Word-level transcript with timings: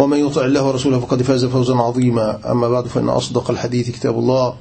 ومن 0.00 0.18
يطع 0.26 0.44
الله 0.44 0.62
ورسوله 0.68 1.00
فقد 1.00 1.22
فاز 1.22 1.44
فوزا 1.44 1.74
عظيما. 1.74 2.38
أما 2.52 2.68
بعد 2.68 2.86
فإن 2.86 3.08
أصدق 3.08 3.50
الحديث 3.50 3.90
كتاب 3.90 4.18
الله 4.18 4.54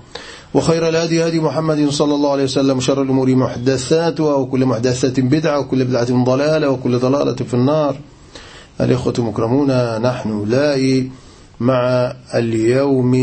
وخير 0.53 0.89
الهدي 0.89 1.27
هدي 1.27 1.39
محمد 1.39 1.89
صلى 1.89 2.15
الله 2.15 2.31
عليه 2.31 2.43
وسلم 2.43 2.79
شر 2.79 3.01
الأمور 3.01 3.35
محدثاتها 3.35 4.35
وكل 4.35 4.65
محدثة 4.65 5.21
بدعة 5.21 5.59
وكل 5.59 5.85
بدعة 5.85 6.23
ضلالة 6.23 6.69
وكل 6.69 6.97
ضلالة 6.99 7.35
في 7.35 7.53
النار. 7.53 7.95
الإخوة 8.81 9.13
المكرمون 9.19 9.97
نحن 10.01 10.43
لاقي 10.47 11.03
مع 11.59 12.13
اليوم 12.35 13.13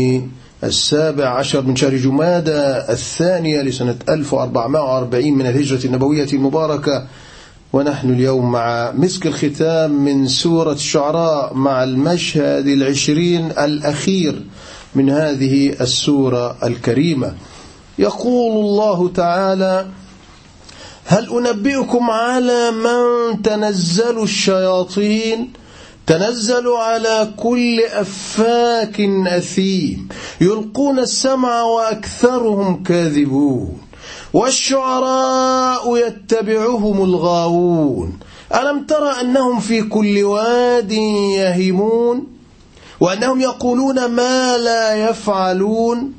السابع 0.63 1.27
عشر 1.29 1.61
من 1.61 1.75
شهر 1.75 1.95
جمادى 1.95 2.61
الثانية 2.89 3.61
لسنة 3.61 3.95
1440 4.09 5.33
من 5.33 5.47
الهجرة 5.47 5.85
النبوية 5.85 6.27
المباركة 6.33 7.07
ونحن 7.77 8.09
اليوم 8.09 8.51
مع 8.51 8.91
مسك 8.91 9.27
الختام 9.27 9.91
من 9.91 10.27
سورة 10.27 10.71
الشعراء 10.71 11.53
مع 11.53 11.83
المشهد 11.83 12.67
العشرين 12.67 13.45
الأخير 13.45 14.41
من 14.95 15.09
هذه 15.09 15.69
السورة 15.81 16.57
الكريمة. 16.63 17.35
يقول 17.99 18.65
الله 18.65 19.09
تعالى 19.09 19.85
هل 21.05 21.29
أنبئكم 21.29 22.09
على 22.09 22.71
من 22.71 23.41
تنزل 23.41 24.23
الشياطين؟ 24.23 25.53
تنزل 26.07 26.67
على 26.67 27.33
كل 27.37 27.79
أفاك 27.79 29.01
أثيم. 29.27 30.07
يلقون 30.41 30.99
السمع 30.99 31.61
وأكثرهم 31.61 32.83
كاذبون. 32.83 33.86
والشعراء 34.33 35.97
يتبعهم 35.97 37.03
الغاوون. 37.03 38.19
ألم 38.55 38.85
تر 38.85 39.21
أنهم 39.21 39.59
في 39.59 39.81
كل 39.81 40.23
واد 40.23 40.91
يهيمون 40.91 42.27
وأنهم 42.99 43.41
يقولون 43.41 44.05
ما 44.05 44.57
لا 44.57 45.09
يفعلون 45.09 46.13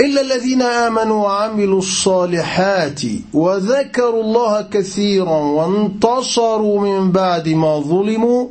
إلا 0.00 0.20
الذين 0.20 0.62
آمنوا 0.62 1.24
وعملوا 1.24 1.78
الصالحات 1.78 3.00
وذكروا 3.34 4.22
الله 4.22 4.62
كثيرا 4.62 5.38
وانتصروا 5.38 6.80
من 6.80 7.12
بعد 7.12 7.48
ما 7.48 7.80
ظلموا. 7.80 8.48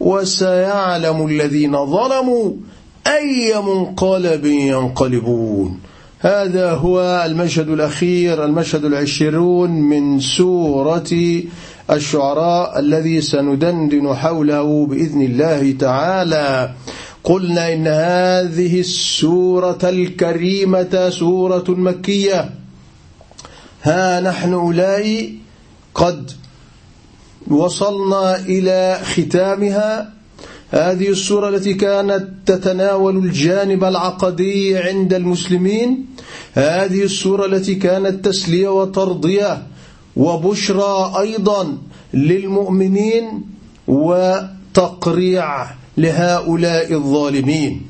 وسيعلم 0.00 1.26
الذين 1.26 1.86
ظلموا 1.86 2.52
أي 3.06 3.62
منقلب 3.62 4.44
ينقلبون. 4.44 5.80
هذا 6.22 6.70
هو 6.70 7.24
المشهد 7.26 7.68
الأخير 7.68 8.44
المشهد 8.44 8.84
العشرون 8.84 9.70
من 9.70 10.20
سورة 10.20 11.42
الشعراء 11.90 12.78
الذي 12.78 13.20
سندندن 13.20 14.14
حوله 14.14 14.86
بإذن 14.86 15.22
الله 15.22 15.74
تعالى. 15.78 16.74
قلنا 17.24 17.72
إن 17.72 17.86
هذه 17.86 18.80
السورة 18.80 19.78
الكريمة 19.82 21.10
سورة 21.10 21.64
مكية. 21.68 22.50
ها 23.82 24.20
نحن 24.20 24.52
أولئي 24.52 25.38
قد 25.94 26.30
وصلنا 27.50 28.36
إلى 28.36 29.00
ختامها. 29.04 30.21
هذه 30.72 31.08
السورة 31.08 31.48
التي 31.48 31.74
كانت 31.74 32.28
تتناول 32.46 33.16
الجانب 33.16 33.84
العقدي 33.84 34.76
عند 34.76 35.14
المسلمين. 35.14 36.06
هذه 36.52 37.02
السورة 37.02 37.46
التي 37.46 37.74
كانت 37.74 38.24
تسلية 38.24 38.68
وترضية 38.68 39.62
وبشرى 40.16 41.12
أيضا 41.20 41.78
للمؤمنين 42.14 43.42
وتقريع 43.88 45.46
لهؤلاء 45.96 46.92
الظالمين. 46.92 47.82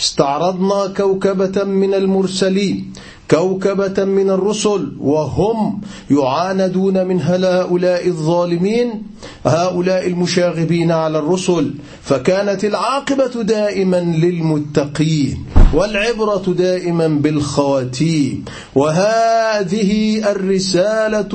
استعرضنا 0.00 0.86
كوكبة 0.96 1.64
من 1.64 1.94
المرسلين. 1.94 2.92
كوكبة 3.30 4.04
من 4.04 4.30
الرسل 4.30 4.92
وهم 5.00 5.80
يعاندون 6.10 7.06
من 7.06 7.20
هؤلاء 7.20 8.06
الظالمين 8.06 9.02
هؤلاء 9.46 10.06
المشاغبين 10.06 10.90
على 10.92 11.18
الرسل. 11.18 11.70
فكانت 12.02 12.64
العاقبة 12.64 13.42
دائما 13.42 13.96
للمتقين 13.96 15.44
والعبرة 15.74 16.54
دائما 16.58 17.08
بالخواتيم. 17.08 18.44
وهذه 18.74 20.22
الرسالة 20.30 21.32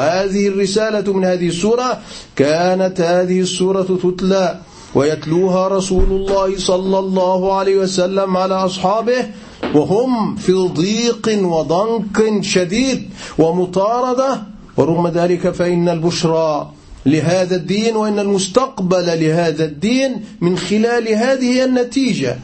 هذه 0.00 0.48
الرسالة 0.48 1.12
من 1.12 1.24
هذه 1.24 1.46
السورة 1.46 1.98
كانت 2.36 3.00
هذه 3.00 3.40
السورة 3.40 3.98
تتلى 4.02 4.60
ويتلوها 4.94 5.68
رسول 5.68 6.04
الله 6.04 6.58
صلى 6.58 6.98
الله 6.98 7.54
عليه 7.54 7.76
وسلم 7.76 8.36
على 8.36 8.54
أصحابه 8.54 9.26
وهم 9.74 10.36
في 10.36 10.52
ضيق 10.52 11.28
وضنك 11.42 12.42
شديد 12.42 13.10
ومطاردة. 13.38 14.42
ورغم 14.76 15.08
ذلك 15.08 15.50
فإن 15.50 15.88
البشرى 15.88 16.72
لهذا 17.06 17.56
الدين 17.56 17.96
وإن 17.96 18.18
المستقبل 18.18 19.06
لهذا 19.06 19.64
الدين 19.64 20.24
من 20.40 20.58
خلال 20.58 21.08
هذه 21.08 21.64
النتيجة. 21.64 22.38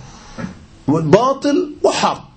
باطل 0.89 1.71
وحق. 1.83 2.31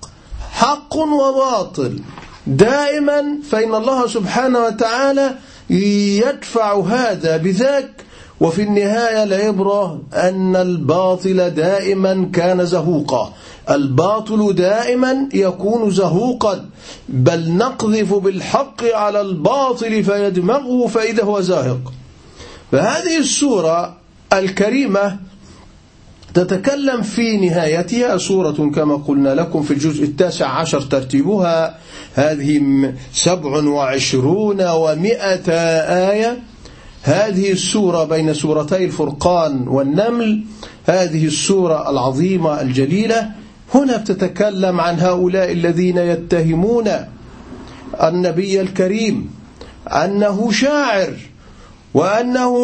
حق 0.51 0.95
وباطل. 0.97 1.99
دائما 2.47 3.39
فإن 3.49 3.75
الله 3.75 4.07
سبحانه 4.07 4.59
وتعالى 4.59 5.35
يدفع 5.69 6.79
هذا 6.79 7.37
بذاك 7.37 8.02
وفي 8.43 8.61
النهاية 8.61 9.23
العبرة 9.23 10.01
أن 10.13 10.55
الباطل 10.55 11.49
دائما 11.49 12.29
كان 12.33 12.65
زهوقا. 12.65 13.33
الباطل 13.69 14.55
دائما 14.55 15.29
يكون 15.33 15.91
زهوقا. 15.91 16.65
بل 17.09 17.51
نقذف 17.51 18.13
بالحق 18.13 18.83
على 18.93 19.21
الباطل 19.21 20.03
فيدمغه 20.03 20.87
فإذا 20.87 21.23
هو 21.23 21.41
زاهق. 21.41 21.93
فهذه 22.71 23.17
السورة 23.17 23.95
الكريمة 24.33 25.17
تتكلم 26.33 27.01
في 27.01 27.37
نهايتها. 27.37 28.17
سورة 28.17 28.71
كما 28.75 28.95
قلنا 28.95 29.35
لكم 29.35 29.63
في 29.63 29.71
الجزء 29.71 30.03
التاسع 30.03 30.47
عشر 30.47 30.81
ترتيبها. 30.81 31.77
هذه 32.13 32.61
سبع 33.13 33.49
وعشرون 33.49 34.67
ومائة 34.67 35.51
آية. 36.11 36.52
هذه 37.03 37.51
السورة 37.51 38.03
بين 38.03 38.33
سورتي 38.33 38.85
الفرقان 38.85 39.67
والنمل 39.67 40.43
هذه 40.85 41.25
السورة 41.25 41.89
العظيمة 41.89 42.61
الجليلة. 42.61 43.31
هنا 43.73 43.97
بتتكلم 43.97 44.79
عن 44.79 44.99
هؤلاء 44.99 45.51
الذين 45.51 45.97
يتهمون 45.97 46.89
النبي 48.03 48.61
الكريم 48.61 49.29
أنه 49.87 50.51
شاعر. 50.51 51.13
وأنه 51.93 52.55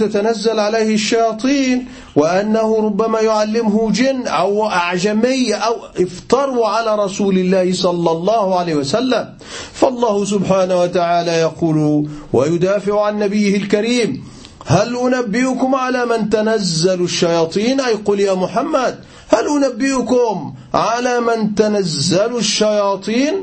تتنزل 0.00 0.60
عليه 0.60 0.94
الشياطين 0.94 1.86
وأنه 2.16 2.76
ربما 2.76 3.20
يعلمه 3.20 3.90
جن 3.90 4.26
أو 4.26 4.66
أعجمي 4.66 5.54
أو 5.54 5.74
افتروا 6.00 6.66
على 6.66 7.04
رسول 7.04 7.38
الله 7.38 7.72
صلى 7.72 8.10
الله 8.10 8.58
عليه 8.58 8.74
وسلم. 8.74 9.34
فالله 9.72 10.24
سبحانه 10.24 10.80
وتعالى 10.80 11.32
يقول 11.32 12.08
ويدافع 12.32 13.04
عن 13.04 13.18
نبيه 13.18 13.56
الكريم 13.56 14.24
هل 14.66 14.96
أنبئكم 14.96 15.74
على 15.74 16.06
من 16.06 16.30
تنزل 16.30 17.02
الشياطين؟ 17.02 17.80
أي 17.80 17.94
قل 17.94 18.20
يا 18.20 18.34
محمد 18.34 18.98
هل 19.28 19.46
أنبئكم 19.64 20.54
على 20.74 21.20
من 21.20 21.54
تنزل 21.54 22.36
الشياطين؟ 22.36 23.34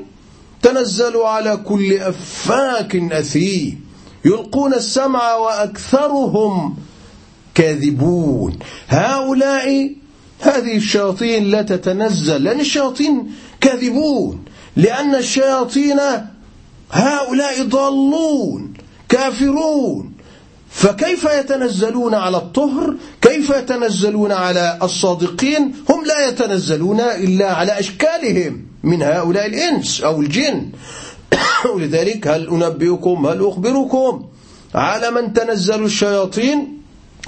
تنزل 0.61 1.17
على 1.17 1.57
كل 1.57 1.93
أفاك 1.93 2.95
أثيم. 2.95 3.82
يلقون 4.25 4.73
السمع 4.73 5.35
وأكثرهم 5.35 6.75
كاذبون. 7.55 8.59
هؤلاء 8.87 9.95
هذه 10.39 10.77
الشياطين 10.77 11.43
لا 11.43 11.61
تتنزل 11.61 12.43
لأن 12.43 12.59
الشياطين 12.59 13.31
كاذبون 13.61 14.45
لأن 14.75 15.15
الشياطين 15.15 15.99
هؤلاء 16.91 17.63
ضالون 17.63 18.73
كافرون. 19.09 20.13
فكيف 20.69 21.23
يتنزلون 21.23 22.13
على 22.13 22.37
الطهر؟ 22.37 22.95
كيف 23.21 23.49
يتنزلون 23.49 24.31
على 24.31 24.79
الصادقين؟ 24.83 25.75
هم 25.89 26.05
لا 26.05 26.27
يتنزلون 26.27 26.99
إلا 26.99 27.53
على 27.53 27.79
أشكالهم 27.79 28.65
من 28.83 29.01
هؤلاء 29.01 29.45
الإنس 29.45 30.01
أو 30.01 30.21
الجن. 30.21 30.69
ولذلك 31.73 32.27
هل 32.27 32.47
أنبئكم 32.47 33.25
هل 33.25 33.45
أخبركم 33.45 34.25
على 34.75 35.11
من 35.11 35.33
تنزل 35.33 35.83
الشياطين؟ 35.83 36.77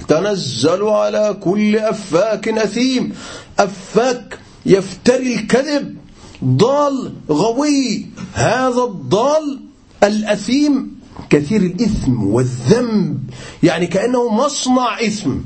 تنزل 0.08 0.84
على 0.84 1.38
كل 1.42 1.76
أفاك 1.76 2.48
أثيم. 2.48 3.14
أفاك 3.60 4.40
يفتري 4.66 5.36
الكذب. 5.36 5.96
ضال 6.44 7.14
غوي. 7.30 8.06
هذا 8.34 8.84
الضال 8.84 9.60
الأثيم 10.04 11.00
كثير 11.30 11.62
الإثم 11.62 12.24
والذنب. 12.24 13.30
يعني 13.64 13.88
كأنه 13.88 14.30
مصنع 14.30 15.00
إثم. 15.02 15.38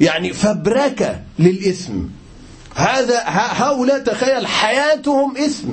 يعني 0.00 0.32
فبركة 0.32 1.20
للإثم. 1.38 2.00
هذا 2.74 3.22
هؤلاء 3.26 3.98
تخيل 3.98 4.46
حياتهم 4.46 5.36
إثم. 5.36 5.68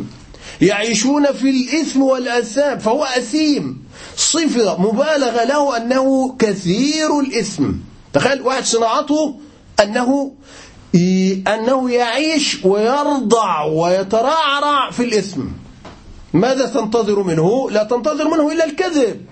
يعيشون 0.62 1.26
في 1.32 1.50
الإثم 1.50 2.02
والأثام 2.02 2.80
فهو 2.80 3.04
أثيم. 3.04 3.84
صفة 4.18 4.82
مبالغة 4.82 5.44
له 5.44 5.78
أنه 5.78 6.36
كثير 6.40 7.20
الإثم. 7.20 7.72
تخيل 8.14 8.42
واحد 8.42 8.64
صناعته 8.64 9.36
أنه 9.84 10.32
أنه 11.48 11.92
يعيش 11.92 12.66
ويرضع 12.66 13.64
ويترعرع 13.64 14.92
في 14.92 15.04
الإثم. 15.04 15.42
ماذا 16.34 16.66
تنتظر 16.66 17.24
منه؟ 17.24 17.70
لا 17.72 17.84
تنتظر 17.84 18.28
منه 18.28 18.52
إلا 18.52 18.66
الكذب. 18.66 19.26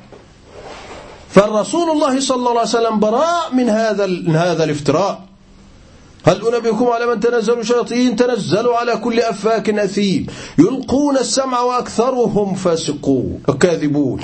فالرسول 1.29 1.89
الله 1.89 2.19
صلى 2.19 2.37
الله 2.37 2.49
عليه 2.49 2.61
وسلم 2.61 2.99
براء 2.99 3.53
من 3.53 3.69
هذا 3.69 4.05
من 4.05 4.35
هذا 4.35 4.63
الافتراء. 4.63 5.28
هل 6.25 6.48
أنبئكم 6.48 6.86
على 6.86 7.06
من 7.06 7.19
تنزل 7.19 7.60
الشياطين 7.60 8.16
تنزلوا 8.16 8.77
على 8.77 8.98
كل 8.98 9.19
أفاك 9.19 9.69
أثيم 9.69 10.25
يلقون 10.60 11.18
السمع 11.18 11.60
وأكثرهم 11.62 12.56
فاسقون 12.56 13.42
كاذبون 13.60 14.19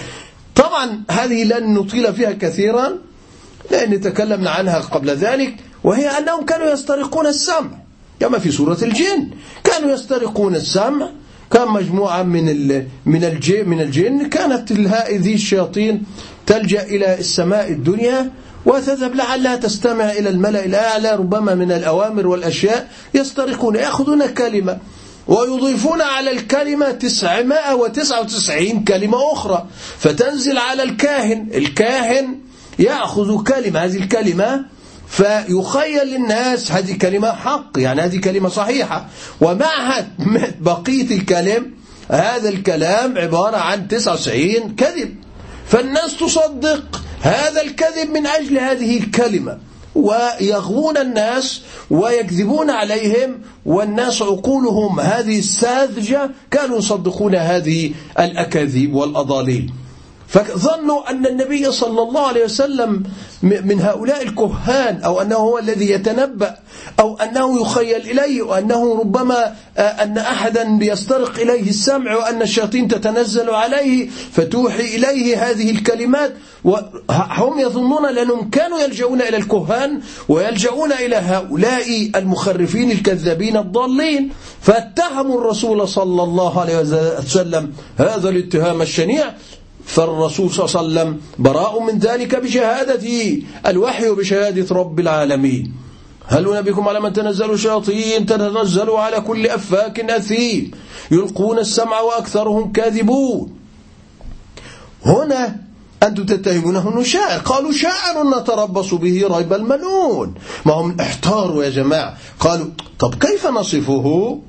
طبعا 0.55 1.03
هذه 1.11 1.43
لن 1.43 1.73
نطيل 1.73 2.13
فيها 2.13 2.31
كثيرا 2.31 2.97
لأن 3.71 4.01
تكلمنا 4.01 4.49
عنها 4.49 4.79
قبل 4.79 5.09
ذلك 5.09 5.55
وهي 5.83 6.07
أنهم 6.07 6.45
كانوا 6.45 6.71
يسترقون 6.71 7.27
السمع. 7.27 7.69
كما 8.19 8.39
في 8.39 8.51
سورة 8.51 8.77
الجن. 8.81 9.29
كانوا 9.63 9.91
يسترقون 9.91 10.55
السمع. 10.55 11.09
كان 11.51 11.67
مجموعة 11.67 12.23
من 12.23 12.45
من 13.05 13.23
الجن 13.23 13.69
من 13.69 13.81
الجن. 13.81 14.29
كانت 14.29 14.71
هذه 14.71 15.33
الشياطين 15.33 16.03
تلجأ 16.45 16.83
إلى 16.83 17.19
السماء 17.19 17.71
الدنيا 17.71 18.31
وتذهب 18.65 19.15
لعلها 19.15 19.55
تستمع 19.55 20.11
إلى 20.11 20.29
الملأ 20.29 20.65
الأعلى 20.65 21.15
ربما 21.15 21.55
من 21.55 21.71
الأوامر 21.71 22.27
والأشياء 22.27 22.89
يسترقون 23.13 23.75
يأخذون 23.75 24.25
كلمة 24.25 24.77
ويضيفون 25.27 26.01
على 26.01 26.31
الكلمة 26.31 26.91
999 26.91 28.83
كلمة 28.83 29.17
أخرى. 29.33 29.65
فتنزل 29.99 30.57
على 30.57 30.83
الكاهن 30.83 31.49
الكاهن 31.55 32.39
يأخذ 32.79 33.43
كلمة 33.43 33.79
هذه 33.79 33.97
الكلمة 33.97 34.65
فيخيل 35.07 36.07
للناس 36.07 36.71
هذه 36.71 36.97
كلمة 36.97 37.31
حق 37.31 37.71
يعني 37.77 38.01
هذه 38.01 38.19
كلمة 38.19 38.49
صحيحة. 38.49 39.05
ومعها 39.41 40.07
بقية 40.59 41.15
الكلم 41.15 41.71
هذا 42.11 42.49
الكلام 42.49 43.17
عبارة 43.17 43.57
عن 43.57 43.87
99 43.87 44.75
كذب. 44.75 45.15
فالناس 45.67 46.17
تصدق. 46.17 47.04
هذا 47.21 47.61
الكذب 47.61 48.09
من 48.13 48.27
أجل 48.27 48.59
هذه 48.59 48.97
الكلمة. 48.97 49.57
ويغوون 49.95 50.97
الناس 50.97 51.61
ويكذبون 51.89 52.69
عليهم 52.69 53.41
والناس 53.65 54.21
عقولهم 54.21 54.99
هذه 54.99 55.39
الساذجة 55.39 56.29
كانوا 56.51 56.77
يصدقون 56.77 57.35
هذه 57.35 57.91
الأكاذيب 58.19 58.95
والأضاليل. 58.95 59.71
فظنوا 60.35 61.09
أن 61.09 61.25
النبي 61.25 61.71
صلى 61.71 62.01
الله 62.01 62.27
عليه 62.27 62.43
وسلم 62.43 63.03
من 63.41 63.81
هؤلاء 63.81 64.23
الكهان 64.23 65.01
أو 65.03 65.21
أنه 65.21 65.35
هو 65.35 65.57
الذي 65.59 65.89
يتنبأ 65.91 66.55
أو 66.99 67.17
أنه 67.17 67.61
يخيل 67.61 68.01
إليه 68.01 68.41
وأنه 68.41 68.99
ربما 68.99 69.55
آه، 69.77 69.81
أن 69.81 70.17
أحدا 70.17 70.79
يسترق 70.81 71.39
إليه 71.39 71.69
السمع 71.69 72.15
وأن 72.15 72.41
الشياطين 72.41 72.87
تتنزل 72.87 73.49
عليه 73.49 74.09
فتوحي 74.31 74.95
إليه 74.95 75.49
هذه 75.49 75.71
الكلمات 75.71 76.33
وهم 76.63 77.59
يظنون 77.59 78.13
لأنهم 78.13 78.49
كانوا 78.49 78.79
يلجؤون 78.79 79.21
إلى 79.21 79.37
الكهان 79.37 80.01
ويلجؤون 80.29 80.91
إلى 80.91 81.15
هؤلاء 81.15 82.11
المخرفين 82.15 82.91
الكذابين 82.91 83.57
الضالين 83.57 84.29
فاتهموا 84.61 85.41
الرسول 85.41 85.87
صلى 85.87 86.23
الله 86.23 86.61
عليه 86.61 86.79
وسلم 87.17 87.73
هذا 87.97 88.29
الاتهام 88.29 88.81
الشنيع 88.81 89.33
فالرسول 89.95 90.51
صلى 90.51 90.65
الله 90.65 90.77
عليه 90.77 90.81
وسلم 90.83 91.09
براء 91.39 91.73
من 91.83 91.99
ذلك 91.99 92.35
بشهادة 92.35 93.05
الوحي 93.67 94.09
وبشهادة 94.09 94.75
رب 94.75 94.99
العالمين. 94.99 95.73
هل 96.27 96.43
نبيكم 96.57 96.87
على 96.87 96.99
من 96.99 97.13
تنزل 97.13 97.51
الشياطين 97.51 98.25
تنزل 98.25 98.89
على 98.89 99.21
كل 99.21 99.47
أفاك 99.47 99.99
أثيم 99.99 100.71
يلقون 101.11 101.59
السمع 101.59 101.99
وأكثرهم 101.99 102.71
كاذبون. 102.71 103.55
هنا 105.05 105.55
أنتم 106.03 106.25
تتهمونه 106.25 106.89
أنه 106.89 107.03
شاعر 107.03 107.39
قالوا 107.39 107.71
شاعر 107.71 108.39
نتربص 108.39 108.93
به 108.93 109.27
ريب 109.37 109.53
المنون. 109.53 110.33
ما 110.65 110.73
هم 110.73 110.97
احتاروا 110.99 111.63
يا 111.63 111.69
جماعة 111.69 112.17
قالوا 112.39 112.67
طب 112.99 113.15
كيف 113.15 113.47
نصفه؟ 113.47 114.39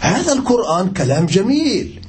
هذا 0.00 0.32
القرآن 0.32 0.92
كلام 0.92 1.26
جميل. 1.26 2.02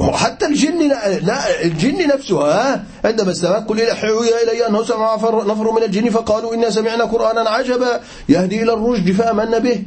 وحتى 0.00 0.46
الجن 0.46 0.88
لا 1.22 1.64
الجن 1.64 2.08
نفسها 2.08 2.84
عندما 3.04 3.30
استمعت 3.30 3.68
قل 3.68 3.86
حوي 3.92 4.42
إلي 4.42 4.66
أنه 4.68 4.84
سمع 4.84 5.14
نفر 5.14 5.72
من 5.72 5.82
الجن 5.82 6.10
فقالوا 6.10 6.54
إنا 6.54 6.70
سمعنا 6.70 7.04
قرآنا 7.04 7.50
عجبا 7.50 8.00
يهدي 8.28 8.62
إلى 8.62 8.72
الرشد 8.72 9.12
فآمنا 9.12 9.58
به. 9.58 9.82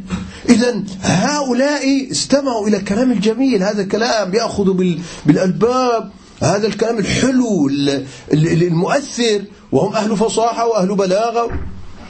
إذا 0.49 0.83
هؤلاء 1.01 2.11
استمعوا 2.11 2.67
إلى 2.67 2.77
الكلام 2.77 3.11
الجميل 3.11 3.63
هذا 3.63 3.81
الكلام 3.81 4.33
يأخذ 4.33 4.73
بالألباب 5.25 6.11
هذا 6.41 6.67
الكلام 6.67 6.97
الحلو 6.97 7.69
المؤثر 8.33 9.41
وهم 9.71 9.95
أهل 9.95 10.17
فصاحة 10.17 10.67
وأهل 10.67 10.95
بلاغة. 10.95 11.49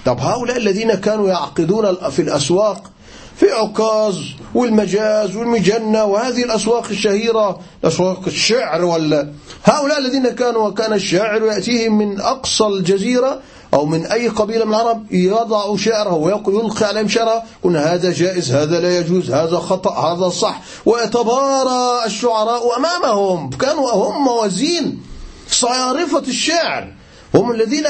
طب 0.05 0.19
هؤلاء 0.19 0.57
الذين 0.57 0.93
كانوا 0.93 1.29
يعقدون 1.29 1.95
في 2.09 2.21
الأسواق 2.21 2.92
في 3.35 3.51
عكاظ 3.51 4.17
والمجاز 4.55 5.35
والمجنة 5.35 6.05
وهذه 6.05 6.43
الأسواق 6.43 6.85
الشهيرة 6.89 7.59
أسواق 7.83 8.21
الشعر 8.27 8.85
ولا 8.85 9.29
هؤلاء 9.63 9.99
الذين 9.99 10.29
كانوا 10.29 10.67
وكان 10.67 10.93
الشاعر 10.93 11.41
يأتيهم 11.41 11.97
من 11.97 12.21
أقصى 12.21 12.65
الجزيرة 12.65 13.39
أو 13.73 13.85
من 13.85 14.05
أي 14.05 14.27
قبيلة 14.27 14.65
من 14.65 14.73
العرب 14.73 15.13
يضع 15.13 15.75
شعره 15.75 16.13
ويلقي 16.13 16.85
عليهم 16.85 17.07
شعره 17.07 17.43
قلنا 17.63 17.93
هذا 17.93 18.11
جائز 18.11 18.51
هذا 18.51 18.79
لا 18.79 18.97
يجوز 18.97 19.31
هذا 19.31 19.57
خطأ 19.57 20.13
هذا 20.13 20.29
صح. 20.29 20.61
ويتبارى 20.85 22.05
الشعراء 22.05 22.77
أمامهم 22.77 23.49
كانوا 23.49 23.91
هم 23.91 24.23
موازين 24.23 25.03
صيارفة 25.49 26.19
الشعر. 26.27 26.93
هم 27.35 27.51
الذين 27.51 27.85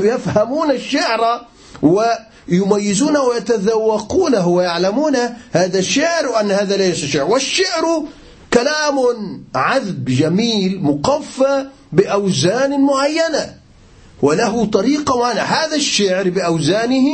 يفهمون 0.00 0.70
الشعر 0.70 1.40
و 1.82 2.02
يميزونه 2.48 3.22
ويتذوقونه 3.22 4.48
ويعلمون 4.48 5.16
هذا 5.52 5.78
الشعر 5.78 6.26
وأن 6.26 6.50
هذا 6.50 6.76
ليس 6.76 7.04
شعر. 7.04 7.30
والشعر 7.30 8.02
كلام 8.54 8.96
عذب 9.54 10.04
جميل 10.04 10.82
مقفى 10.82 11.66
بأوزان 11.92 12.80
معينة 12.80 13.54
وله 14.22 14.64
طريقة 14.64 15.18
معينة. 15.18 15.40
هذا 15.40 15.76
الشعر 15.76 16.30
بأوزانه 16.30 17.06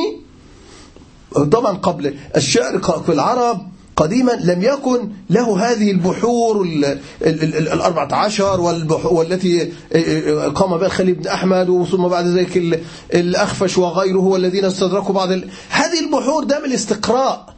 طبعا 1.52 1.76
قبل 1.76 2.16
الشعر 2.36 3.02
في 3.06 3.12
العرب 3.12 3.71
قديما 4.02 4.32
لم 4.32 4.62
يكن 4.62 5.08
له 5.30 5.70
هذه 5.70 5.90
البحور 5.90 6.62
الأربعة 7.22 8.14
عشر 8.14 8.60
والتي 9.04 9.72
قام 10.54 10.76
بها 10.76 10.86
الخليل 10.86 11.14
بن 11.14 11.26
أحمد 11.26 11.86
ثم 11.90 12.08
بعد 12.08 12.26
ذلك 12.26 12.80
الأخفش 13.14 13.78
وغيره 13.78 14.18
والذين 14.24 14.64
استدركوا 14.64 15.14
بعض 15.14 15.32
ال... 15.32 15.48
هذه 15.68 16.00
البحور 16.00 16.44
دام 16.44 16.64
الاستقراء. 16.64 17.54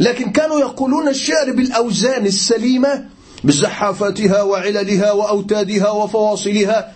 لكن 0.00 0.30
كانوا 0.32 0.60
يقولون 0.60 1.08
الشعر 1.08 1.52
بالأوزان 1.52 2.26
السليمة 2.26 3.04
بزحافاتها 3.44 4.42
وعللها 4.42 5.12
وأوتادها 5.12 5.90
وفواصلها. 5.90 6.92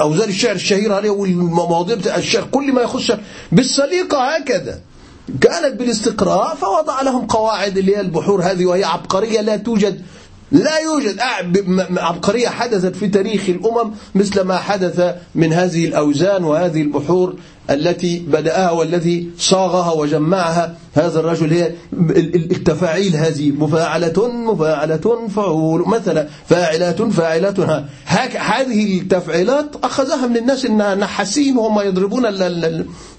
أوزان 0.00 0.28
الشعر 0.28 0.54
الشهيرة 0.54 1.10
والمواضيع 1.10 2.16
الشعر 2.16 2.44
كل 2.50 2.72
ما 2.72 2.82
يخص 2.82 3.10
بالسليقة 3.52 4.36
هكذا. 4.36 4.80
كانت 5.40 5.78
بالاستقراء 5.78 6.54
فوضع 6.54 7.02
لهم 7.02 7.26
قواعد 7.26 7.78
اللي 7.78 7.96
هي 7.96 8.00
البحور 8.00 8.42
هذه 8.42 8.66
وهي 8.66 8.84
عبقرية 8.84 9.40
لا 9.40 9.56
توجد 9.56 10.02
لا 10.52 10.78
يوجد. 10.78 11.18
عبقرية 11.96 12.48
حدثت 12.48 12.96
في 12.96 13.08
تاريخ 13.08 13.48
الأمم 13.48 13.92
مثل 14.14 14.40
ما 14.40 14.56
حدث 14.56 15.14
من 15.34 15.52
هذه 15.52 15.86
الأوزان 15.86 16.44
وهذه 16.44 16.82
البحور 16.82 17.34
التي 17.70 18.18
بدأها 18.18 18.70
والذي 18.70 19.30
صاغها 19.38 19.92
وجمعها 19.92 20.76
هذا 20.94 21.20
الرجل. 21.20 21.52
هي 21.52 21.72
التفاعيل 22.50 23.16
هذه 23.16 23.50
مفاعلة 23.50 24.28
مفاعلة 24.28 25.28
فعول 25.36 25.88
مثلا 25.88 26.28
فاعلات 26.48 27.02
فاعلات. 27.02 27.60
هذه 28.36 29.00
التفعيلات 29.00 29.76
أخذها 29.84 30.26
من 30.26 30.36
الناس 30.36 30.66
النحاسين 30.66 31.56
وهم 31.56 31.80
يضربون 31.80 32.26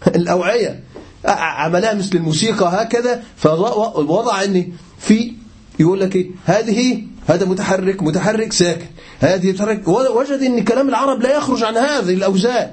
الأوعية. 0.07 0.90
عملها 1.25 1.93
مثل 1.93 2.17
الموسيقى 2.17 2.81
هكذا 2.81 3.23
فوضع 3.37 4.43
أني 4.43 4.73
في 4.99 5.33
يقول 5.79 5.99
لك 5.99 6.15
إيه 6.15 6.31
هذه 6.45 7.03
هذا 7.27 7.45
متحرك 7.45 8.03
متحرك 8.03 8.53
ساكن 8.53 8.85
هذه 9.19 9.51
متحرك 9.51 9.87
وجد 9.87 10.41
إن 10.41 10.63
كلام 10.63 10.89
العرب 10.89 11.21
لا 11.21 11.37
يخرج 11.37 11.63
عن 11.63 11.77
هذه 11.77 12.13
الأوزان. 12.13 12.71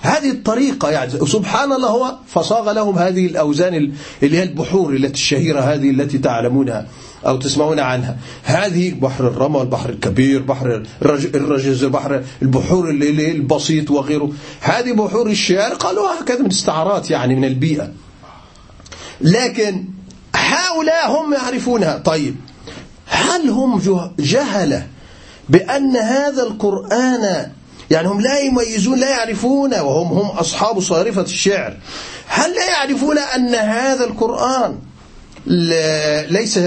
هذه 0.00 0.30
الطريقة 0.30 0.90
يعني 0.90 1.10
سبحان 1.10 1.72
الله 1.72 1.88
هو 1.88 2.16
فصاغ 2.26 2.72
لهم 2.72 2.98
هذه 2.98 3.26
الأوزان 3.26 3.92
اللي 4.22 4.38
هي 4.38 4.42
البحور 4.42 4.92
التي 4.92 5.12
الشهيرة 5.12 5.60
هذه 5.60 5.90
التي 5.90 6.18
تعلمونها. 6.18 6.86
أو 7.26 7.36
تسمعون 7.36 7.80
عنها. 7.80 8.16
هذه 8.44 8.94
بحر 8.94 9.28
الرمى 9.28 9.60
البحر 9.60 9.90
الكبير 9.90 10.42
بحر 10.42 10.82
الرجز 11.34 11.84
بحر 11.84 12.22
البحور 12.42 12.90
البسيط 12.90 13.90
وغيره. 13.90 14.32
هذه 14.60 14.92
بحور 14.92 15.26
الشعر 15.26 15.74
قالوا 15.74 16.20
هكذا 16.20 16.42
من 16.42 16.50
استعارات 16.50 17.10
يعني 17.10 17.34
من 17.34 17.44
البيئة. 17.44 17.92
لكن 19.20 19.84
هؤلاء 20.34 21.10
هم 21.10 21.34
يعرفونها. 21.34 21.98
طيب 21.98 22.36
هل 23.06 23.50
هم 23.50 23.82
جهلة 24.18 24.86
بأن 25.48 25.96
هذا 25.96 26.42
القرآن 26.42 27.50
يعني 27.90 28.08
هم 28.08 28.20
لا 28.20 28.38
يميزون 28.38 28.98
لا 28.98 29.10
يعرفون 29.10 29.74
وهم 29.74 30.18
هم 30.18 30.26
أصحاب 30.26 30.80
صارفة 30.80 31.22
الشعر؟ 31.22 31.76
هل 32.26 32.54
لا 32.54 32.70
يعرفون 32.70 33.18
أن 33.18 33.54
هذا 33.54 34.04
القرآن 34.04 34.78
ليس 36.30 36.58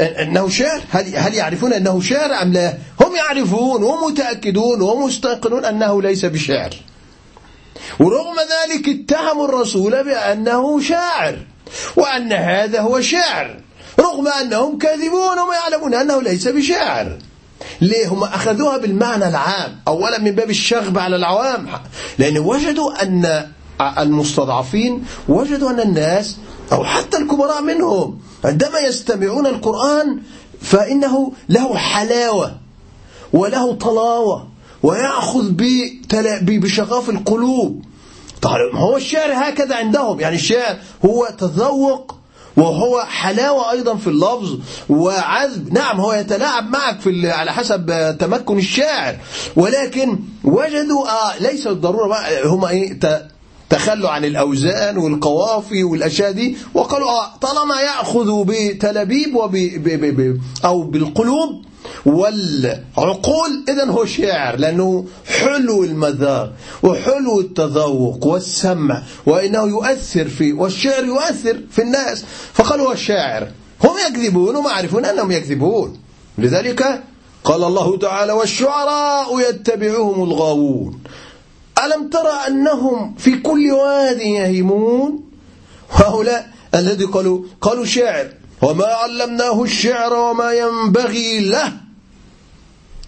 أنه 0.00 0.48
شعر 0.48 0.82
هل, 0.90 1.16
هل 1.16 1.34
يعرفون 1.34 1.72
أنه 1.72 2.00
شعر 2.00 2.42
أم 2.42 2.52
لا؟ 2.52 2.74
هم 3.00 3.16
يعرفون 3.16 3.82
ومتأكدون 3.82 4.82
ومستيقنون 4.82 5.64
أنه 5.64 6.02
ليس 6.02 6.24
بشعر 6.24 6.70
ورغم 8.00 8.36
ذلك 8.36 8.88
اتهموا 8.88 9.48
الرسول 9.48 10.04
بأنه 10.04 10.80
شاعر 10.80 11.38
وأن 11.96 12.32
هذا 12.32 12.80
هو 12.80 13.00
شعر 13.00 13.60
رغم 14.00 14.28
أنهم 14.28 14.78
كاذبون 14.78 15.38
وما 15.38 15.54
يعلمون 15.54 15.94
أنه 15.94 16.22
ليس 16.22 16.48
بشاعر. 16.48 17.18
ليه؟ 17.80 18.08
هم 18.08 18.24
أخذوها 18.24 18.76
بالمعنى 18.76 19.28
العام 19.28 19.76
أولا 19.88 20.18
من 20.18 20.30
باب 20.30 20.50
الشغب 20.50 20.98
على 20.98 21.16
العوام 21.16 21.68
لأن 22.18 22.38
وجدوا 22.38 23.02
أن 23.02 23.50
المستضعفين 23.80 25.04
وجدوا 25.28 25.70
أن 25.70 25.80
الناس 25.80 26.36
أو 26.72 26.84
حتى 26.84 27.16
الكبراء 27.16 27.62
منهم. 27.62 28.18
عندما 28.44 28.78
يستمعون 28.78 29.46
القرآن 29.46 30.20
فإنه 30.60 31.32
له 31.48 31.76
حلاوة 31.76 32.56
وله 33.32 33.74
طلاوة 33.74 34.48
ويأخذ 34.82 35.50
بشغاف 36.42 37.10
القلوب. 37.10 37.84
طيب 38.42 38.76
هو 38.76 38.96
الشعر 38.96 39.32
هكذا 39.32 39.76
عندهم. 39.76 40.20
يعني 40.20 40.36
الشعر 40.36 40.76
هو 41.04 41.28
تذوق 41.38 42.14
وهو 42.56 43.00
حلاوة 43.00 43.70
أيضا 43.70 43.96
في 43.96 44.06
اللفظ 44.06 44.58
وعذب. 44.88 45.72
نعم 45.72 46.00
هو 46.00 46.12
يتلاعب 46.12 46.70
معك 46.70 47.00
في 47.00 47.30
على 47.30 47.52
حسب 47.52 48.16
تمكن 48.20 48.58
الشاعر. 48.58 49.16
ولكن 49.56 50.18
وجدوا 50.44 51.08
آه 51.08 51.38
ليس 51.38 51.66
الضرورة 51.66 52.16
هم 52.44 52.64
إيه 52.64 53.00
تخلوا 53.74 54.10
عن 54.10 54.24
الأوزان 54.24 54.98
والقوافي 54.98 55.84
والأشياء 55.84 56.32
دي 56.32 56.56
وقالوا 56.74 57.08
آه 57.08 57.36
طالما 57.40 57.80
يأخذ 57.80 58.44
بتلابيب 58.44 59.34
وب 59.34 59.56
أو 60.64 60.82
بالقلوب 60.82 61.64
والعقول 62.06 63.64
إذا 63.68 63.84
هو 63.84 64.04
شاعر 64.04 64.56
لأنه 64.56 65.04
حلو 65.26 65.84
المذاق 65.84 66.52
وحلو 66.82 67.40
التذوق 67.40 68.26
والسمع 68.26 69.02
وإنه 69.26 69.62
يؤثر 69.62 70.28
في 70.28 70.52
والشعر 70.52 71.04
يؤثر 71.04 71.60
في 71.70 71.82
الناس. 71.82 72.24
فقالوا 72.52 72.86
هو 72.86 72.92
الشاعر 72.92 73.48
هم 73.84 73.94
يكذبون 74.08 74.56
وما 74.56 74.70
يعرفون 74.70 75.04
أنهم 75.04 75.32
يكذبون. 75.32 75.98
لذلك 76.38 77.02
قال 77.44 77.64
الله 77.64 77.98
تعالى 77.98 78.32
والشعراء 78.32 79.40
يتبعهم 79.40 80.22
الغاوون. 80.22 81.00
ألم 81.86 82.08
ترى 82.08 82.32
أنهم 82.48 83.14
في 83.14 83.36
كل 83.36 83.70
واد 83.70 84.20
يهيمون؟ 84.20 85.30
وهؤلاء 85.90 86.50
الذي 86.74 87.04
قالوا 87.04 87.42
قالوا 87.60 87.84
شاعر. 87.84 88.28
وما 88.62 88.86
علمناه 88.86 89.62
الشعر 89.62 90.14
وما 90.14 90.52
ينبغي 90.52 91.40
له. 91.40 91.72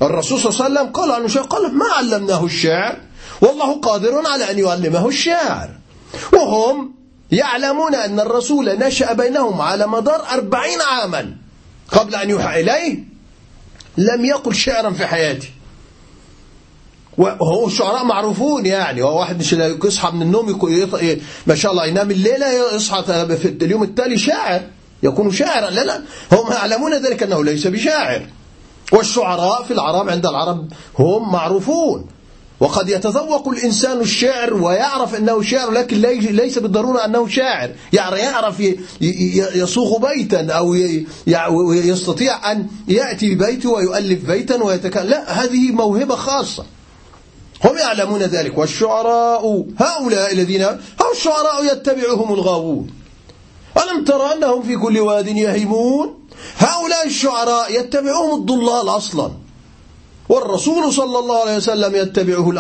الرسول 0.02 0.40
صلى 0.40 0.50
الله 0.50 0.64
عليه 0.64 0.75
وسلم 0.75 0.92
قال 0.92 1.11
عنه 1.11 1.28
شعر 1.28 1.45
قال 1.45 1.75
ما 1.75 1.85
علمناه 1.99 2.45
الشعر؟ 2.45 3.00
والله 3.40 3.80
قادر 3.80 4.26
على 4.26 4.50
أن 4.50 4.59
يعلمه 4.59 5.09
الشعر. 5.09 5.71
وهم 6.33 6.95
يعلمون 7.30 7.95
أن 7.95 8.21
الرسول 8.21 8.78
نشأ 8.78 9.12
بينهم 9.12 9.61
على 9.61 9.87
مدار 9.87 10.23
أربعين 10.33 10.80
عاما 10.80 11.37
قبل 11.92 12.14
أن 12.14 12.30
يوحى 12.30 12.61
إليه. 12.61 13.04
لم 13.97 14.25
يقل 14.25 14.54
شعرا 14.54 14.90
في 14.90 15.06
حياته. 15.06 15.49
وهو 17.18 17.66
الشعراء 17.66 18.04
معروفون 18.04 18.66
يعني. 18.66 19.02
هو 19.02 19.18
واحد 19.20 19.38
مش 19.38 19.56
يصحى 19.85 20.11
من 20.11 20.23
النوم 20.23 20.58
ما 21.46 21.54
شاء 21.54 21.73
الله 21.73 21.87
ينام 21.87 22.11
الليلة 22.11 22.75
يصحى 22.75 23.02
في 23.37 23.49
اليوم 23.62 23.82
التالي 23.82 24.18
شاعر 24.18 24.61
يكون 25.02 25.32
شاعرا 25.32 25.70
لا 25.70 25.85
لا 25.85 26.02
هم 26.32 26.52
يعلمون 26.52 26.94
ذلك 26.94 27.23
أنه 27.23 27.44
ليس 27.44 27.66
بشاعر. 27.66 28.26
والشعراء 28.92 29.62
في 29.62 29.73
العرب 29.73 30.08
عند 30.08 30.26
العرب 30.26 30.68
هم 30.99 31.32
معروفون. 31.32 32.06
وقد 32.61 32.88
يتذوق 32.88 33.49
الإنسان 33.49 34.00
الشعر 34.00 34.54
ويعرف 34.54 35.14
أنه 35.14 35.42
شاعر 35.42 35.70
لكن 35.70 36.00
ليس 36.20 36.58
بالضرورة 36.58 37.04
أنه 37.04 37.28
شاعر. 37.28 37.70
يعني 37.92 38.16
يعرف 38.16 38.62
يصوغ 39.54 39.99
بيتا 40.08 40.52
أو 40.52 40.75
يستطيع 41.73 42.52
أن 42.52 42.66
يأتي 42.88 43.35
ببيته 43.35 43.70
ويؤلف 43.70 44.26
بيتا 44.26 44.62
ويتكلم 44.62 45.11
لا 45.11 45.44
هذه 45.44 45.73
موهبة 45.73 46.16
خاصة. 46.16 46.64
هم 47.65 47.79
يعلمون 47.79 48.23
ذلك. 48.23 48.59
والشعراء 48.59 49.65
هؤلاء 49.79 50.33
الذين 50.33 50.63
هم 50.63 51.11
الشعراء 51.13 51.65
يتبعهم 51.73 52.35
الغاوون. 52.35 52.91
ألم 53.77 54.05
ترى 54.05 54.33
أنهم 54.33 54.63
في 54.63 54.77
كل 54.77 54.99
واد 54.99 55.29
يهيمون؟ 55.29 56.15
هؤلاء 56.59 57.07
الشعراء 57.07 57.81
يتبعهم 57.81 58.41
الضلال 58.41 58.89
أصلا. 58.89 59.31
والرسول 60.29 60.93
صلى 60.93 61.19
الله 61.19 61.41
عليه 61.41 61.57
وسلم 61.57 61.95
يتبعه. 61.95 62.51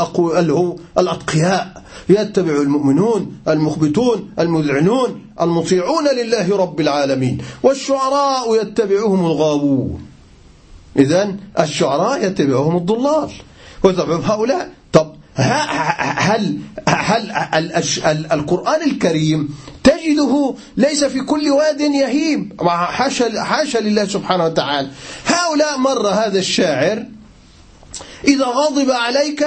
الأتقياء. 0.98 1.82
يتبع 2.08 2.52
المؤمنون 2.52 3.38
المخبتون 3.48 4.30
المذعنون 4.38 5.26
المطيعون 5.40 6.04
لله 6.16 6.56
رب 6.56 6.80
العالمين. 6.80 7.38
والشعراء 7.62 8.62
يتبعهم 8.62 9.26
الغاوون. 9.26 10.06
إذن 10.98 11.36
الشعراء 11.60 12.24
يتبعهم 12.26 12.76
الضلال. 12.76 13.30
ويتبعهم 13.84 14.20
هؤلاء 14.20 14.75
هل 15.36 16.60
هل 16.88 18.26
القرآن 18.32 18.82
الكريم 18.82 19.56
تجده 19.84 20.54
ليس 20.76 21.04
في 21.04 21.20
كل 21.20 21.50
واد 21.50 21.80
يهيم؟ 21.80 22.56
حاشا 22.68 23.42
حاشا 23.42 23.78
لله 23.78 24.04
سبحانه 24.04 24.44
وتعالى. 24.44 24.88
هؤلاء 25.26 25.78
مر 25.78 26.08
هذا 26.08 26.38
الشاعر 26.38 27.06
إذا 28.24 28.44
غضب 28.44 28.90
عليك 28.90 29.46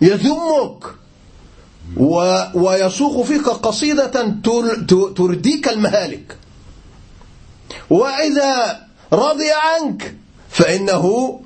يذمك 0.00 0.84
ويصوغ 2.54 3.24
فيك 3.24 3.48
قصيدة 3.48 4.36
ترديك 5.16 5.68
المهالك. 5.68 6.36
وإذا 7.90 8.80
رضي 9.12 9.50
عنك 9.52 10.14
فإنه 10.50 11.40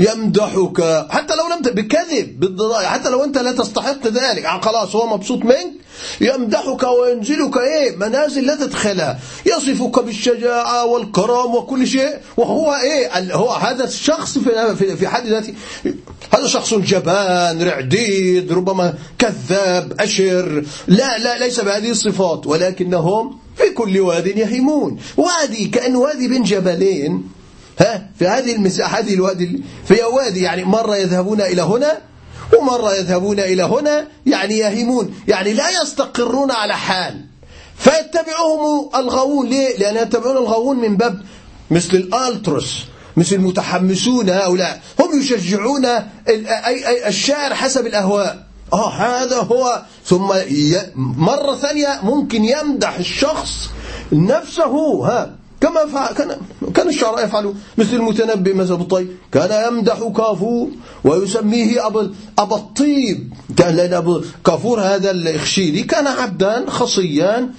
يمدحك 0.00 1.06
حتى 1.10 1.34
لو 1.34 1.48
لم 1.56 1.60
بكذب 1.74 2.40
بالضراء 2.40 2.84
حتى 2.84 3.10
لو 3.10 3.24
أنت 3.24 3.38
لا 3.38 3.52
تستحق 3.52 4.06
ذلك. 4.06 4.44
آه، 4.44 4.60
خلاص 4.60 4.96
هو 4.96 5.06
مبسوط 5.06 5.44
منك. 5.44 5.72
يمدحك 6.20 6.82
وينزلك 6.82 7.56
إيه 7.56 7.96
منازل 7.96 8.46
لا 8.46 8.54
تدخلها. 8.56 9.18
يصفك 9.46 10.04
بالشجاعة 10.04 10.86
والكرم 10.86 11.54
وكل 11.54 11.86
شيء. 11.86 12.18
وهو 12.36 12.74
إيه 12.74 13.34
هو 13.34 13.50
هذا 13.50 13.84
الشخص 13.84 14.38
في 14.38 14.96
في 14.96 15.08
حد 15.08 15.26
ذاته. 15.26 15.54
هذا 16.34 16.46
شخص 16.46 16.74
جبان 16.74 17.62
رعديد 17.62 18.52
ربما 18.52 18.94
كذاب 19.18 20.00
أشر. 20.00 20.64
لا 20.86 21.18
لا 21.18 21.38
ليس 21.38 21.60
بهذه 21.60 21.90
الصفات 21.90 22.46
ولكنهم 22.46 23.38
في 23.56 23.70
كل 23.70 24.00
واد 24.00 24.26
يهيمون. 24.26 24.98
وادي 25.16 25.64
كأن 25.64 25.96
وادي 25.96 26.28
بين 26.28 26.42
جبلين 26.42 27.39
ها 27.80 28.06
في 28.18 28.26
هذه 28.26 28.52
المساحة 28.56 28.98
هذه 28.98 29.14
الوادي 29.14 29.62
في 29.88 30.02
وادي 30.02 30.40
يعني 30.40 30.64
مرة 30.64 30.96
يذهبون 30.96 31.40
إلى 31.40 31.62
هنا 31.62 31.98
ومرة 32.58 32.94
يذهبون 32.94 33.40
إلى 33.40 33.62
هنا 33.62 34.06
يعني 34.26 34.58
يهيمون 34.58 35.14
يعني 35.28 35.52
لا 35.52 35.82
يستقرون 35.82 36.50
على 36.50 36.76
حال. 36.76 37.24
فيتبعهم 37.76 38.90
الغاوون 38.94 39.48
ليه؟ 39.48 39.78
لأن 39.78 39.96
يتبعون 39.96 40.36
الغاوون 40.36 40.76
من 40.76 40.96
باب 40.96 41.22
مثل 41.70 41.96
الألتروس 41.96 42.84
مثل 43.16 43.36
المتحمسون 43.36 44.30
هؤلاء. 44.30 44.80
هم 45.00 45.20
يشجعون 45.20 45.86
الشاعر 47.06 47.54
حسب 47.54 47.86
الأهواء. 47.86 48.46
آه 48.72 48.90
هذا 48.90 49.36
هو. 49.36 49.82
ثم 50.04 50.32
مرة 50.96 51.56
ثانية 51.56 52.00
ممكن 52.02 52.44
يمدح 52.44 52.98
الشخص 52.98 53.70
نفسه 54.12 55.06
ها. 55.06 55.39
كما 55.60 55.86
فعل 55.86 56.14
كان 56.14 56.36
كان 56.74 56.88
الشعراء 56.88 57.24
يفعلوا 57.24 57.52
مثل 57.78 57.96
المتنبي 57.96 58.52
مثل 58.52 58.72
ابو 58.72 58.82
الطيب. 58.82 59.08
كان 59.32 59.72
يمدح 59.72 59.98
كافور 60.16 60.68
ويسميه 61.04 61.86
ابا 61.86 62.10
ابا 62.38 62.56
الطيب. 62.56 63.32
أبو 63.60 64.22
كافور 64.44 64.80
هذا 64.80 65.10
الاخشيدي 65.10 65.82
كان 65.82 66.06
عبدا 66.06 66.70
خصيا 66.70 67.50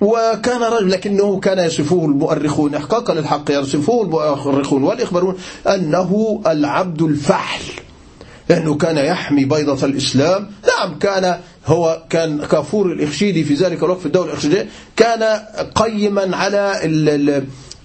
وكان 0.00 0.62
رجل 0.62 0.90
لكنه 0.90 1.40
كان 1.40 1.58
يصفه 1.58 2.04
المؤرخون 2.04 2.74
احقاقا 2.74 3.14
للحق 3.14 3.50
يصفه 3.50 4.02
المؤرخون 4.02 4.84
والإخبارون 4.84 5.34
أنه 5.66 6.40
العبد 6.46 7.02
الفحل 7.02 7.77
لأنه 8.48 8.74
كان 8.74 8.96
يحمي 8.96 9.44
بيضة 9.44 9.86
الإسلام. 9.86 10.50
نعم 10.68 10.98
كان 10.98 11.38
هو 11.66 12.02
كان 12.10 12.46
كافور 12.46 12.92
الإخشيدي 12.92 13.44
في 13.44 13.54
ذلك 13.54 13.82
الوقت 13.82 14.00
في 14.00 14.06
الدولة 14.06 14.28
الإخشيدية 14.30 14.68
كان 14.96 15.40
قيما 15.74 16.36
على 16.36 16.80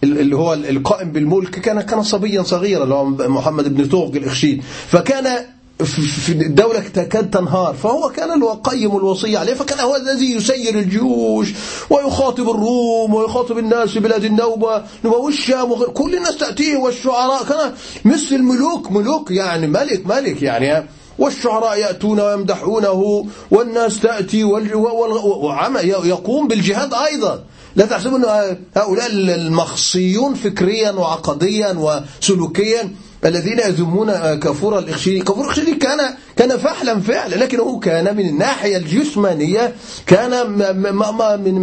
اللي 0.04 0.36
هو 0.36 0.54
القائم 0.54 1.12
بالملك. 1.12 1.50
كان 1.50 1.82
كان 1.82 2.04
صبيا 2.04 2.42
صغيرا 2.42 2.84
اللي 2.84 2.96
هو 2.96 3.06
محمد 3.06 3.76
بن 3.76 3.90
توغ 3.90 4.18
الإخشيد 4.18 4.64
فكان 4.88 5.46
في 5.80 6.32
الدولة 6.32 6.80
تكاد 6.80 7.30
تنهار. 7.30 7.74
فهو 7.74 8.10
كان 8.10 8.32
اللي 8.32 8.46
هو 8.46 8.54
قيم 8.54 8.98
الوصية 8.98 9.38
عليه 9.38 9.54
فكان 9.54 9.80
هو 9.80 9.96
الذي 9.96 10.36
يسير 10.36 10.80
الجيوش 10.80 11.54
ويخاطب 11.90 12.50
الروم 12.50 13.14
ويخاطب 13.14 13.58
الناس 13.58 13.90
في 13.90 14.00
بلاد 14.00 14.24
النوبة. 14.24 14.84
والشام 15.04 15.84
كل 15.84 16.16
الناس 16.16 16.38
تأتيه 16.38 16.78
والشعراء 16.78 17.44
كان 17.44 17.74
مثل 18.06 18.36
الملوك 18.36 18.92
ملوك 18.92 19.32
يعني 19.32 19.68
ملك 19.68 20.08
ملك 20.08 20.42
يعني. 20.42 20.88
والشعراء 21.20 21.78
يأتون 21.78 22.20
ويمدحونه 22.20 23.26
والناس 23.52 24.00
تأتي 24.00 24.44
ويقوم 24.44 26.48
بالجهاد 26.48 26.94
أيضا. 26.94 27.44
لا 27.76 27.86
تحسبوا 27.86 28.18
أن 28.18 28.58
هؤلاء 28.78 29.12
المخصيون 29.12 30.34
فكريا 30.34 30.92
وعقديا 30.92 31.76
وسلوكيا. 31.78 32.90
الذين 33.26 33.60
يذمون 33.60 34.12
كفور 34.36 34.80
الإخشيدي 34.80 35.20
كفور 35.20 35.44
الإخشيدي 35.46 35.76
كان 35.76 36.16
كان 36.36 36.58
فحلا 36.58 37.00
فعلا 37.00 37.36
لكنه 37.36 37.80
كان 37.80 38.16
من 38.18 38.30
الناحية 38.30 38.78
الجسمانية 38.78 39.74
كان 40.06 40.52
من 40.52 41.52
من 41.52 41.62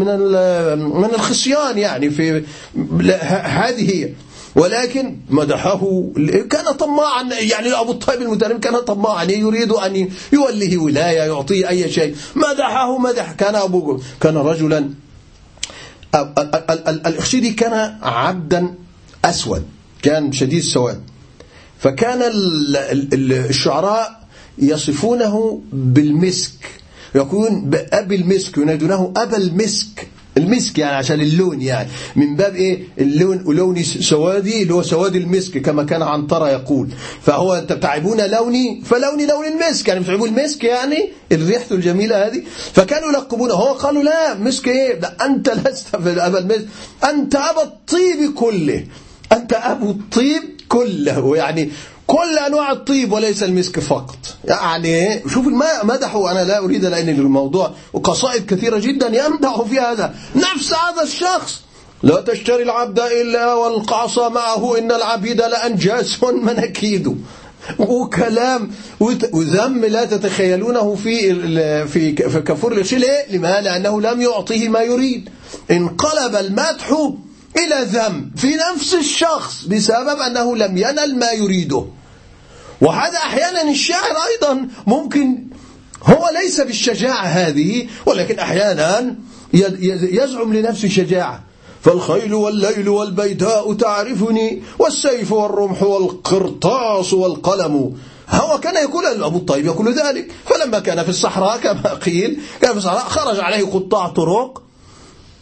من 1.01 1.11
الخصيان 1.15 1.79
يعني 1.79 2.11
في 2.11 2.43
هذه 3.45 3.91
هي. 3.95 4.11
ولكن 4.57 5.17
مدحه 5.31 6.03
كان 6.51 6.75
طماعا 6.79 7.23
يعني 7.41 7.73
أبو 7.73 7.93
الطيب 7.93 8.23
المتنم 8.23 8.59
كان 8.59 8.77
طماعا 8.77 9.25
يريد 9.25 9.73
أن 9.73 10.09
يوليه 10.33 10.79
ولاية 10.79 11.19
يعطيه 11.19 11.69
أي 11.69 11.91
شيء. 11.93 12.17
مدحه 12.37 12.99
مدح 12.99 13.33
كان 13.33 13.55
أبو 13.55 14.01
كان 14.21 14.37
رجلا 14.37 14.91
الإخشيدي 17.07 17.51
كان 17.51 17.99
عبدا 18.03 18.75
أسود 19.25 19.65
كان 20.03 20.33
شديد 20.33 20.59
السواد. 20.59 21.01
فكان 21.81 22.23
الشعراء 23.13 24.21
يصفونه 24.59 25.61
بالمسك. 25.73 26.53
يكون 27.15 27.71
بأبي 27.71 28.15
المسك 28.15 28.59
ينادونه 28.59 29.13
أبا 29.17 29.37
المسك. 29.37 30.09
المسك 30.37 30.79
يعني 30.79 30.97
عشان 30.97 31.21
اللون 31.21 31.63
يعني. 31.63 31.89
من 32.17 32.37
باب 32.37 32.55
إيه؟ 32.55 32.83
اللون 32.99 33.45
لوني 33.57 33.83
سوادي 33.83 34.63
اللي 34.63 34.75
هو 34.75 34.83
سواد 34.83 35.17
المسك 35.17 35.59
كما 35.59 35.83
كان 35.83 36.03
عنترة 36.03 36.51
يقول. 36.51 36.89
فهو 37.23 37.55
انت 37.55 37.73
بتعبون 37.73 38.21
لوني 38.21 38.83
فلوني 38.85 39.27
لون 39.27 39.47
المسك. 39.47 39.89
يعني 39.89 40.01
بتعبون 40.01 40.29
المسك 40.29 40.65
يعني؟ 40.65 41.09
الريحة 41.33 41.67
الجميلة 41.71 42.27
هذه. 42.27 42.43
فكانوا 42.73 43.09
يلقبونه. 43.09 43.55
هو 43.55 43.73
قالوا 43.73 44.03
لا 44.03 44.35
مسك 44.35 44.69
إيه؟ 44.69 45.01
لا 45.01 45.27
أنت 45.27 45.49
لست 45.49 45.87
ابا 45.95 46.39
المسك. 46.39 46.67
أنت 47.05 47.37
ابا 47.37 47.63
الطيب 47.63 48.35
كله. 48.35 48.85
أنت 49.33 49.53
ابو 49.53 49.91
الطيب 49.91 50.60
كله 50.71 51.37
يعني 51.37 51.71
كل 52.07 52.39
أنواع 52.47 52.73
الطيب 52.73 53.13
وليس 53.13 53.43
المسك 53.43 53.81
فقط. 53.81 54.19
يعني 54.45 55.23
شوف 55.29 55.47
مدحوا 55.83 56.31
أنا 56.31 56.45
لا 56.45 56.59
أريد 56.59 56.85
لأن 56.85 57.09
الموضوع 57.09 57.71
وقصائد 57.93 58.47
كثيرة 58.47 58.79
جدا 58.79 59.07
يمدح 59.07 59.63
في 59.63 59.81
هذا. 59.81 60.15
نفس 60.37 60.73
هذا 60.73 61.03
الشخص. 61.03 61.61
لا 62.03 62.21
تشتري 62.21 62.63
العبد 62.63 63.01
إلا 63.01 63.55
والقعص 63.55 64.19
معه 64.19 64.79
إن 64.79 64.93
العبيد 64.93 65.41
لأنجاس 65.43 66.23
منكيد 66.23 67.17
وكلام 67.79 68.71
وذم 69.33 69.85
لا 69.85 70.05
تتخيلونه 70.05 70.95
في 70.95 71.35
في 71.89 72.13
كفور 72.41 72.73
الشيء 72.73 72.99
ليه؟ 72.99 73.61
لأنه 73.61 74.01
لم 74.01 74.21
يعطيه 74.21 74.69
ما 74.69 74.81
يريد. 74.81 75.29
انقلب 75.71 76.37
المدح 76.37 77.13
إلى 77.57 77.85
ذم 77.85 78.31
في 78.37 78.57
نفس 78.73 78.95
الشخص 78.95 79.65
بسبب 79.65 80.19
أنه 80.27 80.57
لم 80.57 80.77
ينل 80.77 81.19
ما 81.19 81.31
يريده. 81.31 81.85
وهذا 82.81 83.19
أحيانا 83.19 83.71
الشاعر 83.71 84.17
أيضا 84.33 84.69
ممكن 84.87 85.47
هو 86.03 86.31
ليس 86.43 86.61
بالشجاعة 86.61 87.25
هذه 87.25 87.89
ولكن 88.07 88.39
أحيانا 88.39 89.17
يزعم 89.53 90.53
لنفسه 90.53 90.89
شجاعة. 90.89 91.45
فالخيل 91.83 92.35
والليل 92.35 92.89
والبيداء 92.89 93.73
تعرفني 93.73 94.63
والسيف 94.79 95.33
والرمح 95.33 95.83
والقرطاس 95.83 97.13
والقلم. 97.13 97.97
هو 98.31 98.61
كان 98.61 98.75
يقول 98.85 99.23
أبو 99.23 99.39
الطيب 99.39 99.67
يقول 99.67 99.95
ذلك. 99.95 100.33
فلما 100.47 100.79
كان 100.79 101.03
في 101.03 101.09
الصحراء 101.09 101.59
كما 101.59 101.95
قيل 101.95 102.41
كان 102.61 102.73
في 102.73 102.79
الصحراء 102.79 103.05
خرج 103.05 103.41
عليه 103.41 103.65
قطاع 103.67 104.09
طرق. 104.09 104.63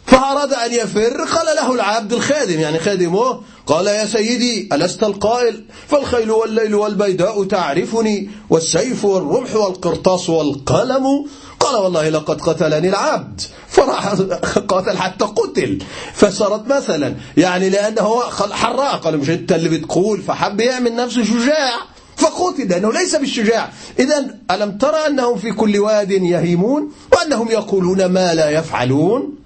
فأراد 0.09 0.53
أن 0.53 0.73
يفر 0.73 1.23
قال 1.23 1.55
له 1.55 1.73
العبد 1.73 2.13
الخادم 2.13 2.59
يعني 2.59 2.79
خادمه 2.79 3.41
قال 3.67 3.87
يا 3.87 4.05
سيدي 4.05 4.69
ألست 4.73 5.03
القائل؟ 5.03 5.63
فالخيل 5.87 6.31
والليل 6.31 6.75
والبيداء 6.75 7.43
تعرفني 7.43 8.29
والسيف 8.49 9.05
والرمح 9.05 9.55
والقرطاس 9.55 10.29
والقلم. 10.29 11.25
قال 11.59 11.75
والله 11.75 12.09
لقد 12.09 12.41
قتلني 12.41 12.89
العبد. 12.89 13.41
فراح 13.67 14.07
قاتل 14.71 14.97
حتى 14.97 15.25
قتل. 15.25 15.79
فصارت 16.13 16.67
مثلا 16.67 17.15
يعني 17.37 17.69
لأنه 17.69 18.19
حراء 18.51 18.95
قال 18.95 19.17
مش 19.17 19.29
أنت 19.29 19.51
اللي 19.51 19.69
بتقول 19.69 20.21
فحب 20.21 20.59
يعمل 20.59 20.95
نفسه 20.95 21.23
شجاع 21.23 21.79
فقتل 22.17 22.67
لأنه 22.67 22.91
ليس 22.93 23.15
بالشجاع. 23.15 23.69
إذا 23.99 24.35
ألم 24.51 24.77
ترى 24.77 25.07
أنهم 25.07 25.37
في 25.37 25.51
كل 25.51 25.79
واد 25.79 26.11
يهيمون 26.11 26.91
وأنهم 27.13 27.51
يقولون 27.51 28.05
ما 28.05 28.33
لا 28.33 28.49
يفعلون؟ 28.49 29.39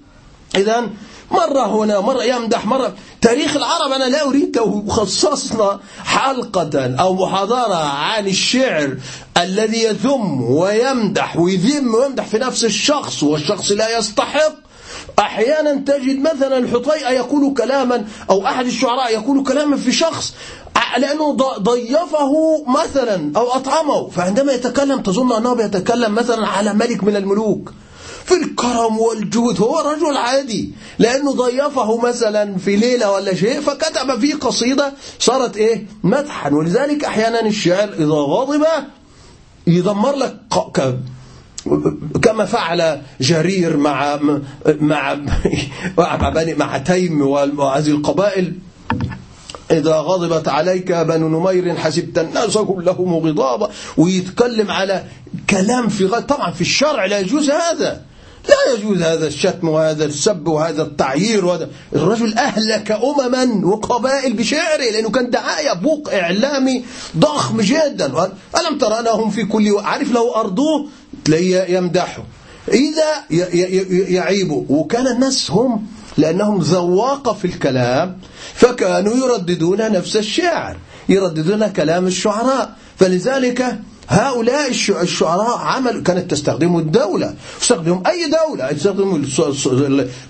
إذا 0.56 0.90
مرة 1.30 1.66
هنا 1.66 2.00
مرة 2.00 2.24
يمدح 2.24 2.66
مرة. 2.66 2.94
تاريخ 3.20 3.56
العرب 3.56 3.92
أنا 3.92 4.04
لا 4.04 4.28
أريد 4.28 4.56
لو 4.56 4.84
خصصنا 4.88 5.80
حلقة 6.04 6.96
أو 7.00 7.14
محاضرة 7.14 7.84
عن 7.84 8.26
الشعر 8.26 8.96
الذي 9.36 9.82
يذم 9.82 10.42
ويمدح 10.42 11.36
ويذم 11.36 11.94
ويمدح 11.94 12.26
في 12.26 12.38
نفس 12.38 12.64
الشخص 12.64 13.22
والشخص 13.22 13.70
لا 13.72 13.98
يستحق. 13.98 14.52
أحيانا 15.18 15.74
تجد 15.74 16.18
مثلا 16.18 16.58
الحطيئة 16.58 17.10
يقول 17.10 17.54
كلاما 17.54 18.04
أو 18.30 18.46
أحد 18.46 18.66
الشعراء 18.66 19.12
يقول 19.12 19.42
كلاما 19.42 19.76
في 19.76 19.92
شخص 19.92 20.34
لأنه 20.98 21.32
ضيفه 21.58 22.64
مثلا 22.68 23.32
أو 23.36 23.52
أطعمه. 23.52 24.08
فعندما 24.08 24.52
يتكلم 24.52 25.00
تظن 25.00 25.32
أنه 25.32 25.62
يتكلم 25.62 26.14
مثلا 26.14 26.46
على 26.46 26.74
ملك 26.74 27.04
من 27.04 27.16
الملوك. 27.16 27.72
في 28.24 28.34
الكرم 28.34 28.98
والجود 28.98 29.60
هو 29.60 29.78
رجل 29.78 30.16
عادي. 30.16 30.72
لأنه 30.98 31.32
ضيفه 31.32 31.96
مثلا 31.96 32.56
في 32.58 32.76
ليلة 32.76 33.10
ولا 33.12 33.34
شيء 33.34 33.60
فكتب 33.60 34.20
فيه 34.20 34.34
قصيدة 34.34 34.92
صارت 35.18 35.56
إيه؟ 35.56 35.86
مدحا. 36.02 36.50
ولذلك 36.50 37.04
أحيانا 37.04 37.40
الشعر 37.40 37.88
إذا 37.98 38.06
غضب 38.06 38.64
يدمر 39.66 40.14
لك 40.16 40.36
كما 42.22 42.44
فعل 42.44 43.02
جرير 43.20 43.76
مع 43.76 44.18
مع 44.66 45.14
مع, 45.98 46.32
مع 46.58 46.78
تيم 46.78 47.26
وهذه 47.26 47.88
القبائل. 47.88 48.52
إذا 49.70 49.96
غضبت 49.96 50.48
عليك 50.48 50.92
بنو 50.92 51.28
نمير 51.28 51.74
حسبت 51.74 52.18
الناس 52.18 52.58
كلهم 52.58 53.14
غضابا. 53.14 53.70
ويتكلم 53.96 54.70
على 54.70 55.04
كلام 55.50 55.88
في 55.88 56.06
غد 56.06 56.26
طبعا 56.26 56.50
في 56.50 56.60
الشرع 56.60 57.04
لا 57.04 57.18
يجوز 57.18 57.50
هذا. 57.50 58.13
لا 58.48 58.74
يجوز 58.74 59.02
هذا 59.02 59.26
الشتم 59.26 59.68
وهذا 59.68 60.04
السب 60.04 60.48
وهذا 60.48 60.82
التعيير 60.82 61.44
وهذا. 61.44 61.68
الرجل 61.96 62.34
أهلك 62.34 62.90
أمما 62.90 63.66
وقبائل 63.66 64.32
بشعره 64.32 64.90
لأنه 64.92 65.10
كان 65.10 65.30
دعاية 65.30 65.72
بوق 65.72 66.14
إعلامي 66.14 66.84
ضخم 67.16 67.60
جدا. 67.60 68.06
ألم 68.60 68.78
ترى 68.80 69.00
أنهم 69.00 69.30
في 69.30 69.44
كل 69.44 69.78
عارف 69.78 70.12
لو 70.12 70.34
أرضوه 70.34 70.86
تلاقيه 71.24 71.76
يمدحه. 71.76 72.24
إذا 72.68 73.24
يعيبه 73.90 74.66
وكان 74.68 75.06
الناس 75.06 75.50
هم 75.50 75.86
لأنهم 76.16 76.58
ذواقة 76.60 77.32
في 77.32 77.44
الكلام 77.44 78.18
فكانوا 78.54 79.14
يرددون 79.14 79.92
نفس 79.92 80.16
الشعر 80.16 80.76
يرددون 81.08 81.66
كلام 81.68 82.06
الشعراء. 82.06 82.76
فلذلك 82.96 83.78
هؤلاء 84.08 84.70
الشعراء 85.02 85.58
عمل 85.58 86.02
كانت 86.02 86.30
تستخدم 86.30 86.78
الدولة. 86.78 87.34
تستخدم 87.60 88.02
أي 88.06 88.30
دولة. 88.30 88.72
تستخدم 88.72 89.24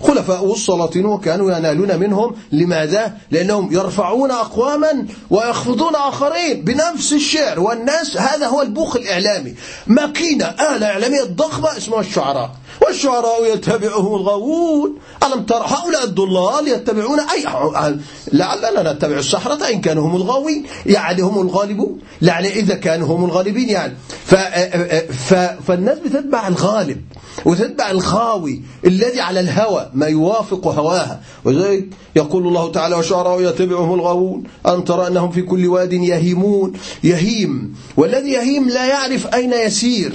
الخلفاء 0.01 0.45
والسلاطين 0.45 1.05
وكانوا 1.05 1.51
ينالون 1.51 1.99
منهم. 1.99 2.35
لماذا؟ 2.51 3.13
لأنهم 3.31 3.73
يرفعون 3.73 4.31
أقواما 4.31 5.07
ويخفضون 5.29 5.95
آخرين 5.95 6.61
بنفس 6.61 7.13
الشعر. 7.13 7.59
والناس 7.59 8.17
هذا 8.17 8.47
هو 8.47 8.61
البوخ 8.61 8.95
الإعلامي. 8.95 9.55
ماكينة 9.87 10.45
آلة 10.45 10.85
إعلامية 10.85 11.23
ضخمة 11.23 11.77
اسمها 11.77 11.99
الشعراء. 11.99 12.51
والشعراء 12.87 13.53
يتبعهم 13.53 14.15
الغاوون. 14.15 14.97
ألم 15.23 15.43
ترى 15.43 15.65
هؤلاء 15.67 16.03
الضلال 16.03 16.67
يتبعون 16.67 17.19
أي 17.19 17.43
لعلنا 18.33 18.93
نتبع 18.93 19.17
السحرة 19.17 19.69
إن 19.69 19.81
كانوا 19.81 20.07
هم 20.07 20.15
الغاوين. 20.15 20.65
يعني 20.85 21.21
هم 21.21 21.41
الغالبون. 21.41 21.99
يعني 22.21 22.47
إذا 22.47 22.75
كانوا 22.75 23.07
هم 23.07 23.25
الغالبين 23.25 23.69
يعني. 23.69 23.93
ف... 24.25 24.35
ف... 25.11 25.33
فالناس 25.67 25.99
بتتبع 25.99 26.47
الغالب 26.47 27.01
وتتبع 27.45 27.91
الخاوي 27.91 28.61
الذي 28.85 29.21
على 29.21 29.39
الهوى 29.39 29.89
ما 29.93 30.05
يوافق 30.05 30.67
هواها 30.67 31.21
وذلك 31.45 31.85
يقول 32.15 32.47
الله 32.47 32.71
تعالى 32.71 32.95
وشعراء 32.95 33.41
يتبعهم 33.41 33.93
الغاوون. 33.93 34.43
أن 34.67 34.83
ترى 34.83 35.07
أنهم 35.07 35.31
في 35.31 35.41
كل 35.41 35.67
واد 35.67 35.93
يهيمون. 35.93 36.73
يهيم. 37.03 37.75
والذي 37.97 38.29
يهيم 38.29 38.69
لا 38.69 38.85
يعرف 38.85 39.27
أين 39.33 39.53
يسير. 39.53 40.13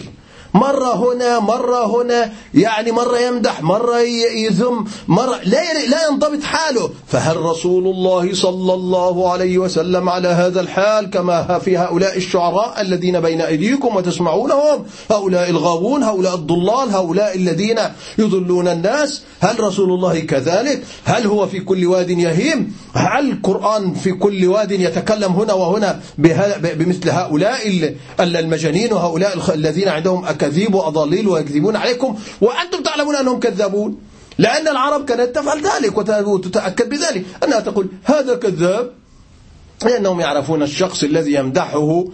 مرة 0.54 0.94
هنا 0.94 1.38
مرة 1.38 2.02
هنا 2.02 2.32
يعني 2.54 2.92
مرة 2.92 3.18
يمدح 3.18 3.62
مرة 3.62 3.98
يذم 4.36 4.84
مرة 5.08 5.40
لا 5.44 5.86
لا 5.88 6.08
ينضبط 6.10 6.42
حاله. 6.42 6.90
فهل 7.06 7.36
رسول 7.36 7.86
الله 7.86 8.34
صلى 8.34 8.74
الله 8.74 9.30
عليه 9.30 9.58
وسلم 9.58 10.08
على 10.08 10.28
هذا 10.28 10.60
الحال 10.60 11.10
كما 11.10 11.58
في 11.58 11.78
هؤلاء 11.78 12.16
الشعراء 12.16 12.80
الذين 12.80 13.20
بين 13.20 13.40
أيديكم 13.40 13.96
وتسمعونهم؟ 13.96 14.84
هؤلاء 15.10 15.50
الغاوون 15.50 16.02
هؤلاء 16.02 16.34
الضلال 16.34 16.90
هؤلاء 16.90 17.36
الذين 17.36 17.78
يضلون 18.18 18.68
الناس. 18.68 19.22
هل 19.40 19.60
رسول 19.60 19.90
الله 19.92 20.20
كذلك؟ 20.20 20.82
هل 21.04 21.26
هو 21.26 21.46
في 21.46 21.60
كل 21.60 21.86
واد 21.86 22.10
يهيم؟ 22.10 22.76
هل 22.94 23.30
القرآن 23.30 23.94
في 23.94 24.12
كل 24.12 24.46
واد 24.46 24.70
يتكلم 24.70 25.32
هنا 25.32 25.52
وهنا 25.52 26.00
بمثل 26.18 27.10
هؤلاء 27.10 27.92
المجانين 28.20 28.92
وهؤلاء 28.92 29.54
الذين 29.54 29.88
عندهم 29.88 30.24
أكاذيب 30.40 30.74
وأضاليل 30.74 31.28
ويكذبون 31.28 31.76
عليكم 31.76 32.18
وأنتم 32.40 32.82
تعلمون 32.82 33.16
أنهم 33.16 33.40
كذابون. 33.40 33.98
لأن 34.38 34.68
العرب 34.68 35.04
كانت 35.04 35.36
تفعل 35.36 35.60
ذلك 35.62 35.98
وتتأكد 36.26 36.88
بذلك. 36.88 37.24
أنها 37.44 37.60
تقول 37.60 37.88
هذا 38.04 38.34
كذاب. 38.34 38.90
لأنهم 39.84 40.20
يعرفون 40.20 40.62
الشخص 40.62 41.02
الذي 41.02 41.34
يمدحه 41.34 42.04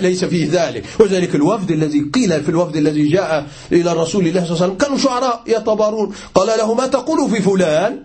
ليس 0.00 0.24
فيه 0.24 0.48
ذلك. 0.52 0.84
وذلك 1.00 1.34
الوفد 1.34 1.70
الذي 1.70 2.00
قيل 2.00 2.42
في 2.42 2.48
الوفد 2.48 2.76
الذي 2.76 3.08
جاء 3.08 3.46
إلى 3.72 3.92
الرسول 3.92 4.26
الله 4.26 4.44
صلى 4.44 4.50
الله 4.50 4.62
عليه 4.62 4.64
وسلم. 4.64 4.76
كانوا 4.76 4.98
شعراء 4.98 5.42
يتبارون. 5.46 6.14
قال 6.34 6.58
له 6.58 6.74
ما 6.74 6.86
تقول 6.86 7.30
في 7.30 7.42
فلان؟ 7.42 8.02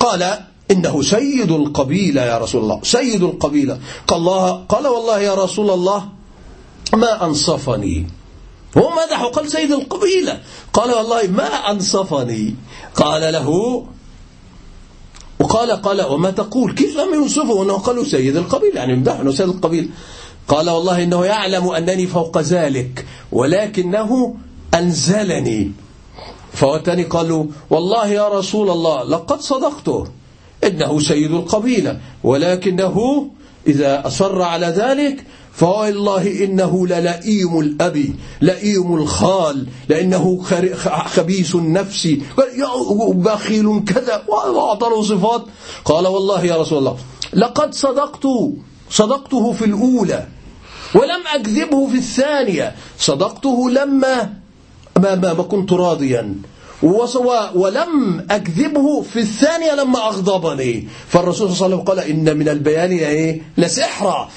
قال 0.00 0.38
إنه 0.70 1.02
سيد 1.02 1.50
القبيلة 1.50 2.22
يا 2.22 2.38
رسول 2.38 2.62
الله. 2.62 2.80
سيد 2.82 3.22
القبيلة. 3.22 3.78
قال, 4.06 4.18
الله 4.18 4.64
قال 4.68 4.86
والله 4.86 5.20
يا 5.20 5.34
رسول 5.34 5.70
الله 5.70 6.08
ما 6.94 7.24
أنصفني. 7.24 8.19
هو 8.78 8.90
مدحه 8.90 9.26
قال 9.26 9.50
سيد 9.50 9.72
القبيلة. 9.72 10.40
قال 10.72 10.90
والله 10.90 11.22
ما 11.26 11.70
أنصفني. 11.70 12.54
قال 12.94 13.32
له 13.32 13.48
وقال 15.40 15.70
قال 15.70 16.02
وما 16.02 16.30
تقول؟ 16.30 16.74
كيف 16.74 16.96
لم 16.96 17.14
ينصفه؟ 17.14 17.62
أنه 17.62 17.72
قالوا 17.78 18.04
سيد 18.04 18.36
القبيلة. 18.36 18.74
يعني 18.74 18.96
مدحه 18.96 19.20
أنه 19.20 19.32
سيد 19.32 19.48
القبيلة. 19.48 19.88
قال 20.48 20.70
والله 20.70 21.02
إنه 21.02 21.24
يعلم 21.24 21.68
أنني 21.68 22.06
فوق 22.06 22.38
ذلك 22.38 23.06
ولكنه 23.32 24.36
أنزلني. 24.74 25.72
فوتني 26.52 27.02
قالوا 27.02 27.44
والله 27.70 28.06
يا 28.06 28.28
رسول 28.28 28.70
الله 28.70 29.04
لقد 29.04 29.40
صدقته 29.40 30.06
إنه 30.64 31.00
سيد 31.00 31.30
القبيلة. 31.30 32.00
ولكنه 32.24 33.26
إذا 33.66 34.06
أصر 34.06 34.42
على 34.42 34.66
ذلك 34.66 35.24
فوالله 35.60 36.44
إنه 36.44 36.86
للئيم 36.86 37.58
الأب 37.58 38.04
لئيم 38.40 38.94
الخال 38.94 39.66
لأنه 39.88 40.42
خبيث 41.06 41.54
النفس. 41.54 42.08
بخيل 43.12 43.84
كذا. 43.84 44.22
وأعطى 44.28 45.02
صفات. 45.02 45.44
قال 45.84 46.06
والله 46.06 46.44
يا 46.44 46.56
رسول 46.56 46.78
الله 46.78 46.96
لقد 47.34 47.74
صدقت 47.74 48.26
صدقته 48.90 49.52
في 49.52 49.64
الأولى 49.64 50.26
ولم 50.94 51.22
أكذبه 51.34 51.86
في 51.86 51.96
الثانية. 51.96 52.74
صدقته 52.98 53.70
لما 53.70 54.32
ما, 54.98 55.14
ما 55.14 55.42
كنت 55.42 55.72
راضيا. 55.72 56.34
ولم 56.82 58.26
أكذبه 58.30 59.02
في 59.02 59.20
الثانية 59.20 59.74
لما 59.74 60.06
أغضبني. 60.06 60.88
فالرسول 61.08 61.52
صلى 61.52 61.66
الله 61.66 61.76
عليه 61.76 61.76
وسلم 61.76 61.86
قال 61.86 61.98
إن 61.98 62.36
من 62.36 62.48
البيان 62.48 62.90
إيه 62.90 63.42
لسحرة. 63.58 64.28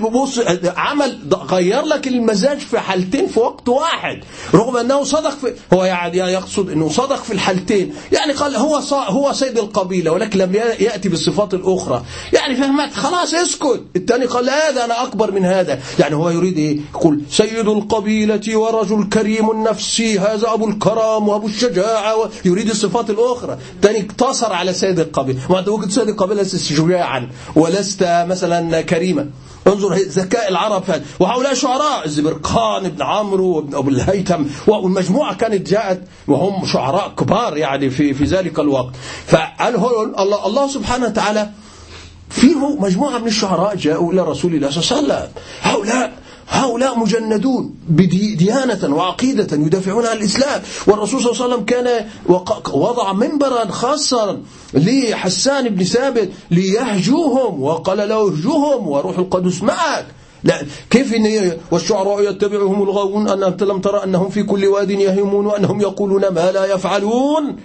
بص 0.12 0.40
عمل 0.76 1.18
غير 1.50 1.82
لك 1.82 2.08
المزاج 2.08 2.58
في 2.58 2.78
حالتين 2.78 3.26
في 3.26 3.40
وقت 3.40 3.68
واحد. 3.68 4.20
رغم 4.54 4.76
أنه 4.76 5.04
صدق 5.04 5.30
في 5.30 5.54
هو 5.72 5.84
يعني 5.84 6.18
يقصد 6.18 6.70
أنه 6.70 6.88
صدق 6.88 7.22
في 7.22 7.32
الحالتين. 7.32 7.94
يعني 8.12 8.32
قال 8.32 8.56
هو 8.56 8.76
هو 8.92 9.32
سيد 9.32 9.58
القبيلة 9.58 10.12
ولكن 10.12 10.38
لم 10.38 10.54
يأتي 10.54 11.08
بالصفات 11.08 11.54
الأخرى. 11.54 12.02
يعني 12.32 12.56
فهمت؟ 12.56 12.94
خلاص 12.94 13.34
اسكت. 13.34 13.82
الثاني 13.96 14.24
قال 14.24 14.50
هذا 14.50 14.84
أنا 14.84 15.02
أكبر 15.02 15.30
من 15.30 15.44
هذا. 15.44 15.80
يعني 15.98 16.14
هو 16.14 16.30
يريد 16.30 16.58
إيه؟ 16.58 16.78
يقول 16.94 17.20
سيد 17.30 17.68
القبيلة 17.68 18.56
ورجل 18.56 19.08
كريم 19.08 19.50
النفس 19.50 20.00
هذا 20.00 20.52
أبو 20.52 20.68
الكرام 20.68 21.28
أبو 21.40 21.48
الشجاعة 21.48 22.30
يريد 22.44 22.70
الصفات 22.70 23.10
الأخرى. 23.10 23.58
ثاني 23.82 24.00
اقتصر 24.00 24.52
على 24.52 24.72
سيد 24.72 25.00
القبيلة 25.00 25.40
وأنت 25.48 25.68
وجد 25.68 25.90
سيد 25.90 26.08
القبيلة 26.08 26.42
لست 26.42 26.56
شجاعا 26.56 27.30
ولست 27.56 28.02
مثلا 28.02 28.80
كريما. 28.80 29.30
انظر 29.66 29.94
ذكاء 29.94 30.48
العرب 30.48 30.82
فهد. 30.82 31.02
وهؤلاء 31.20 31.54
شعراء. 31.54 32.04
الزبرقان 32.04 32.84
ابن 32.84 33.02
عمرو 33.02 33.46
وابن 33.56 33.74
أبو 33.74 33.90
الهيثم. 33.90 34.42
والمجموعة 34.66 35.34
كانت 35.34 35.70
جاءت 35.70 36.00
وهم 36.28 36.66
شعراء 36.66 37.14
كبار 37.18 37.56
يعني 37.56 37.90
في 37.90 38.14
في 38.14 38.24
ذلك 38.24 38.58
الوقت. 38.58 38.92
فقال 39.26 39.74
الله, 40.18 40.46
الله 40.46 40.68
سبحانه 40.68 41.06
وتعالى 41.06 41.50
فيه 42.30 42.76
مجموعة 42.80 43.18
من 43.18 43.26
الشعراء 43.26 43.76
جاءوا 43.76 44.12
إلى 44.12 44.22
رسول 44.22 44.54
الله 44.54 44.70
صلى 44.70 45.00
الله 45.00 45.14
عليه 45.14 45.24
وسلم. 45.24 45.32
هؤلاء 45.62 46.12
هؤلاء 46.64 46.98
مجندون 46.98 47.74
ديانة 48.38 48.96
وعقيدة 48.96 49.56
يدافعون 49.56 50.06
عن 50.06 50.16
الإسلام. 50.16 50.62
والرسول 50.86 51.20
صلى 51.20 51.32
الله 51.32 51.42
عليه 51.42 51.54
وسلم 51.54 51.64
كان 51.64 52.06
وضع 52.72 53.12
منبرا 53.12 53.70
خاصا 53.70 54.42
لحسان 54.74 55.68
بن 55.68 55.84
ثابت 55.84 56.30
ليهجوهم 56.50 57.62
وقال 57.62 57.98
له 58.08 58.28
اهجوهم 58.28 58.88
وروح 58.88 59.18
القدس 59.18 59.62
معك. 59.62 60.06
لا 60.44 60.62
كيف 60.90 61.14
إن 61.14 61.52
والشعراء 61.70 62.30
يتبعهم 62.30 62.82
الغاوون 62.82 63.28
أن 63.28 63.42
أنت 63.42 63.62
لم 63.62 63.80
ترى 63.80 64.04
أنهم 64.04 64.28
في 64.28 64.42
كل 64.42 64.66
واد 64.66 64.90
يهيمون 64.90 65.46
وأنهم 65.46 65.80
يقولون 65.80 66.28
ما 66.28 66.52
لا 66.52 66.74
يفعلون؟ 66.74 67.56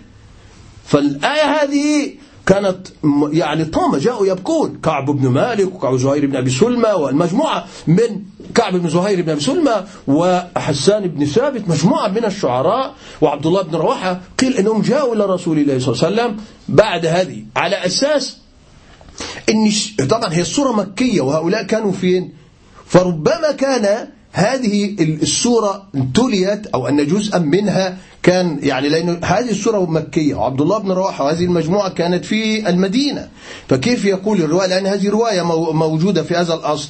فالآية 0.86 1.44
هذه 1.44 2.12
كانت 2.46 2.88
يعني 3.32 3.66
طامة 3.66 3.98
جاءوا 3.98 4.28
يبكون. 4.28 4.80
كعب 4.84 5.06
بن 5.06 5.28
مالك 5.28 5.76
وكعب 5.76 5.96
زهير 5.96 6.26
بن 6.26 6.36
أبي 6.36 6.50
سلمى 6.50 6.90
والمجموعة 6.90 7.66
من 7.88 8.22
كعب 8.56 8.76
بن 8.76 8.90
زهير 8.90 9.22
بن 9.22 9.30
أبي 9.30 9.42
سلمى 9.42 9.84
وحسان 10.08 11.08
بن 11.08 11.26
ثابت 11.26 11.70
مجموعة 11.70 12.08
من 12.08 12.26
الشعراء 12.26 12.94
وعبد 13.22 13.46
الله 13.46 13.62
بن 13.62 13.76
رواحة 13.76 14.22
قيل 14.40 14.58
أنهم 14.58 14.82
جاءوا 14.82 15.16
إلى 15.16 15.26
رسول 15.26 15.60
الله 15.60 15.80
صلى 15.80 15.94
الله 15.94 16.06
عليه 16.06 16.16
وسلم 16.16 16.44
بعد 16.70 17.06
هذه. 17.06 17.44
على 17.56 17.86
أساس 17.86 18.38
إن 19.50 19.72
طبعا 20.06 20.34
هي 20.34 20.42
الصورة 20.42 20.72
مكية 20.72 21.22
وهؤلاء 21.22 21.64
كانوا 21.64 21.92
فين؟ 21.92 22.34
فربما 22.86 23.52
كان 23.58 24.08
هذه 24.32 24.96
السورة 25.00 25.88
تليت 26.14 26.68
أو 26.68 26.88
أن 26.88 27.08
جزءا 27.08 27.40
منها 27.40 27.98
كان 28.24 28.60
يعني 28.64 28.90
لأن 28.90 29.20
هذه 29.24 29.50
السورة 29.50 29.92
مكية 29.92 30.36
وعبد 30.36 30.62
الله 30.62 30.78
بن 30.78 30.92
رواحة 30.92 31.24
وهذه 31.24 31.44
المجموعة 31.44 31.90
كانت 31.90 32.26
في 32.26 32.70
المدينة. 32.70 33.30
فكيف 33.70 34.06
يقول 34.06 34.42
الرواية؟ 34.42 34.68
لأن 34.68 34.88
هذه 34.88 35.10
رواية 35.10 35.42
موجودة 35.74 36.24
في 36.24 36.36
هذا 36.36 36.54
الأصل. 36.54 36.90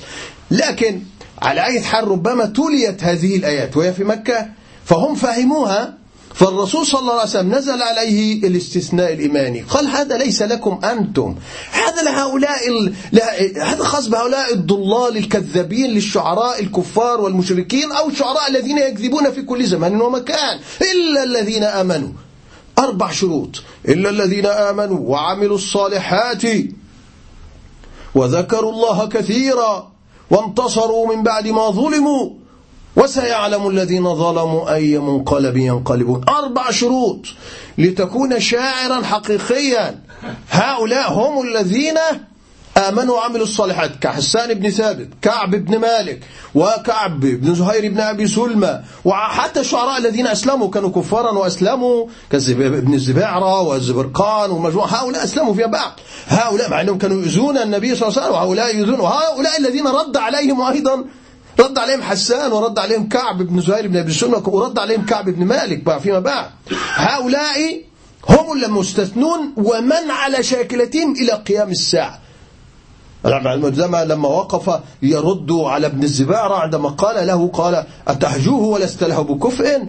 لكن 0.52 1.02
على 1.46 1.66
أي 1.66 1.82
حال 1.82 2.08
ربما 2.08 2.46
تليت 2.46 3.04
هذه 3.04 3.36
الآيات 3.36 3.78
وهي 3.78 3.94
في 3.94 4.04
مكة 4.04 4.48
فهم 4.86 5.16
فهموها 5.16 5.98
فالرسول 6.34 6.86
صلى 6.86 7.00
الله 7.00 7.12
عليه 7.14 7.24
وسلم 7.24 7.56
نزل 7.56 7.82
عليه 7.82 8.48
الاستثناء 8.48 9.14
الإيماني. 9.14 9.62
قال 9.62 9.88
هذا 9.88 10.18
ليس 10.18 10.42
لكم 10.42 10.80
أنتم. 10.86 11.36
هذا 11.72 12.04
لهؤلاء 12.04 12.68
ال... 12.68 12.94
هذا 13.62 13.84
خاص 13.84 14.08
بهؤلاء 14.08 14.54
الضلال 14.54 15.18
الكذابين 15.18 15.90
للشعراء 15.90 16.62
الكفار 16.62 17.22
والمشركين 17.22 17.92
أو 17.92 18.10
الشعراء 18.10 18.50
الذين 18.50 18.78
يكذبون 18.78 19.32
في 19.32 19.42
كل 19.42 19.66
زمان 19.66 20.02
ومكان. 20.02 20.60
إلا 20.82 21.24
الذين 21.24 21.64
آمنوا. 21.64 22.10
أربع 22.80 23.12
شروط. 23.12 23.64
إلا 23.88 24.10
الذين 24.10 24.46
آمنوا 24.46 25.00
وعملوا 25.00 25.56
الصالحات 25.56 26.44
وذكروا 28.16 28.72
الله 28.72 29.08
كثيرا. 29.08 29.95
وانتصروا 30.32 31.16
من 31.16 31.24
بعد 31.24 31.48
ما 31.48 31.70
ظلموا 31.70 32.30
وسيعلم 32.96 33.68
الذين 33.68 34.16
ظلموا 34.16 34.74
أي 34.74 34.98
منقلب 35.00 35.58
ينقلبون. 35.58 36.22
أربع 36.30 36.72
شروط 36.72 37.26
لتكون 37.78 38.40
شاعرا 38.40 39.02
حقيقيا. 39.04 40.00
هؤلاء 40.50 41.14
هم 41.14 41.48
الذين 41.48 41.98
آمنوا 42.78 43.16
وعملوا 43.16 43.44
الصالحات. 43.44 43.92
كحسان 44.02 44.54
بن 44.54 44.70
ثابت 44.70 45.10
كعب 45.22 45.56
بن 45.56 45.78
مالك 45.78 46.20
وكعب 46.56 47.20
بن 47.20 47.56
زهير 47.56 47.92
بن 47.92 48.00
أبي 48.00 48.28
سلمى 48.28 48.80
وحتى 49.06 49.60
الشعراء 49.60 49.98
الذين 49.98 50.28
أسلموا 50.28 50.70
كانوا 50.70 50.90
كفارا 50.90 51.32
وأسلموا 51.32 52.08
كابن 52.32 52.94
الزباعرة 52.94 53.62
والزبرقان 53.62 54.52
ومجموعة 54.52 54.88
هؤلاء 54.88 55.24
أسلموا 55.24 55.54
فيما 55.54 55.68
بعد 55.68 55.92
هؤلاء 56.28 56.70
مع 56.70 56.82
أنهم 56.82 56.98
كانوا 56.98 57.22
يؤذون 57.22 57.58
النبي 57.58 57.96
صلى 57.96 58.08
الله 58.08 58.20
عليه 58.20 58.28
وسلم 58.28 58.34
وهؤلاء 58.34 58.76
يؤذون. 58.76 59.00
وهؤلاء 59.00 59.60
الذين 59.60 59.88
رد 59.88 60.18
عليهم 60.18 60.62
أيضا 60.62 61.06
رد 61.60 61.78
عليهم 61.78 62.02
حسان 62.02 62.52
ورد 62.52 62.80
عليهم 62.80 63.10
كعب 63.10 63.38
بن 63.42 63.62
زهير 63.62 63.88
بن 63.88 63.98
أبي 63.98 64.14
سلمى 64.14 64.42
ورد 64.46 64.80
عليهم 64.80 65.06
كعب 65.06 65.30
بن 65.30 65.46
مالك 65.46 65.98
فيما 65.98 66.20
بعد. 66.20 66.50
هؤلاء 66.96 67.82
هم 68.30 68.64
المستثنون 68.64 69.54
ومن 69.58 70.12
على 70.12 70.44
شاكلتهم 70.44 71.14
إلى 71.22 71.32
قيام 71.32 71.72
الساعة. 71.72 72.25
لما 74.06 74.28
وقف 74.28 74.80
يرد 75.02 75.52
على 75.52 75.88
ابن 75.88 76.04
الزبارة 76.04 76.56
عندما 76.56 76.90
قال 76.90 77.28
له 77.28 77.48
قال 77.48 77.84
أتهجوه 78.08 78.64
ولست 78.64 79.04
له 79.04 79.22
بكفء؟ 79.22 79.82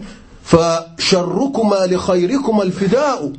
فشركما 0.43 1.85
لخيركما 1.85 2.63
الفداء. 2.63 3.31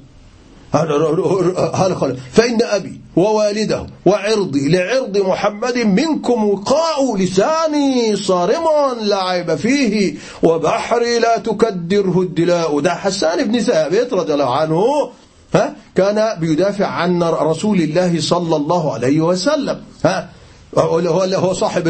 فإن 2.32 2.58
أبي 2.62 3.00
ووالده 3.16 3.86
وعرضي 4.06 4.68
لعرض 4.68 5.18
محمد 5.18 5.78
منكم 5.78 6.44
وقاء 6.44 7.16
لساني 7.16 8.16
صارم 8.16 8.64
لا 9.00 9.22
عيب 9.22 9.54
فيه 9.54 10.14
وبحري 10.42 11.18
لا 11.18 11.38
تكدره 11.38 12.20
الدلاء. 12.20 12.80
ده 12.80 12.94
حسان 12.94 13.44
بن 13.44 13.58
ثابت 13.60 14.12
رضي 14.12 14.34
الله 14.34 14.54
عنه 14.56 15.10
ها؟ 15.54 15.76
كان 15.94 16.40
بيدافع 16.40 16.86
عن 16.86 17.22
رسول 17.22 17.80
الله 17.80 18.20
صلى 18.20 18.56
الله 18.56 18.94
عليه 18.94 19.20
وسلم. 19.20 19.80
ها؟ 20.04 20.30
هو 20.78 20.98
هو 21.34 21.52
صاحب 21.52 21.88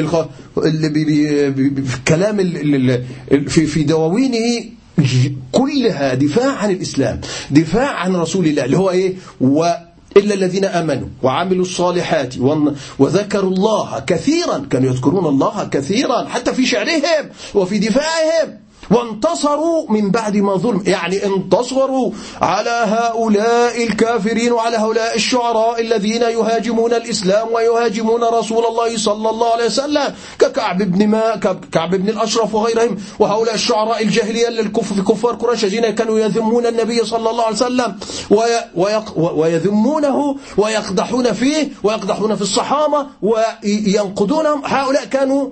اللي 0.58 0.88
بي 0.88 1.04
بي 1.50 1.82
في 1.82 1.98
كلام 2.08 2.36
في 3.48 3.66
في 3.66 3.82
دواوينه 3.82 4.64
كلها 5.52 6.14
دفاع 6.14 6.56
عن 6.56 6.70
الإسلام 6.70 7.20
دفاع 7.50 7.94
عن 7.94 8.16
رسول 8.16 8.46
الله 8.46 8.64
اللي 8.64 8.78
هو 8.78 8.90
إيه؟ 8.90 9.14
و 9.40 9.72
إلا 10.16 10.34
الذين 10.34 10.64
آمنوا 10.64 11.08
وعملوا 11.22 11.62
الصالحات 11.62 12.34
وذكروا 12.98 13.50
الله 13.50 14.00
كثيرا 14.00 14.66
كانوا 14.70 14.90
يذكرون 14.90 15.26
الله 15.26 15.68
كثيرا 15.68 16.24
حتى 16.28 16.54
في 16.54 16.66
شعرهم 16.66 17.30
وفي 17.54 17.78
دفاعهم. 17.78 18.58
وانتصروا 18.90 19.90
من 19.90 20.10
بعد 20.10 20.36
ما 20.36 20.56
ظلم. 20.56 20.82
يعني 20.86 21.26
انتصروا 21.26 22.10
على 22.42 22.84
هؤلاء 22.86 23.84
الكافرين 23.84 24.52
وعلى 24.52 24.76
هؤلاء 24.76 25.16
الشعراء 25.16 25.80
الذين 25.80 26.22
يهاجمون 26.22 26.92
الإسلام 26.94 27.48
ويهاجمون 27.52 28.24
رسول 28.24 28.66
الله 28.66 28.96
صلى 28.98 29.30
الله 29.30 29.52
عليه 29.52 29.64
وسلم 29.64 30.14
ككعب 30.38 30.82
بن 30.82 31.08
ما 31.08 31.36
كعب 31.72 31.90
بن 31.94 32.08
الأشرف 32.08 32.54
وغيرهم 32.54 32.96
وهؤلاء 33.18 33.54
الشعراء 33.54 34.02
الجاهلية 34.02 34.48
الكفار 34.48 35.34
قريش 35.34 35.64
الذين 35.64 35.90
كانوا 35.90 36.18
يذمون 36.20 36.66
النبي 36.66 37.04
صلى 37.04 37.30
الله 37.30 37.44
عليه 37.44 37.56
وسلم 37.56 37.96
ويذمونه 39.16 40.36
ويقدحون 40.56 41.32
فيه 41.32 41.68
ويقدحون 41.82 42.34
في 42.36 42.42
الصحابة 42.42 43.06
وينقدونهم 43.22 44.62
هؤلاء 44.64 45.04
كانوا 45.04 45.48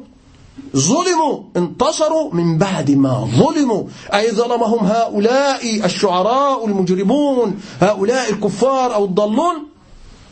ظلموا 0.77 1.43
انتصروا 1.57 2.35
من 2.35 2.59
بعد 2.59 2.91
ما 2.91 3.29
ظلموا. 3.39 3.85
أي 4.15 4.31
ظلمهم 4.31 4.87
هؤلاء 4.87 5.85
الشعراء 5.85 6.67
المجرمون 6.67 7.61
هؤلاء 7.81 8.31
الكفار 8.31 8.95
أو 8.95 9.05
الضالون؟ 9.05 9.67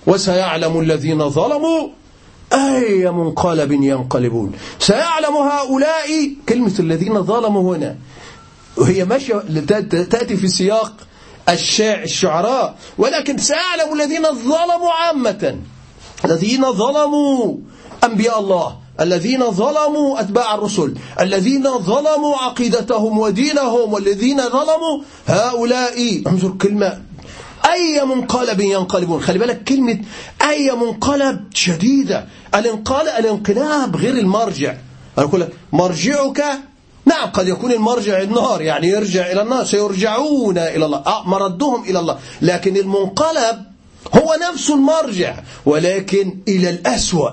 وسيعلم 0.06 0.80
الذين 0.80 1.30
ظلموا 1.30 1.88
أي 2.52 3.10
منقلب 3.10 3.72
ينقلبون. 3.72 4.52
سيعلم 4.78 5.36
هؤلاء 5.36 6.30
كلمة 6.48 6.74
الذين 6.78 7.22
ظلموا 7.22 7.76
هنا 7.76 7.96
وهي 8.76 9.04
ماشية 9.04 9.34
تأتي 9.90 10.36
في 10.36 10.48
سياق 10.48 10.92
الشعراء. 11.48 12.76
ولكن 12.98 13.38
سيعلم 13.38 13.92
الذين 13.92 14.22
ظلموا 14.22 14.90
عامة. 14.90 15.58
الذين 16.24 16.72
ظلموا 16.72 17.56
أنبياء 18.04 18.40
الله. 18.40 18.83
الذين 19.00 19.50
ظلموا 19.50 20.20
أتباع 20.20 20.54
الرسل 20.54 20.94
الذين 21.20 21.78
ظلموا 21.78 22.36
عقيدتهم 22.36 23.18
ودينهم 23.18 23.92
والذين 23.92 24.36
ظلموا 24.36 25.02
هؤلاء. 25.26 26.22
انظر 26.26 26.48
كلمة. 26.48 27.00
أي 27.72 28.04
منقلب 28.04 28.60
ينقلبون؟ 28.60 29.22
خلي 29.22 29.38
بالك 29.38 29.64
كلمة 29.64 30.00
أي 30.42 30.72
منقلب 30.72 31.40
شديدة. 31.54 32.26
الانقلاب 32.54 33.24
الانقلاب 33.24 33.96
غير 33.96 34.14
المرجع. 34.14 34.74
أنا 35.18 35.26
أقول 35.26 35.40
لك 35.40 35.52
مرجعك 35.72 36.44
نعم 37.06 37.30
قد 37.30 37.48
يكون 37.48 37.72
المرجع 37.72 38.22
النار 38.22 38.62
يعني 38.62 38.88
يرجع 38.88 39.32
إلى 39.32 39.42
النار 39.42 39.64
سيرجعون 39.64 40.58
إلى 40.58 40.84
الله. 40.86 40.98
آه 40.98 41.28
مردهم 41.28 41.84
إلى 41.84 41.98
الله. 41.98 42.18
لكن 42.42 42.76
المنقلب 42.76 43.64
هو 44.14 44.36
نفس 44.50 44.70
المرجع 44.70 45.36
ولكن 45.66 46.38
إلى 46.48 46.70
الأسوأ. 46.70 47.30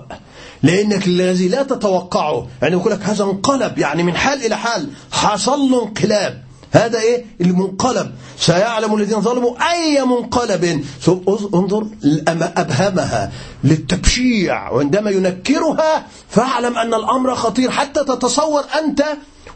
لأنك 0.64 1.08
الذي 1.08 1.48
لا 1.48 1.64
تتوقعه 1.64 2.48
يعني 2.62 2.76
يقول 2.76 2.92
لك 2.92 3.04
هذا 3.04 3.24
انقلب 3.24 3.78
يعني 3.78 4.04
من 4.04 4.16
حال 4.16 4.46
إلى 4.46 4.58
حال. 4.58 4.90
حصل 5.12 5.60
له 5.60 5.84
انقلاب. 5.84 6.44
هذا 6.72 7.00
إيه؟ 7.00 7.26
المنقلب. 7.42 8.12
سيعلم 8.38 8.96
الذين 8.96 9.22
ظلموا 9.22 9.72
أي 9.72 10.06
منقلب. 10.06 10.84
انظر 11.54 11.88
ابهمها 12.58 13.32
للتبشيع. 13.64 14.72
وعندما 14.72 15.10
ينكرها 15.10 16.06
فاعلم 16.30 16.78
أن 16.78 16.94
الأمر 16.94 17.36
خطير 17.36 17.72
حتى 17.72 18.04
تتصور 18.04 18.64
أنت 18.80 19.04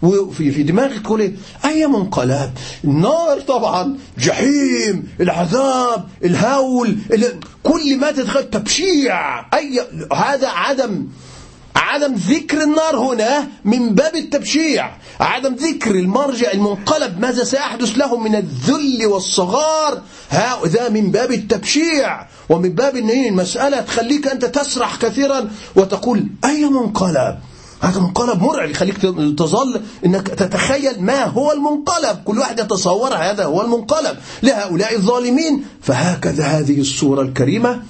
وفي 0.06 0.52
في 0.52 0.64
دماغك 0.64 1.02
تقول 1.02 1.34
أي 1.66 1.88
منقلب؟ 1.88 2.52
النار 2.84 3.42
طبعا 3.42 3.98
جحيم 4.18 5.10
العذاب 5.22 6.06
الهول 6.24 6.98
كل 7.64 7.98
ما 7.98 8.12
تدخل 8.12 8.50
تبشيع. 8.50 9.40
اي 9.58 9.82
هذا 10.14 10.48
عدم 10.48 11.08
عدم 11.76 12.14
ذكر 12.14 12.64
النار 12.64 12.98
هنا 12.98 13.48
من 13.66 13.96
باب 13.96 14.16
التبشيع. 14.16 14.98
عدم 15.20 15.56
ذكر 15.56 15.92
المرجع 15.92 16.52
المنقلب 16.52 17.20
ماذا 17.20 17.44
سيحدث 17.44 17.98
له 17.98 18.18
من 18.18 18.36
الذل 18.36 19.06
والصغار؟ 19.06 20.02
هذا 20.30 20.90
من 20.90 21.12
باب 21.12 21.32
التبشيع. 21.32 22.28
ومن 22.50 22.70
باب 22.70 22.96
إن 22.96 23.10
المسألة 23.10 23.82
تخليك 23.82 24.28
أنت 24.28 24.46
تسرح 24.46 24.96
كثيرا 24.96 25.52
وتقول 25.76 26.28
أي 26.46 26.66
منقلب؟ 26.66 27.38
هذا 27.82 28.00
منقلب 28.00 28.42
مرعب 28.42 28.70
يخليك 28.70 28.98
تظل 29.38 29.82
إنك 30.06 30.28
تتخيل 30.28 31.02
ما 31.02 31.24
هو 31.24 31.52
المنقلب. 31.52 32.24
كل 32.26 32.40
واحد 32.40 32.60
يتصور 32.60 33.14
هذا 33.14 33.46
هو 33.46 33.62
المنقلب. 33.62 34.18
لهؤلاء 34.44 34.96
الظالمين. 34.96 35.66
فهكذا 35.82 36.44
هذه 36.44 36.80
الصورة 36.80 37.22
الكريمة 37.22 37.82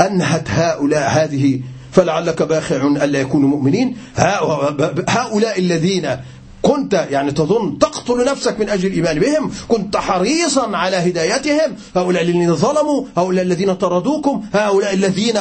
أنهت 0.00 0.48
هؤلاء 0.48 1.10
هذه 1.10 1.60
فلعلك 1.92 2.42
باخع 2.42 2.76
ألا 2.76 3.20
يكونوا 3.20 3.48
مؤمنين. 3.48 3.96
هؤلاء 5.08 5.58
الذين 5.58 6.16
كنت 6.62 7.06
يعني 7.10 7.32
تظن 7.32 7.78
تقتل 7.78 8.24
نفسك 8.24 8.60
من 8.60 8.68
أجل 8.68 8.86
الإيمان 8.86 9.18
بهم 9.18 9.50
كنت 9.68 9.96
حريصا 9.96 10.76
على 10.76 10.96
هدايتهم. 10.96 11.76
هؤلاء 11.96 12.22
الذين 12.22 12.56
ظلموا 12.56 13.04
هؤلاء 13.16 13.44
الذين 13.44 13.74
طردوكم 13.74 14.42
هؤلاء 14.52 14.94
الذين 14.94 15.34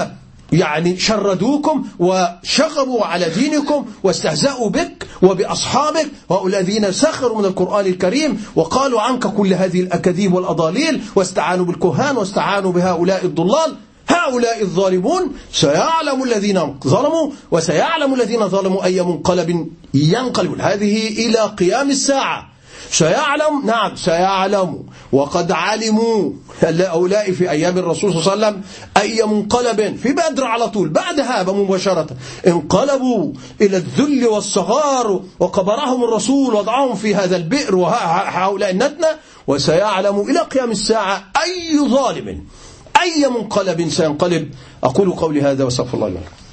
يعني 0.52 0.98
شردوكم 0.98 1.86
وشغبوا 2.00 3.06
على 3.06 3.30
دينكم 3.30 3.86
واستهزأوا 4.04 4.70
بك 4.70 5.08
وبأصحابك. 5.22 6.12
وهؤلاء 6.30 6.62
الذين 6.62 6.92
سخروا 6.92 7.40
من 7.40 7.46
القرآن 7.46 7.86
الكريم 7.86 8.44
وقالوا 8.56 9.02
عنك 9.02 9.28
كل 9.28 9.54
هذه 9.54 9.80
الأكاذيب 9.80 10.34
والأضاليل 10.34 11.02
واستعانوا 11.16 11.66
بالكهان 11.66 12.18
واستعانوا 12.18 12.72
بهؤلاء 12.72 13.26
الضلال. 13.26 13.76
هؤلاء 14.08 14.62
الظالمون 14.62 15.32
سيعلم 15.54 16.24
الذين 16.24 16.80
ظلموا 16.88 17.32
وسيعلم 17.52 18.14
الذين 18.14 18.48
ظلموا 18.50 18.84
أي 18.84 19.02
منقلب 19.02 19.68
ينقلبون 19.94 20.62
هذه 20.62 21.08
إلى 21.08 21.40
قيام 21.40 21.90
الساعة. 21.90 22.49
سيعلم؟ 22.92 23.66
نعم 23.66 23.96
سيعلم. 23.96 24.84
وقد 25.12 25.52
علموا 25.52 26.32
هؤلاء 26.62 27.32
في 27.32 27.50
أيام 27.50 27.78
الرسول 27.78 28.14
صلى 28.14 28.34
الله 28.34 28.46
عليه 28.46 28.48
وسلم 28.48 28.64
أي 28.98 29.26
منقلب 29.26 29.98
في 29.98 30.12
بدر 30.12 30.44
على 30.46 30.70
طول 30.70 30.90
بعدها 30.90 31.44
مباشرة 31.44 32.08
انقلبوا 32.48 33.34
إلى 33.62 33.78
الذل 33.78 34.28
والصغار 34.28 35.22
وقبرهم 35.40 36.04
الرسول 36.04 36.54
وضعهم 36.54 36.96
في 36.96 37.16
هذا 37.16 37.36
البئر 37.36 37.76
وهؤلاء 37.76 38.70
النتنة 38.70 39.08
وسيعلم 39.48 40.20
إلى 40.20 40.40
قيام 40.40 40.72
الساعة 40.72 41.24
أي 41.44 41.80
ظالم 41.90 42.44
أي 43.02 43.28
منقلب 43.28 43.90
سينقلب. 43.90 44.52
أقول 44.84 45.12
قولي 45.12 45.42
هذا 45.42 45.64
وصف 45.64 45.96
الله 45.96 46.08
لكم 46.10 46.49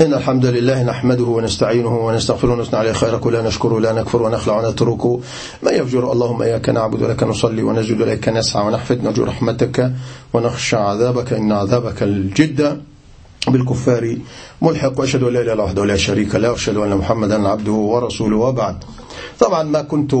إن 0.00 0.14
الحمد 0.14 0.46
لله 0.46 0.82
نحمده 0.82 1.24
ونستعينه 1.24 2.06
ونستغفره 2.06 2.52
ونثنى 2.52 2.78
عليه 2.78 2.92
خير 2.92 3.18
كله 3.18 3.42
نشكره 3.48 3.80
لا 3.80 3.92
نكفر 3.92 4.22
ونخلع 4.22 4.58
ونتركه. 4.60 5.20
ما 5.62 5.70
يفجر 5.70 6.12
اللهم 6.12 6.42
إياك 6.42 6.68
نعبد 6.68 7.02
ولك 7.02 7.22
نصلي 7.22 7.62
ونسجد 7.62 8.00
إليك 8.00 8.28
نسعى 8.28 8.66
ونحفد 8.66 9.04
نرجو 9.04 9.24
رحمتك 9.24 9.92
ونخشى 10.32 10.76
عذابك 10.76 11.32
إن 11.32 11.52
عذابك 11.52 12.02
الجد 12.02 12.82
بالكفار 13.48 14.16
ملحق 14.62 15.00
وأشهد 15.00 15.22
أن 15.22 15.32
لا 15.32 15.40
إله 15.40 15.52
إلا 15.52 15.62
وحده 15.62 15.84
لا 15.84 15.96
شريك 15.96 16.34
له 16.34 16.50
وأشهد 16.50 16.76
أن 16.76 16.96
محمدا 16.96 17.48
عبده 17.48 17.72
ورسوله 17.72 18.36
وبعد. 18.36 18.76
طبعا 19.38 19.62
ما 19.62 19.82
كنت 19.82 20.14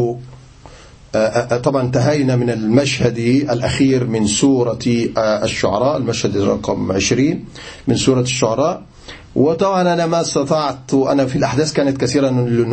طبعا 1.64 1.82
انتهينا 1.82 2.36
من 2.36 2.50
المشهد 2.50 3.18
الأخير 3.50 4.04
من 4.04 4.26
سورة 4.26 4.78
الشعراء 5.18 5.96
المشهد 5.96 6.36
رقم 6.36 6.92
20 6.92 7.44
من 7.88 7.96
سورة 7.96 8.20
الشعراء. 8.20 8.82
وطبعا 9.36 9.94
أنا 9.94 10.06
ما 10.06 10.20
استطعت 10.20 10.94
أنا 10.94 11.26
في 11.26 11.36
الأحداث 11.36 11.72
كانت 11.72 11.96
كثيرا 11.96 12.30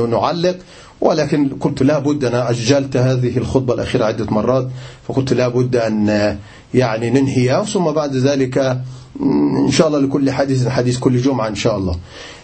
نعلق 0.07 0.57
ولكن 1.01 1.49
قلت 1.49 1.83
لا 1.83 1.99
بد 1.99 2.25
أنا 2.25 2.49
أجلت 2.49 2.97
هذه 2.97 3.37
الخطبة 3.37 3.73
الأخيرة 3.73 4.05
عدة 4.05 4.25
مرات 4.25 4.67
فقلت 5.07 5.33
لا 5.33 5.47
بد 5.47 5.75
أن 5.75 6.37
يعني 6.73 7.09
ننهيها 7.09 7.63
ثم 7.63 7.91
بعد 7.91 8.15
ذلك 8.15 8.57
إن 9.65 9.71
شاء 9.71 9.87
الله 9.87 9.99
لكل 9.99 10.31
حديث 10.31 10.67
حديث 10.67 10.97
كل 10.97 11.17
جمعة 11.17 11.47
إن 11.47 11.55
شاء 11.55 11.77
الله. 11.77 11.95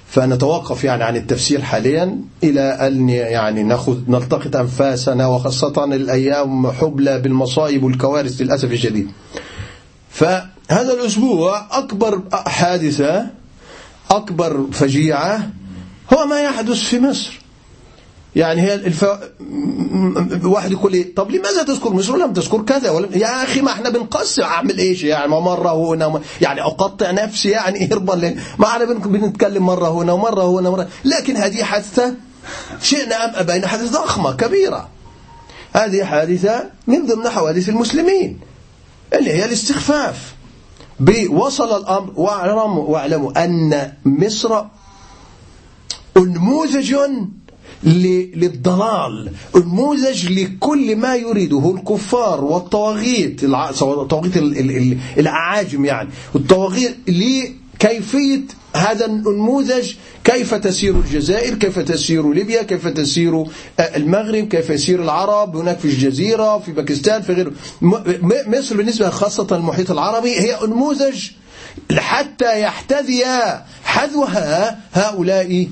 فنتوقف 0.08 0.84
يعني 0.84 1.04
عن 1.04 1.16
التفسير 1.16 1.62
حاليا 1.62 2.18
إلى 2.44 2.62
أن 2.62 3.10
يعني 3.10 3.64
نأخذ 3.64 3.98
نلتقط 4.08 4.56
أنفاسنا 4.56 5.28
وخاصة 5.28 5.84
الأيام 5.84 6.72
حبلى 6.72 7.20
بالمصائب 7.20 7.84
والكوارث 7.84 8.42
للأسف 8.42 8.72
الشديد. 8.72 9.08
فهذا 10.10 10.94
الأسبوع 10.94 11.78
أكبر 11.78 12.22
حادثة 12.32 13.28
أكبر 14.12 14.66
فجيعة 14.72 15.50
هو 16.14 16.26
ما 16.26 16.42
يحدث 16.42 16.80
في 16.80 17.00
مصر. 17.00 17.40
يعني 18.36 18.62
هي 18.62 18.74
الف... 18.74 19.06
واحد 20.44 20.72
يقول 20.72 20.92
لي 20.92 21.04
طب 21.04 21.32
لماذا 21.32 21.64
تذكر 21.64 21.94
مصر؟ 21.94 22.14
ولم 22.14 22.34
تذكر 22.34 22.62
كذا 22.62 22.90
ولم... 22.90 23.10
يا 23.14 23.44
أخي 23.44 23.62
ما 23.62 23.72
إحنا 23.72 23.90
بنقسم 23.90 24.42
أعمل 24.42 24.78
إيش 24.78 25.04
يعني؟ 25.04 25.28
مرة 25.28 25.94
هنا 25.94 26.22
يعني 26.42 26.62
أقطع 26.62 27.12
نفسي 27.12 27.50
يعني 27.50 27.88
هربا 27.92 28.14
لين 28.14 28.42
ما 28.60 28.68
إحنا 28.68 28.86
بنتكلم 28.86 29.66
مرة 29.66 29.90
هنا 29.90 30.14
ومرة 30.14 30.60
هنا 30.60 30.70
مرة 30.70 30.88
لكن 31.06 31.38
هذه 31.38 31.64
حادثة 31.64 32.14
شئنا 32.82 33.26
أم 33.26 33.36
أبينا 33.36 33.68
حادثة 33.68 34.04
ضخمة 34.04 34.34
كبيرة. 34.34 34.90
هذه 35.74 36.04
حادثة 36.04 36.70
من 36.88 37.06
ضمن 37.06 37.30
حوادث 37.30 37.70
المسلمين 37.70 38.40
اللي 39.14 39.32
هي 39.32 39.46
الاستخفاف. 39.46 40.35
وصل 41.30 41.78
الأمر 41.82 42.14
واعلموا, 42.16 42.84
واعلموا 42.84 43.44
أن 43.46 43.94
مصر 44.06 44.64
أنموذج 46.18 46.96
للضلال 47.84 49.32
نموذج 49.56 50.32
لكل 50.32 50.96
ما 50.96 51.16
يريده 51.16 51.76
الكفار 51.78 52.44
والطواغيت 52.44 53.44
الطواغيت 53.44 54.38
الأعاجم 55.18 55.86
يعني 55.86 56.10
والطواغيت 56.34 56.98
لكيفية 57.08 58.42
هذا 58.76 59.06
النموذج 59.06 59.94
كيف 60.24 60.54
تسير 60.54 60.96
الجزائر 60.96 61.56
كيف 61.56 61.80
تسير 61.80 62.34
ليبيا 62.34 62.64
كيف 62.64 62.88
تسير 62.88 63.46
المغرب 63.80 64.48
كيف 64.48 64.70
يسير 64.70 65.04
العرب 65.04 65.56
هناك 65.56 65.80
في 65.80 65.86
الجزيرة 65.86 66.60
في 66.60 66.72
باكستان 66.72 67.22
في 67.22 67.34
غيره. 67.34 67.52
مصر 68.48 68.78
بالنسبة 68.78 69.10
خاصة 69.10 69.48
المحيط 69.52 69.92
العربي 69.92 70.40
هي 70.40 70.58
نموذج 70.68 71.30
حتى 71.98 72.62
يحتذي 72.62 73.24
حذوها 73.84 74.80
هؤلاء 74.94 75.68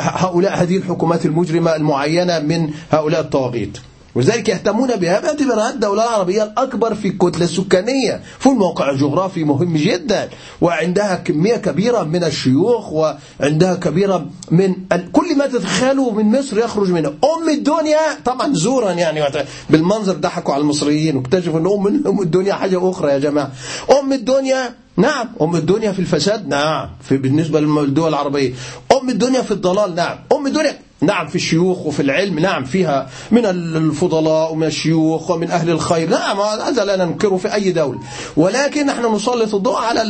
هؤلاء 0.00 0.62
هذه 0.62 0.76
الحكومات 0.76 1.26
المجرمة 1.26 1.76
المعينة 1.76 2.38
من 2.38 2.70
هؤلاء 2.90 3.20
الطواغيت. 3.20 3.78
ولذلك 4.18 4.48
يهتمون 4.48 4.96
بها 4.96 5.20
باعتبارها 5.20 5.70
الدولة 5.70 6.04
العربية 6.04 6.42
الأكبر 6.42 6.94
في 6.94 7.08
الكتلة 7.08 7.44
السكانية 7.44 8.20
في 8.38 8.46
الموقع 8.46 8.90
الجغرافي 8.90 9.44
مهم 9.44 9.76
جدا 9.76 10.28
وعندها 10.60 11.14
كمية 11.14 11.56
كبيرة 11.56 12.02
من 12.02 12.24
الشيوخ 12.24 12.92
وعندها 12.92 13.74
كبيرة 13.74 14.26
من 14.50 14.74
كل 15.12 15.36
ما 15.38 15.46
تتخيلوا 15.46 16.12
من 16.12 16.38
مصر 16.38 16.58
يخرج 16.58 16.90
منها 16.90 17.10
أم 17.10 17.48
الدنيا 17.48 17.98
طبعا 18.24 18.54
زورا 18.54 18.92
يعني 18.92 19.24
بالمنظر 19.70 20.12
ضحكوا 20.12 20.54
على 20.54 20.60
المصريين 20.60 21.16
واكتشفوا 21.16 21.60
أن 21.60 22.02
أم 22.06 22.22
الدنيا 22.22 22.54
حاجة 22.54 22.90
أخرى 22.90 23.10
يا 23.10 23.18
جماعة. 23.18 23.52
أم 24.00 24.12
الدنيا 24.12 24.74
نعم 24.96 25.28
أم 25.42 25.56
الدنيا 25.56 25.92
في 25.92 25.98
الفساد 25.98 26.48
نعم 26.48 26.88
في 27.02 27.16
بالنسبة 27.16 27.60
للدول 27.60 28.08
العربية. 28.08 28.52
أم 28.92 29.10
الدنيا 29.10 29.42
في 29.42 29.50
الضلال 29.50 29.94
نعم. 29.94 30.18
أم 30.32 30.46
الدنيا 30.46 30.87
نعم 31.00 31.26
في 31.26 31.34
الشيوخ 31.34 31.86
وفي 31.86 32.02
العلم 32.02 32.38
نعم 32.38 32.64
فيها 32.64 33.08
من 33.30 33.46
الفضلاء 33.46 34.52
ومن 34.52 34.66
الشيوخ 34.66 35.30
ومن 35.30 35.50
أهل 35.50 35.70
الخير. 35.70 36.08
نعم 36.08 36.40
هذا 36.40 36.84
لا 36.84 36.96
ننكره 36.96 37.36
في 37.36 37.54
أي 37.54 37.72
دولة. 37.72 37.98
ولكن 38.36 38.86
نحن 38.86 39.14
نسلط 39.14 39.54
الضوء 39.54 39.76
على 39.76 40.02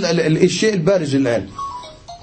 الشيء 0.44 0.74
البارز 0.74 1.14
الآن. 1.14 1.48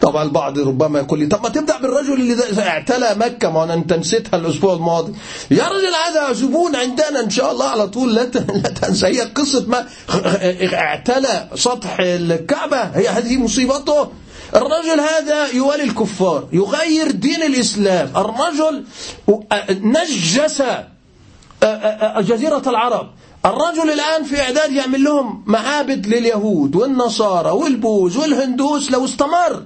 طبعا 0.02 0.24
البعض 0.24 0.60
ربما 0.60 1.00
يقول 1.00 1.20
لي 1.20 1.26
طب 1.26 1.44
ما 1.44 1.50
تبدأ 1.50 1.78
بالرجل 1.78 2.14
اللي 2.14 2.62
اعتلى 2.62 3.16
مكة 3.16 3.50
ما 3.50 3.74
أنت 3.74 3.94
نسيتها 3.94 4.38
الأسبوع 4.38 4.74
الماضي. 4.74 5.14
يا 5.52 5.64
رجل 5.68 5.94
هذا 6.08 6.34
زبون 6.34 6.76
عندنا 6.76 7.20
إن 7.20 7.30
شاء 7.30 7.52
الله 7.52 7.66
على 7.66 7.88
طول. 7.88 8.16
لا 8.16 8.24
تنسى 8.82 9.08
هي 9.08 9.22
قصة 9.22 9.66
ما 9.68 9.86
اعتلى 10.74 11.50
سطح 11.56 11.98
الكعبة. 12.00 12.82
هي 12.82 13.08
هذه 13.08 13.38
مصيبته. 13.38 14.10
الرجل 14.56 15.00
هذا 15.00 15.48
يوالي 15.54 15.84
الكفار 15.84 16.48
يغير 16.54 17.12
دين 17.12 17.44
الإسلام. 17.44 18.12
الرجل 18.18 18.84
نجس 19.70 20.62
جزيرة 22.20 22.62
العرب. 22.68 23.10
الرجل 23.46 23.92
الآن 23.92 24.24
في 24.24 24.42
إعداد 24.42 24.72
يعمل 24.72 25.04
لهم 25.04 25.44
معابد 25.48 26.08
لليهود 26.08 26.76
والنصارى 26.76 27.50
والبوز 27.52 28.18
والهندوس 28.18 28.92
لو 28.92 29.06
استمر. 29.06 29.64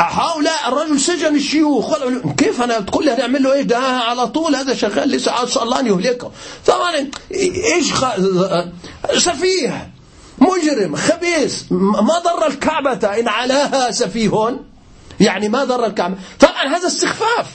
هؤلاء 0.00 0.68
الرجل 0.68 1.00
سجن 1.00 1.34
الشيوخ. 1.36 1.94
كيف 2.38 2.62
أنا 2.62 2.80
تقول 2.80 3.04
لي 3.04 3.10
هنعمل 3.10 3.42
له 3.42 3.52
إيه؟ 3.52 3.62
ده 3.62 3.78
على 3.78 4.26
طول 4.26 4.56
هذا 4.56 4.74
شغال 4.74 5.08
لسه 5.08 5.44
اسال 5.44 5.62
الله 5.62 5.80
ان 5.80 5.86
يهلكه 5.86 6.30
طبعا 6.66 7.08
إيش 7.74 7.92
خ... 7.92 8.04
سفيه. 9.18 9.90
مجرم 10.38 10.96
خبيث. 10.96 11.62
ما 11.70 12.18
ضر 12.18 12.46
الكعبة. 12.46 13.18
إن 13.20 13.28
علاها 13.28 13.90
سفيه 13.90 14.56
يعني 15.20 15.48
ما 15.48 15.64
ضر 15.64 15.86
الكعبة. 15.86 16.16
طبعا 16.40 16.76
هذا 16.76 16.86
استخفاف. 16.86 17.46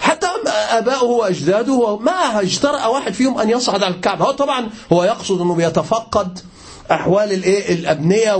حتى 0.00 0.26
أباؤه 0.70 1.10
وأجداده 1.10 1.96
ما 1.96 2.40
اجترأ 2.40 2.86
واحد 2.86 3.12
فيهم 3.12 3.38
أن 3.38 3.50
يصعد 3.50 3.82
على 3.82 3.94
الكعبة. 3.94 4.24
هو 4.24 4.30
طبعا 4.30 4.68
هو 4.92 5.04
يقصد 5.04 5.40
أنه 5.40 5.54
بيتفقد 5.54 6.38
أحوال 6.90 7.44
الأبنية 7.44 8.34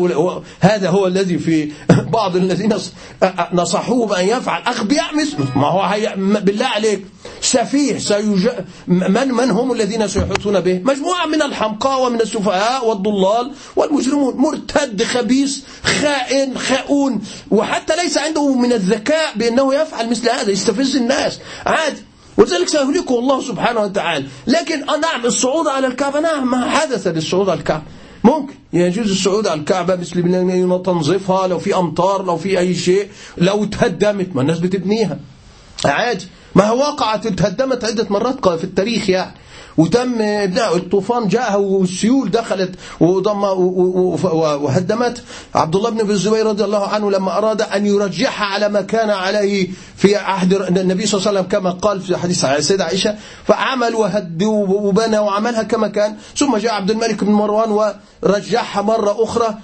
هذا 0.60 0.90
هو 0.90 1.06
الذي 1.06 1.38
في 1.38 1.72
بعض 2.16 2.36
الذين 2.36 2.74
نصحوه 3.52 4.06
بأن 4.06 4.28
يفعل. 4.28 4.62
أغبياء 4.62 5.14
مثله 5.14 5.46
ما 5.56 5.66
هو 5.66 5.96
بالله 6.16 6.66
عليك. 6.66 7.06
سفيه 7.40 7.98
سيج... 7.98 8.48
من 8.88 9.28
من 9.28 9.50
هم 9.50 9.72
الذين 9.72 10.08
سيحيطون 10.08 10.60
به؟ 10.60 10.80
مجموعة 10.84 11.26
من 11.26 11.42
الحمقى 11.42 12.02
ومن 12.02 12.20
السفهاء 12.20 12.88
والضلال 12.88 13.52
والمجرمون. 13.76 14.36
مرتد 14.36 15.02
خبيث 15.02 15.58
خائن 15.84 16.58
خاؤون 16.58 17.20
وحتى 17.50 17.96
ليس 17.96 18.18
عنده 18.18 18.54
من 18.54 18.72
الذكاء 18.72 19.32
بأنه 19.36 19.74
يفعل 19.74 20.10
مثل 20.10 20.30
هذا 20.30 20.50
يستفز 20.50 20.96
الناس. 20.96 21.38
عادي 21.66 22.02
ولذلك 22.36 22.68
سيهلكه 22.68 23.18
الله 23.18 23.40
سبحانه 23.40 23.80
وتعالى. 23.80 24.26
لكن 24.46 24.86
نعم 24.86 25.24
الصعود 25.24 25.66
على 25.66 25.86
الكعبة 25.86 26.20
نعم 26.20 26.50
ما 26.50 26.70
حدث 26.70 27.06
للصعود 27.06 27.48
على 27.48 27.58
الكعبة. 27.58 27.82
ممكن 28.24 28.54
يجوز 28.72 29.10
الصعود 29.10 29.46
على 29.46 29.60
الكعبة 29.60 29.96
مثل 29.96 30.82
تنظيفها 30.82 31.46
لو 31.46 31.58
في 31.58 31.76
أمطار 31.76 32.24
لو 32.24 32.36
في 32.36 32.58
أي 32.58 32.74
شيء 32.74 33.08
لو 33.36 33.64
تهدمت 33.64 34.36
ما 34.36 34.42
الناس 34.42 34.58
بتبنيها. 34.58 35.18
عادي 35.84 36.26
ما 36.54 36.70
وقعت 36.70 37.26
تهدمت 37.26 37.84
عدة 37.84 38.06
مرات 38.10 38.48
في 38.48 38.64
التاريخ 38.64 39.10
يعني 39.10 39.34
وتم 39.78 40.20
الطوفان 40.74 41.28
جاءها 41.28 41.56
والسيول 41.56 42.30
دخلت 42.30 42.74
وضم 43.00 43.42
وهدمت. 44.62 45.22
عبد 45.54 45.76
الله 45.76 45.90
بن 45.90 46.10
الزبير 46.10 46.46
رضي 46.46 46.64
الله 46.64 46.88
عنه 46.88 47.10
لما 47.10 47.38
أراد 47.38 47.62
أن 47.62 47.86
يرجعها 47.86 48.44
على 48.44 48.68
ما 48.68 48.80
كان 48.80 49.10
عليه 49.10 49.68
في 49.96 50.16
عهد 50.16 50.52
النبي 50.78 51.06
صلى 51.06 51.18
الله 51.18 51.28
عليه 51.28 51.38
وسلم 51.38 51.50
كما 51.50 51.70
قال 51.70 52.00
في 52.00 52.16
حديث 52.16 52.44
السيدة 52.44 52.84
عائشة 52.84 53.16
فعمل 53.46 53.94
وهد 53.94 54.42
وبنى 54.42 55.18
وعملها 55.18 55.62
كما 55.62 55.88
كان. 55.88 56.16
ثم 56.36 56.56
جاء 56.56 56.72
عبد 56.72 56.90
الملك 56.90 57.24
بن 57.24 57.32
مروان 57.32 57.92
ورجعها 58.22 58.82
مرة 58.82 59.24
أخرى 59.24 59.54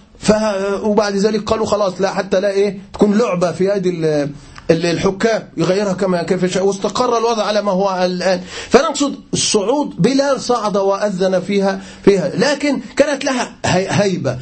وبعد 0.82 1.16
ذلك 1.16 1.42
قالوا 1.50 1.66
خلاص 1.66 2.00
لا 2.00 2.14
حتى 2.14 2.40
لا 2.40 2.50
إيه 2.50 2.78
تكون 2.92 3.18
لعبة 3.18 3.52
في 3.52 3.70
هذه 3.70 4.28
الحكام 4.70 5.48
يغيرها 5.56 5.92
كما 5.92 6.22
كيف 6.22 6.42
يشاء 6.42 6.66
واستقر 6.66 7.18
الوضع 7.18 7.44
على 7.44 7.62
ما 7.62 7.72
هو 7.72 8.04
الآن. 8.04 8.40
فنقصد 8.68 9.14
الصعود 9.32 10.02
بلال 10.02 10.40
صعد 10.40 10.76
وأذن 10.76 11.40
فيها 11.40 11.80
فيها. 12.04 12.30
لكن 12.34 12.80
كانت 12.96 13.24
لها 13.24 13.52
هيبة 13.64 14.38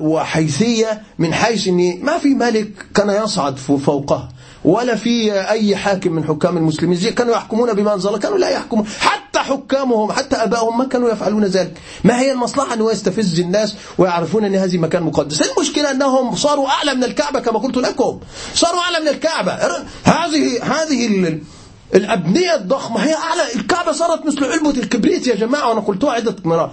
وحيثية 0.00 1.02
من 1.18 1.34
حيث 1.34 1.68
أن 1.68 1.98
ما 2.02 2.18
في 2.18 2.28
ملك 2.28 2.70
كان 2.94 3.24
يصعد 3.24 3.56
فوقها. 3.58 4.28
ولا 4.64 4.94
في 4.94 5.32
أي 5.48 5.76
حاكم 5.76 6.12
من 6.12 6.24
حكام 6.24 6.56
المسلمين. 6.56 6.98
زي 6.98 7.12
كانوا 7.12 7.34
يحكمون 7.34 7.72
بما 7.72 7.94
أنزل 7.94 8.16
كانوا 8.16 8.38
لا 8.38 8.48
يحكمون. 8.48 8.86
حتى 9.00 9.38
حكامهم 9.38 10.12
حتى 10.12 10.36
أبائهم 10.36 10.78
ما 10.78 10.84
كانوا 10.84 11.10
يفعلون 11.10 11.44
ذلك. 11.44 11.78
ما 12.04 12.20
هي 12.20 12.32
المصلحة؟ 12.32 12.74
أنه 12.74 12.92
يستفز 12.92 13.40
الناس 13.40 13.74
ويعرفون 13.98 14.44
أن 14.44 14.54
هذه 14.54 14.78
مكان 14.78 15.02
مقدس. 15.02 15.42
المشكلة 15.42 15.90
أنهم 15.90 16.36
صاروا 16.36 16.68
أعلى 16.68 16.94
من 16.94 17.04
الكعبة 17.04 17.40
كما 17.40 17.58
قلت 17.58 17.76
لكم. 17.76 18.20
صاروا 18.54 18.80
أعلى 18.80 19.00
من 19.00 19.08
الكعبة. 19.08 19.52
هذه 20.04 20.62
هذه 20.62 21.38
الأبنية 21.94 22.54
الضخمة 22.54 23.04
هي 23.04 23.14
أعلى. 23.14 23.42
الكعبة 23.54 23.92
صارت 23.92 24.26
مثل 24.26 24.44
علبة 24.44 24.70
الكبريت 24.70 25.26
يا 25.26 25.34
جماعة. 25.34 25.68
وأنا 25.68 25.80
قلتها 25.80 26.12
عدة 26.12 26.36
مرات. 26.44 26.70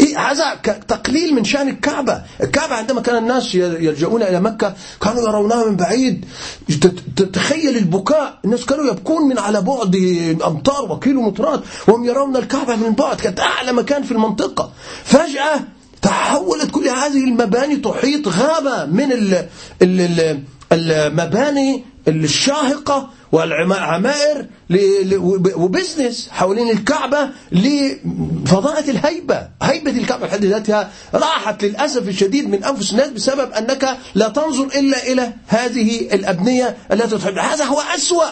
إيه 0.00 0.18
هذا 0.18 0.54
تقليل 0.88 1.34
من 1.34 1.44
شأن 1.44 1.68
الكعبة. 1.68 2.22
الكعبة 2.42 2.74
عندما 2.74 3.00
كان 3.00 3.16
الناس 3.16 3.54
يلجؤون 3.54 4.22
إلى 4.22 4.40
مكة 4.40 4.74
كانوا 5.00 5.22
يرونها 5.22 5.64
من 5.70 5.76
بعيد. 5.76 6.24
تخيل 7.32 7.76
البكاء. 7.76 8.38
الناس 8.44 8.64
كانوا 8.64 8.84
يبكون 8.84 9.28
من 9.28 9.38
على 9.38 9.60
بعد 9.60 9.96
أمتار 10.46 10.92
وكيلومترات 10.92 11.60
وهم 11.88 12.04
يرون 12.04 12.36
الكعبة 12.36 12.76
من 12.76 12.90
بعد 12.90 13.16
كانت 13.16 13.40
أعلى 13.40 13.72
مكان 13.72 14.02
في 14.02 14.12
المنطقة. 14.12 14.72
فجأة 15.04 15.60
تحولت 16.02 16.70
كل 16.70 16.88
هذه 16.88 17.24
المباني 17.24 17.76
تحيط 17.76 18.28
غابة 18.28 18.84
من 18.84 19.36
المباني 20.72 21.84
الشاهقة 22.08 23.10
والعمائر 23.32 24.46
وبزنس 25.56 26.28
حوالين 26.30 26.70
الكعبة 26.70 27.28
لفضاءة 27.52 28.90
الهيبة. 28.90 29.48
هيبة 29.62 29.90
الكعبة 29.90 30.26
بحد 30.26 30.44
ذاتها 30.44 30.90
راحت 31.14 31.64
للأسف 31.64 32.08
الشديد 32.08 32.48
من 32.48 32.64
أنفس 32.64 32.92
الناس 32.92 33.08
بسبب 33.08 33.52
أنك 33.52 33.96
لا 34.14 34.28
تنظر 34.28 34.64
إلا 34.64 35.12
إلى 35.12 35.32
هذه 35.46 36.14
الأبنية 36.14 36.76
التي 36.92 37.18
تحب. 37.18 37.38
هذا 37.38 37.64
هو 37.64 37.80
أسوأ. 37.94 38.30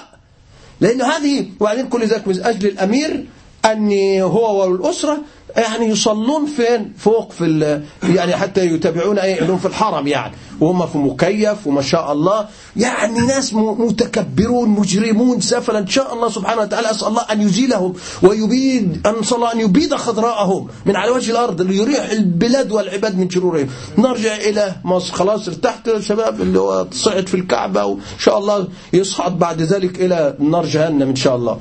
لأن 0.81 1.03
هذه 1.03 1.47
وبعدين 1.61 1.89
كل 1.89 2.05
ذلك 2.05 2.29
من 2.29 2.45
أجل 2.45 2.69
الأمير 2.69 3.25
أن 3.65 4.21
هو 4.21 4.61
والأسرة 4.63 5.19
يعني 5.57 5.87
يصلون 5.87 6.47
فين؟ 6.47 6.93
فوق 6.99 7.33
في 7.33 7.83
يعني 8.03 8.37
حتى 8.37 8.67
يتابعون 8.67 9.19
انهم 9.19 9.59
في 9.59 9.67
الحرم 9.67 10.07
يعني. 10.07 10.33
وهم 10.61 10.87
في 10.87 10.99
مكيف 10.99 11.67
وما 11.67 11.83
شاء 11.83 12.13
الله. 12.13 12.47
يعني 12.77 13.21
ناس 13.21 13.55
متكبرون 13.55 14.69
مجرمون 14.69 15.41
سفلا. 15.41 15.79
إن 15.79 15.87
شاء 15.87 16.15
الله 16.15 16.29
سبحانه 16.29 16.61
وتعالى 16.61 16.91
أسأل 16.91 17.09
الله 17.09 17.23
أن 17.23 17.41
يزيلهم 17.41 17.95
ويبيد 18.23 19.07
أن 19.07 19.23
صلى 19.23 19.53
أن 19.53 19.61
يبيد 19.61 19.95
خضراءهم 19.95 20.69
من 20.87 20.97
على 20.97 21.11
وجه 21.11 21.31
الأرض 21.31 21.63
ليريح 21.63 22.11
البلاد 22.11 22.73
والعباد 22.73 23.19
من 23.19 23.31
شرورهم. 23.31 23.69
نرجع 23.99 24.37
إلى 24.37 24.75
مصر. 24.85 25.15
خلاص 25.15 25.49
ارتحت 25.49 25.89
يا 25.89 26.01
شباب 26.01 26.41
اللي 26.41 26.59
هو 26.61 26.87
صعد 26.93 27.29
في 27.29 27.35
الكعبة 27.35 27.85
وإن 27.85 28.01
شاء 28.19 28.39
الله 28.39 28.69
يصعد 28.93 29.39
بعد 29.39 29.63
ذلك 29.63 30.01
إلى 30.01 30.37
نار 30.39 30.67
جهنم 30.67 31.09
إن 31.09 31.17
شاء 31.17 31.37
الله. 31.37 31.59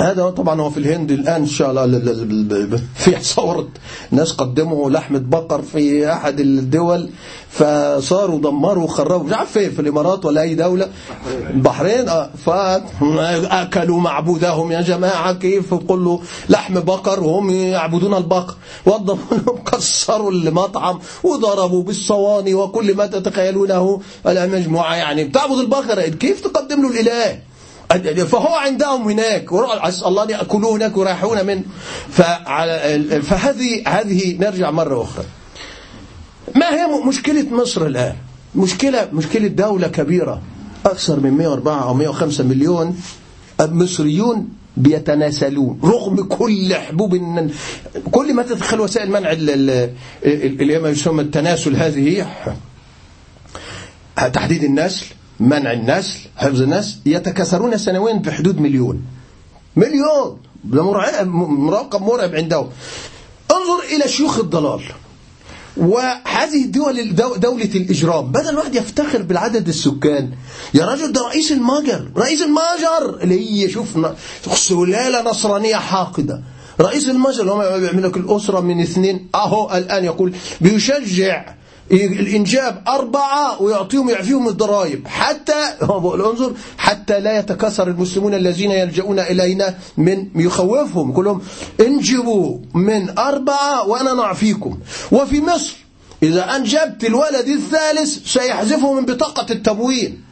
هذا 0.00 0.30
طبعا 0.30 0.60
هو 0.60 0.70
في 0.70 0.78
الهند 0.78 1.10
الآن 1.10 1.40
إن 1.40 1.46
شاء 1.46 1.70
الله 1.70 2.80
في 2.94 3.22
صورة 3.22 3.68
ناس 4.10 4.32
قدموا 4.32 4.90
لحمة 4.90 5.18
بقر 5.18 5.62
في 5.62 6.12
أحد 6.12 6.40
الدول 6.40 7.08
فصاروا 7.48 8.40
دمروا 8.40 8.84
وخربوا. 8.84 9.26
مش 9.26 9.32
عارف 9.32 9.52
فين 9.52 9.70
في 9.70 9.80
الإمارات 9.80 10.24
ولا 10.24 10.42
أي 10.42 10.54
دولة. 10.54 10.88
البحرين 11.50 12.08
آه 12.08 12.30
فأكلوا 12.46 14.00
معبودهم. 14.00 14.72
يا 14.72 14.80
جماعة 14.80 15.32
كيف 15.32 15.74
كله 15.74 16.20
لحم 16.48 16.80
بقر 16.80 17.22
وهم 17.24 17.50
يعبدون 17.50 18.14
البقر؟ 18.14 18.54
وضموا 18.86 19.18
لهم 19.32 19.64
كسروا 19.64 20.30
المطعم 20.30 20.98
وضربوا 21.24 21.82
بالصواني 21.82 22.54
وكل 22.54 22.96
ما 22.96 23.06
تتخيلونه. 23.06 24.00
المجموعة 24.26 24.94
يعني 24.94 25.24
بتعبد 25.24 25.58
البقرة 25.58 26.02
كيف 26.02 26.40
تقدم 26.40 26.82
له 26.82 26.90
الإله؟ 26.90 27.38
فهو 28.26 28.54
عندهم 28.54 29.02
هناك 29.10 29.52
أسأل 29.52 30.06
الله 30.06 30.22
أن 30.24 30.30
يأكلوه 30.30 30.76
هناك 30.76 30.96
ويريحون 30.96 31.46
منه. 31.46 31.62
فهذه 33.22 33.82
هذه 33.88 34.36
نرجع 34.40 34.70
مرة 34.70 35.02
أخرى. 35.02 35.24
ما 36.54 36.70
هي 36.70 36.86
مشكلة 37.08 37.46
مصر 37.50 37.86
الآن؟ 37.86 38.14
مشكلة 38.54 39.08
مشكلة 39.12 39.46
دولة 39.46 39.88
كبيرة 39.88 40.42
أكثر 40.86 41.20
من 41.20 41.30
104 41.30 41.82
أو 41.82 41.94
105 41.94 42.44
مليون 42.44 43.00
مصريون 43.60 44.48
بيتناسلون 44.76 45.80
رغم 45.84 46.24
كل 46.24 46.74
حبوب 46.74 47.14
كل 48.10 48.34
ما 48.34 48.42
تدخل 48.42 48.80
وسائل 48.80 49.10
منع 49.10 49.32
اللي 49.32 50.78
ما 50.78 50.88
يسمى 50.88 51.22
التناسل 51.22 51.76
هذه 51.76 52.26
تحديد 54.32 54.64
النسل. 54.64 55.06
منع 55.40 55.72
النسل 55.72 56.18
حفظ 56.36 56.62
النسل 56.62 56.96
يتكاثرون 57.06 57.78
سنويا 57.78 58.14
بحدود 58.14 58.60
مليون. 58.60 59.02
مليون! 59.76 60.38
رقم 61.70 62.02
مرعب 62.02 62.34
عندهم. 62.34 62.68
انظر 63.52 63.96
إلى 63.96 64.08
شيوخ 64.08 64.38
الضلال. 64.38 64.80
وهذه 65.76 66.64
الدول 66.64 67.14
دولة 67.14 67.70
الإجرام 67.74 68.32
بدل 68.32 68.48
الواحد 68.48 68.74
يفتخر 68.74 69.22
بالعدد 69.22 69.68
السكان. 69.68 70.32
يا 70.74 70.86
رجل 70.86 71.12
ده 71.12 71.20
رئيس 71.20 71.52
المجر. 71.52 72.10
رئيس 72.16 72.42
المجر! 72.42 73.22
اللي 73.22 73.64
هي 73.64 73.70
شوف 73.70 73.88
سلالة 74.54 75.22
نصرانية 75.22 75.76
حاقدة. 75.76 76.42
رئيس 76.80 77.08
المجر 77.08 77.40
اللي 77.40 77.52
هو 77.52 77.80
بيعمل 77.80 78.02
لك 78.02 78.16
الأسرة 78.16 78.60
من 78.60 78.80
اثنين. 78.80 79.28
أهو 79.34 79.76
الآن 79.76 80.04
يقول 80.04 80.34
بيشجع 80.60 81.54
الإنجاب 81.92 82.82
أربعة 82.88 83.62
ويعطيهم 83.62 84.10
يعفيهم 84.10 84.48
الضرائب. 84.48 85.08
حتى 85.08 85.52
انظر 86.30 86.52
حتى 86.78 87.20
لا 87.20 87.38
يتكسر 87.38 87.88
المسلمون 87.88 88.34
الذين 88.34 88.70
يلجؤون 88.70 89.18
إلينا 89.18 89.74
من 89.96 90.26
يخوفهم. 90.34 91.12
كلهم 91.12 91.42
انجبوا 91.80 92.58
من 92.74 93.18
أربعة 93.18 93.88
وأنا 93.88 94.12
نعفيكم 94.12 94.78
وفي 95.12 95.40
مصر 95.40 95.76
إذا 96.22 96.56
أنجبت 96.56 97.04
الولد 97.04 97.48
الثالث 97.48 98.32
سيحذفه 98.32 98.92
من 98.92 99.04
بطاقة 99.06 99.46
التموين 99.50 100.26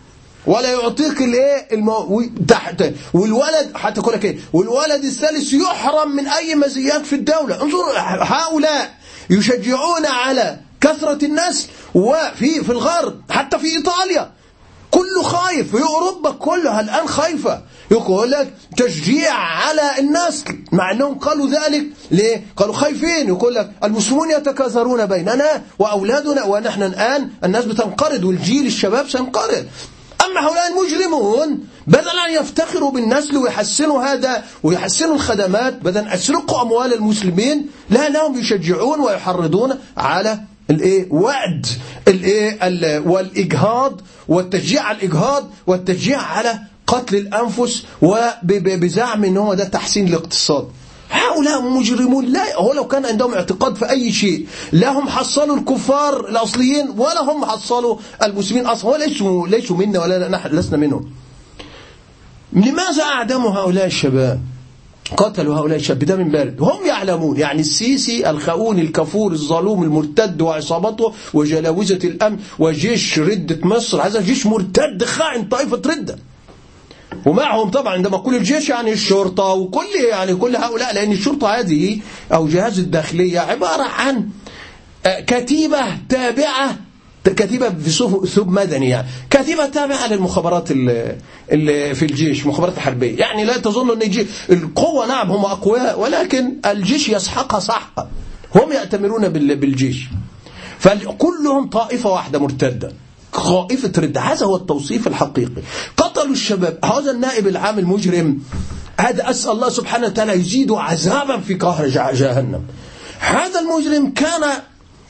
ولا 0.46 0.72
يعطيك 0.72 1.22
الإيه؟ 1.22 1.68
المو... 1.72 2.22
تحت 2.48 2.84
والولد 3.14 3.70
حتى 3.74 4.00
أقول 4.00 4.14
لك 4.14 4.24
إيه؟ 4.24 4.38
والولد 4.52 5.04
الثالث 5.04 5.52
يحرم 5.52 6.16
من 6.16 6.26
أي 6.26 6.54
مزيات 6.54 7.06
في 7.06 7.14
الدولة. 7.14 7.62
انظر 7.62 7.84
هؤلاء 8.20 8.94
يشجعون 9.30 10.06
على 10.06 10.60
كثرة 10.84 11.24
الناس 11.24 11.66
وفي 11.94 12.64
في 12.64 12.72
الغرب 12.72 13.20
حتى 13.30 13.58
في 13.58 13.66
إيطاليا. 13.66 14.30
كله 14.90 15.22
خايف. 15.22 15.76
في 15.76 15.82
أوروبا 15.82 16.30
كلها 16.30 16.80
الآن 16.80 17.08
خايفة. 17.08 17.62
يقول 17.90 18.30
لك 18.30 18.54
تشجيع 18.76 19.34
على 19.34 19.98
الناس. 19.98 20.44
مع 20.72 20.90
أنهم 20.90 21.18
قالوا 21.18 21.48
ذلك 21.48 21.86
ليه؟ 22.10 22.46
قالوا 22.56 22.74
خايفين. 22.74 23.28
يقول 23.28 23.54
لك 23.54 23.70
المسلمون 23.84 24.30
يتكاثرون 24.30 25.06
بيننا 25.06 25.62
وأولادنا 25.78 26.44
ونحن 26.44 26.82
الآن 26.82 27.30
الناس 27.44 27.64
بتنقرض 27.64 28.24
والجيل 28.24 28.66
الشباب 28.66 29.08
سينقرض. 29.08 29.66
أما 30.24 30.46
هؤلاء 30.46 30.68
المجرمون 30.68 31.66
بدل 31.86 32.18
أن 32.28 32.34
يفتخروا 32.34 32.90
بالنسل 32.90 33.36
ويحسنوا 33.36 34.02
هذا 34.02 34.44
ويحسنوا 34.62 35.14
الخدمات 35.14 35.74
بدل 35.74 36.08
أن 36.08 36.18
أموال 36.60 36.94
المسلمين 36.94 37.66
لا 37.90 38.08
لهم 38.08 38.38
يشجعون 38.38 39.00
ويحرضون 39.00 39.78
على 39.96 40.40
الايه؟ 40.70 41.06
وعد. 41.12 41.66
الايه؟ 42.08 43.00
والإجهاض 43.06 44.00
والتشجيع 44.28 44.82
على 44.82 44.98
الإجهاض 44.98 45.50
والتشجيع 45.66 46.20
على 46.20 46.58
قتل 46.86 47.16
الأنفس 47.16 47.84
وبزعم 48.02 49.24
إن 49.24 49.36
هو 49.36 49.54
ده 49.54 49.64
تحسين 49.64 50.08
الاقتصاد. 50.08 50.68
هؤلاء 51.10 51.62
مجرمون. 51.62 52.24
لا 52.24 52.56
هو 52.56 52.72
لو 52.72 52.86
كان 52.86 53.06
عندهم 53.06 53.34
اعتقاد 53.34 53.74
في 53.76 53.90
أي 53.90 54.12
شيء 54.12 54.46
لا 54.72 54.98
هم 54.98 55.08
حصلوا 55.08 55.56
الكفار 55.56 56.28
الأصليين 56.28 56.90
ولا 56.90 57.22
هم 57.22 57.44
حصلوا 57.44 57.96
المسلمين 58.22 58.66
أصلا. 58.66 58.96
ليسوا, 58.96 59.48
ليسوا 59.48 59.76
منا 59.76 60.02
ولا 60.02 60.28
نحن 60.28 60.48
لسنا 60.48 60.76
منهم. 60.76 61.10
لماذا 62.52 63.02
أعدموا 63.02 63.50
هؤلاء 63.50 63.86
الشباب؟ 63.86 64.40
قتلوا 65.16 65.56
هؤلاء 65.56 65.76
الشباب 65.78 65.98
بدم 65.98 66.28
بارد 66.28 66.56
هم 66.62 66.86
يعلمون 66.86 67.38
يعني 67.38 67.60
السيسي 67.60 68.30
الخؤون 68.30 68.78
الكفور 68.78 69.32
الظلوم 69.32 69.82
المرتد 69.82 70.42
وعصابته 70.42 71.12
وجلاوزة 71.34 71.98
الأمن 72.04 72.38
وجيش 72.58 73.18
ردة 73.18 73.58
مصر. 73.62 74.02
هذا 74.02 74.20
جيش 74.20 74.46
مرتد 74.46 75.04
خائن 75.04 75.44
طائفة 75.44 75.82
ردة. 75.86 76.18
ومعهم 77.26 77.70
طبعا 77.70 77.92
عندما 77.92 78.16
أقول 78.16 78.34
الجيش 78.34 78.68
يعني 78.68 78.92
الشرطة 78.92 79.44
وكل 79.44 79.86
يعني 80.10 80.34
كل 80.34 80.56
هؤلاء 80.56 80.94
لأن 80.94 81.12
الشرطة 81.12 81.48
هذه 81.48 81.98
أو 82.32 82.48
جهاز 82.48 82.78
الداخلية 82.78 83.40
عبارة 83.40 83.82
عن 83.82 84.28
كتيبة 85.06 85.80
تابعة 86.08 86.76
كتيبة 87.28 87.68
في 87.68 87.90
ثوب 88.26 88.48
مدني 88.48 88.88
يعني. 88.88 89.08
كتيبة 89.30 89.66
تابعة 89.66 90.06
للمخابرات 90.06 90.70
اللي 91.52 91.94
في 91.94 92.02
الجيش 92.02 92.46
مخابرات 92.46 92.76
الحربية. 92.76 93.18
يعني 93.18 93.44
لا 93.44 93.56
تظن 93.56 93.90
أن 93.90 94.02
الجيش 94.02 94.26
القوة 94.50 95.06
نعم 95.06 95.30
هم 95.30 95.44
أقوياء 95.44 96.00
ولكن 96.00 96.56
الجيش 96.66 97.08
يسحقها 97.08 97.60
سحقا. 97.60 98.08
هم 98.54 98.72
يأتمرون 98.72 99.28
بالجيش. 99.28 100.04
فكلهم 100.78 101.68
طائفة 101.70 102.10
واحدة 102.10 102.38
مرتدة. 102.38 102.92
خائفة 103.32 103.92
ردة 103.98 104.20
هذا 104.20 104.46
هو 104.46 104.56
التوصيف 104.56 105.06
الحقيقي. 105.06 105.62
قتلوا 105.96 106.32
الشباب. 106.32 106.78
هذا 106.84 107.10
النائب 107.10 107.48
العام 107.48 107.78
المجرم. 107.78 108.38
هذا 109.00 109.30
أسأل 109.30 109.50
الله 109.50 109.68
سبحانه 109.68 110.06
وتعالى 110.06 110.32
يزيد 110.32 110.72
عذابا 110.72 111.40
في 111.40 111.54
قهر 111.54 111.88
جهنم. 111.88 112.62
هذا 113.18 113.60
المجرم 113.60 114.10
كان 114.10 114.42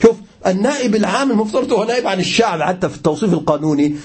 شوف 0.01 0.15
النائب 0.47 0.95
العام 0.95 1.31
المفترض 1.31 1.73
هو 1.73 1.83
نائب 1.83 2.07
عن 2.07 2.19
الشعب 2.19 2.61
حتى 2.61 2.89
في 2.89 2.95
التوصيف 2.95 3.33
القانوني. 3.33 3.95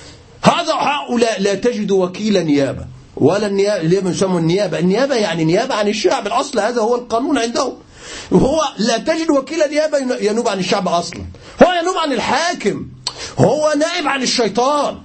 هذا 0.42 0.72
هؤلاء 0.72 1.40
لا 1.40 1.54
تجد 1.54 1.90
وكيل 1.90 2.44
نيابة. 2.44 2.86
ولا 3.16 3.46
النيابة 3.46 4.10
يسموا 4.10 4.38
النيابة. 4.38 4.78
النيابة 4.78 5.14
يعني 5.14 5.44
نيابة 5.44 5.74
عن 5.74 5.88
الشعب. 5.88 6.26
الأصل 6.26 6.60
هذا 6.60 6.80
هو 6.80 6.94
القانون 6.94 7.38
عندهم. 7.38 7.72
وهو 8.30 8.62
لا 8.78 8.98
تجد 8.98 9.30
وكيل 9.30 9.58
نيابة 9.70 9.98
ينوب 10.20 10.48
عن 10.48 10.58
الشعب 10.58 10.88
أصلا. 10.88 11.20
هو 11.62 11.72
ينوب 11.82 11.96
عن 11.96 12.12
الحاكم. 12.12 12.86
هو 13.38 13.74
نائب 13.78 14.08
عن 14.08 14.22
الشيطان. 14.22 14.98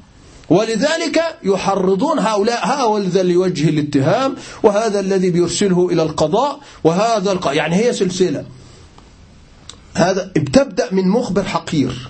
ولذلك 0.50 1.24
يحرضون 1.44 2.20
هؤلاء 2.20 2.68
هذا 2.68 3.22
اللي 3.22 3.34
يوجه 3.34 3.70
الاتهام 3.70 4.36
وهذا 4.64 5.00
الذي 5.00 5.30
بيرسله 5.30 5.90
إلى 5.92 6.04
القضاء 6.04 6.60
وهذا 6.84 7.32
الق... 7.32 7.48
يعني 7.54 7.76
هي 7.76 7.94
سلسلة. 7.94 8.46
هذا 9.96 10.32
بتبدأ 10.36 10.88
من 10.92 11.08
مخبر 11.08 11.44
حقير 11.44 12.10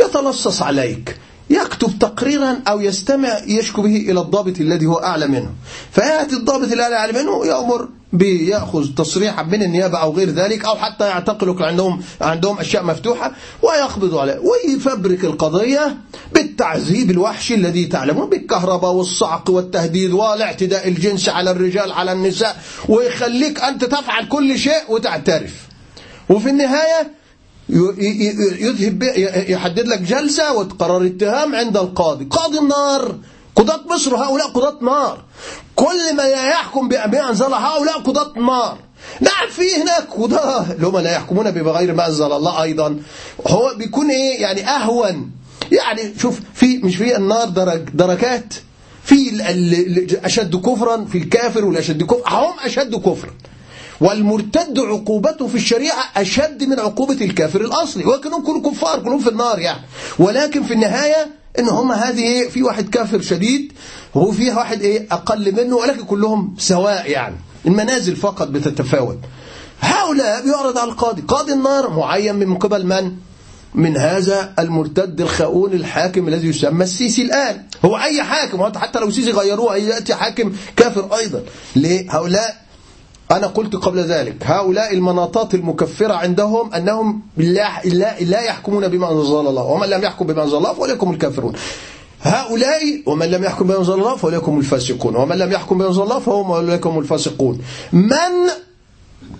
يتلصص 0.00 0.62
عليك 0.62 1.16
يكتب 1.50 1.98
تقريرا 1.98 2.60
أو 2.68 2.80
يستمع 2.80 3.38
يشكو 3.46 3.82
به 3.82 3.96
إلى 3.96 4.20
الضابط 4.20 4.60
الذي 4.60 4.86
هو 4.86 4.94
أعلى 4.94 5.26
منه. 5.26 5.50
فيأتي 5.92 6.36
الضابط 6.36 6.72
الذي 6.72 6.94
أعلى 6.94 7.12
منه 7.22 7.46
يأمر 7.46 7.88
بيأخذ 8.12 8.86
تصريحا 8.94 9.42
من 9.42 9.62
النيابة 9.62 9.98
أو 9.98 10.12
غير 10.12 10.30
ذلك 10.30 10.64
أو 10.64 10.76
حتى 10.76 11.04
يعتقلك 11.04 11.62
عندهم 11.62 12.02
عندهم 12.20 12.58
أشياء 12.58 12.84
مفتوحة 12.84 13.32
ويقبض 13.62 14.16
عليه. 14.16 14.38
ويفبرك 14.38 15.24
القضية 15.24 15.96
بالتعذيب 16.32 17.10
الوحشي 17.10 17.54
الذي 17.54 17.86
تعلمون 17.86 18.30
بالكهرباء 18.30 18.92
والصعق 18.92 19.50
والتهديد 19.50 20.12
والاعتداء 20.12 20.88
الجنسي 20.88 21.30
على 21.30 21.50
الرجال 21.50 21.92
على 21.92 22.12
النساء 22.12 22.62
ويخليك 22.88 23.60
أنت 23.60 23.84
تفعل 23.84 24.28
كل 24.28 24.58
شيء 24.58 24.82
وتعترف. 24.88 25.54
وفي 26.28 26.50
النهاية 26.50 27.19
يذهب 28.60 29.02
يحدد 29.48 29.88
لك 29.88 30.00
جلسة 30.00 30.52
وتقرر 30.52 31.06
اتهام 31.06 31.54
عند 31.54 31.76
القاضي. 31.76 32.24
قاضي 32.24 32.58
النار 32.58 33.18
قضاة 33.56 33.80
مصر 33.90 34.16
هؤلاء 34.16 34.46
قضاة 34.46 34.78
نار. 34.82 35.24
كل 35.76 36.16
ما 36.16 36.24
يحكم 36.24 36.88
بما 36.88 37.28
أنزل 37.28 37.54
هؤلاء 37.54 37.98
قضاة 37.98 38.32
نار. 38.38 38.78
نعم 39.20 39.48
في 39.50 39.82
هناك 39.82 40.08
قضاة. 40.10 40.72
اللي 40.72 40.86
هم 40.86 40.98
لا 40.98 41.12
يحكمون 41.12 41.50
بغير 41.50 41.94
ما 41.94 42.06
أنزل 42.06 42.32
الله 42.32 42.62
أيضا. 42.62 43.00
هو 43.46 43.74
بيكون 43.76 44.10
إيه؟ 44.10 44.40
يعني 44.42 44.68
أهون. 44.68 45.30
يعني 45.72 46.14
شوف 46.18 46.40
في 46.54 46.78
مش 46.78 46.96
في 46.96 47.16
النار 47.16 47.48
درج 47.48 47.82
دركات. 47.94 48.54
في 49.04 49.30
أشد 50.24 50.56
كفرا 50.56 51.04
في 51.04 51.18
الكافر 51.18 51.64
والأشد 51.64 52.02
كفرا 52.02 52.30
هم 52.30 52.52
أشد 52.64 52.94
كفرا. 52.94 53.30
والمرتد 54.00 54.78
عقوبته 54.78 55.46
في 55.46 55.54
الشريعة 55.54 56.04
أشد 56.16 56.64
من 56.64 56.80
عقوبة 56.80 57.24
الكافر 57.24 57.60
الأصلي. 57.60 58.04
وكانوا 58.04 58.42
كلهم 58.42 58.70
كفار 58.70 59.02
كلهم 59.02 59.18
في 59.18 59.28
النار 59.28 59.58
يعني. 59.58 59.80
ولكن 60.18 60.62
في 60.62 60.74
النهاية 60.74 61.26
إن 61.58 61.68
هم 61.68 61.92
هذه 61.92 62.22
إيه 62.22 62.48
في 62.48 62.62
واحد 62.62 62.88
كافر 62.88 63.20
شديد 63.20 63.72
فيها 64.32 64.58
واحد 64.58 64.82
إيه 64.82 65.06
أقل 65.10 65.52
منه 65.52 65.76
ولكن 65.76 66.04
كلهم 66.04 66.54
سواء 66.58 67.10
يعني. 67.10 67.36
المنازل 67.66 68.16
فقط 68.16 68.48
بتتفاوت. 68.48 69.18
هؤلاء 69.80 70.44
بيعرض 70.44 70.78
على 70.78 70.90
القاضي. 70.90 71.22
قاضي 71.22 71.52
النار 71.52 71.90
معين 71.90 72.34
من 72.34 72.56
قبل 72.56 72.86
من؟ 72.86 73.12
من 73.74 73.96
هذا 73.96 74.54
المرتد 74.58 75.20
الخاون 75.20 75.72
الحاكم 75.72 76.28
الذي 76.28 76.48
يسمى 76.48 76.84
السيسي 76.84 77.22
الآن. 77.22 77.62
هو 77.84 77.96
أي 77.96 78.22
حاكم؟ 78.22 78.78
حتى 78.78 78.98
لو 78.98 79.08
السيسي 79.08 79.30
غيروه 79.30 79.76
يأتي 79.76 80.14
حاكم 80.14 80.52
كافر 80.76 81.16
أيضا. 81.16 81.42
ليه؟ 81.76 82.10
هؤلاء 82.10 82.69
أنا 83.30 83.46
قلت 83.46 83.76
قبل 83.76 83.98
ذلك 83.98 84.36
هؤلاء 84.42 84.94
المناطات 84.94 85.54
المكفرة 85.54 86.14
عندهم 86.14 86.74
أنهم 86.74 87.22
لا, 87.36 87.82
لا, 87.84 88.20
لا 88.20 88.40
يحكمون 88.40 88.88
بما 88.88 89.12
أنزل 89.12 89.38
الله 89.38 89.62
ومن 89.62 89.88
لم 89.88 90.02
يحكم 90.02 90.26
بما 90.26 90.42
أنزل 90.42 90.56
الله 90.56 90.72
فأولئكم 90.72 91.10
الكافرون. 91.10 91.52
هؤلاء 92.22 93.02
ومن 93.06 93.26
لم 93.26 93.44
يحكم 93.44 93.66
بما 93.66 93.78
أنزل 93.78 93.92
الله 93.92 94.16
فأولئكم 94.16 94.58
الفاسقون 94.58 95.16
ومن 95.16 95.36
لم 95.36 95.52
يحكم 95.52 95.78
بما 95.78 95.88
أنزل 95.88 96.02
الله 96.02 96.18
فهم 96.18 96.50
أولئكم 96.50 96.98
الفاسقون. 96.98 97.58
من؟ 97.92 98.34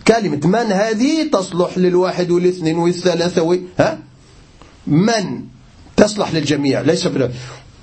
كلمة 0.07 0.41
من 0.45 0.73
هذه؟ 0.73 1.31
تصلح 1.33 1.79
للواحد 1.79 2.31
والاثنين 2.31 2.79
والثلاثة 2.79 3.59
ها؟ 3.79 3.99
من؟ 4.87 5.43
تصلح 5.97 6.33
للجميع 6.35 6.81
ليس 6.81 7.07
بلا 7.07 7.31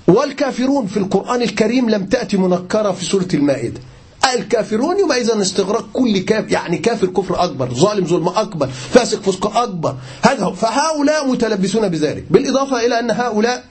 والكافرون 0.08 0.86
في 0.86 0.96
القرآن 0.96 1.42
الكريم 1.42 1.90
لم 1.90 2.06
تأتي 2.06 2.36
منكرة 2.36 2.92
في 2.92 3.04
سورة 3.04 3.28
المائدة. 3.34 3.80
الكافرون 4.34 4.98
يبقى 4.98 5.20
إذا 5.20 5.42
استغراق 5.42 5.88
كل 5.92 6.18
كافر 6.18 6.52
يعني 6.52 6.78
كافر 6.78 7.06
كفر 7.06 7.44
أكبر 7.44 7.74
ظالم 7.74 8.06
ظلم 8.06 8.28
أكبر 8.28 8.66
فاسق 8.66 9.22
فسق 9.22 9.56
أكبر. 9.56 9.96
هذا 10.22 10.50
فهؤلاء 10.50 11.28
متلبسون 11.28 11.88
بذلك. 11.88 12.24
بالإضافة 12.30 12.86
إلى 12.86 12.98
أن 12.98 13.10
هؤلاء 13.10 13.64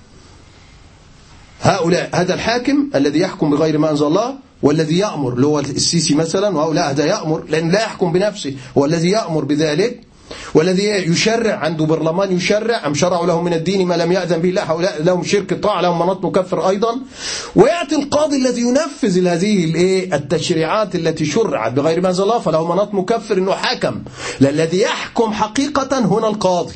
هؤلاء 1.61 2.09
هذا 2.13 2.33
الحاكم 2.33 2.89
الذي 2.95 3.19
يحكم 3.19 3.49
بغير 3.49 3.77
ما 3.77 3.91
أنزل 3.91 4.07
الله 4.07 4.35
والذي 4.63 4.97
يأمر 4.97 5.33
اللي 5.33 5.47
هو 5.47 5.59
السيسي 5.59 6.15
مثلا 6.15 6.57
وهؤلاء 6.57 6.89
هذا 6.89 7.05
يأمر 7.05 7.43
لأن 7.49 7.71
لا 7.71 7.81
يحكم 7.81 8.11
بنفسه 8.11 8.55
والذي 8.75 9.09
يأمر 9.09 9.43
بذلك 9.43 10.06
والذي 10.53 10.83
يشرع 10.83 11.55
عنده 11.55 11.85
برلمان 11.85 12.31
يشرع 12.31 12.87
أم 12.87 12.93
شرعوا 12.93 13.27
له 13.27 13.41
من 13.41 13.53
الدين 13.53 13.87
ما 13.87 13.95
لم 13.95 14.11
يأذن 14.11 14.41
به؟ 14.41 14.49
الله 14.49 14.63
هؤلاء 14.63 15.03
لهم 15.03 15.23
شرك 15.23 15.53
طاعة 15.53 15.81
لهم 15.81 15.99
مناط 15.99 16.25
مكفر 16.25 16.69
أيضا. 16.69 16.99
ويأتي 17.55 17.95
القاضي 17.95 18.35
الذي 18.35 18.61
ينفذ 18.61 19.27
هذه 19.27 19.73
التشريعات 20.15 20.95
التي 20.95 21.25
شرعت 21.25 21.71
بغير 21.73 22.01
ما 22.01 22.09
أنزل 22.09 22.23
الله 22.23 22.39
فله 22.39 22.73
مناط 22.73 22.93
مكفر 22.93 23.37
أنه 23.37 23.51
حكم. 23.51 24.01
الذي 24.41 24.81
يحكم 24.81 25.33
حقيقة 25.33 25.99
هنا 25.99 26.27
القاضي. 26.27 26.75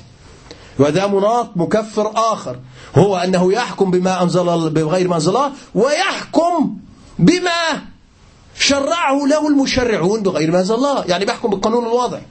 وذا 0.80 1.08
مناط 1.08 1.49
مكفر 1.56 2.12
آخر. 2.16 2.60
هو 2.95 3.18
أنه 3.18 3.54
يحكم 3.54 3.91
بما 3.91 4.24
أنزل 4.24 4.70
بغير 4.70 5.08
ما 5.08 5.16
أنزل 5.16 5.30
الله 5.30 5.52
ويحكم 5.76 6.78
بما 7.20 7.82
شرعه 8.60 9.20
له 9.28 9.47
المشرعون 9.47 10.24
بغير 10.24 10.52
ما 10.52 10.60
أنزل 10.60 10.76
الله. 10.76 11.06
يعني 11.06 11.26
بيحكم 11.26 11.49
بالقانون 11.49 11.86
الواضح. 11.86 12.22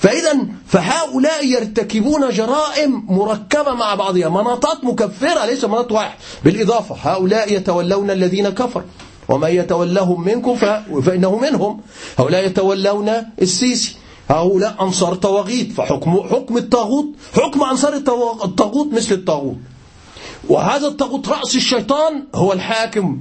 فإذا 0.00 0.46
فهؤلاء 0.66 1.46
يرتكبون 1.46 2.30
جرائم 2.30 3.06
مركبة 3.08 3.74
مع 3.74 3.94
بعضها. 3.94 4.28
مناطات 4.28 4.84
مكفرة 4.84 5.46
ليس 5.46 5.64
مناط 5.64 5.92
واحد. 5.92 6.18
بالإضافة 6.44 6.96
هؤلاء 7.02 7.52
يتولون 7.52 8.10
الذين 8.10 8.48
كفروا. 8.48 8.84
ومن 9.28 9.48
يتولهم 9.48 10.24
منكم 10.24 10.56
فإنه 11.02 11.38
منهم. 11.38 11.80
هؤلاء 12.18 12.46
يتولون 12.46 13.10
السيسي. 13.42 13.96
هؤلاء 14.28 14.76
أنصار 14.80 15.14
طواغيت 15.14 15.72
فحكم 15.72 16.22
حكم 16.30 16.56
الطاغوت. 16.56 17.06
حكم 17.34 17.62
أنصار 17.62 17.94
الطاغوت 18.44 18.92
مثل 18.92 19.14
الطاغوت. 19.14 19.56
وهذا 20.48 20.86
الطاغوت 20.86 21.28
رأس 21.28 21.56
الشيطان 21.56 22.24
هو 22.34 22.52
الحاكم. 22.52 23.18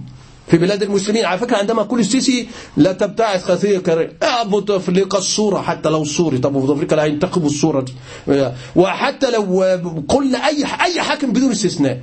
في 0.50 0.58
بلاد 0.58 0.84
المسلمين. 0.84 1.26
على 1.26 1.40
فكرة 1.40 1.58
عندما 1.58 1.84
كل 1.84 2.00
السيسي 2.00 2.48
لا 2.78 2.92
تبتعث 2.92 3.44
خطية 3.44 3.78
كريم 3.78 4.10
أبو 4.24 4.60
تفريق 4.60 5.16
الصورة 5.16 5.62
حتى 5.62 5.90
لو 5.90 6.04
صوري. 6.04 6.38
طب 6.38 6.58
أبو 6.58 6.74
تفريق 6.74 6.94
لا 6.94 7.06
ينتقبوا 7.06 7.48
الصورة. 7.48 7.86
دي 8.28 8.52
وحتى 8.76 9.32
لو 9.32 10.04
كل 10.08 10.36
أي 10.36 10.66
أي 10.82 11.02
حاكم 11.02 11.32
بدون 11.32 11.52
استثناء. 11.52 12.02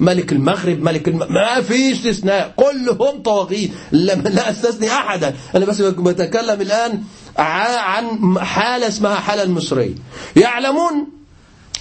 ملك 0.00 0.32
المغرب 0.32 0.82
ملك 0.82 1.08
الم... 1.08 1.18
ما 1.18 1.60
في 1.60 1.92
استثناء. 1.92 2.54
كلهم 2.56 3.22
طواغيت 3.22 3.70
لا 3.92 4.50
أستثني 4.50 4.90
أحدا. 4.90 5.34
أنا 5.54 5.64
بس 5.64 5.80
بتكلم 5.80 6.60
الآن 6.60 7.02
عن 7.38 8.38
حالة 8.38 8.88
اسمها 8.88 9.14
حالة 9.14 9.42
المصريه 9.42 9.94
يعلمون 10.36 11.06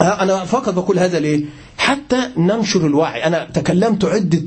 أنا 0.01 0.45
فقط 0.45 0.74
بقول 0.74 0.99
هذا 0.99 1.20
ليه؟ 1.20 1.45
حتى 1.78 2.30
ننشر 2.38 2.86
الوعي. 2.86 3.24
أنا 3.28 3.47
تكلمت 3.53 4.05
عدة 4.05 4.43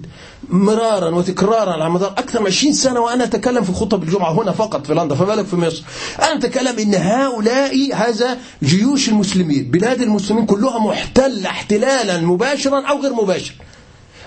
مرارا 0.48 1.10
وتكرارا 1.14 1.72
على 1.72 1.90
مدار 1.90 2.10
أكثر 2.10 2.40
من 2.40 2.46
20 2.46 2.72
سنة 2.72 3.00
وأنا 3.00 3.24
أتكلم 3.24 3.62
في 3.62 3.72
خطب 3.72 4.02
الجمعة 4.02 4.32
هنا 4.32 4.52
فقط 4.52 4.86
في 4.86 4.94
لندن. 4.94 5.16
فما 5.16 5.42
في 5.42 5.56
مصر؟ 5.56 5.82
أنا 6.22 6.38
أتكلم 6.38 6.78
إن 6.78 6.94
هؤلاء 6.94 7.94
هذا 7.94 8.38
جيوش 8.62 9.08
المسلمين. 9.08 9.70
بلاد 9.70 10.02
المسلمين 10.02 10.46
كلها 10.46 10.78
محتلة 10.78 11.50
احتلالا 11.50 12.20
مباشرا 12.20 12.86
أو 12.86 13.00
غير 13.00 13.12
مباشر. 13.12 13.54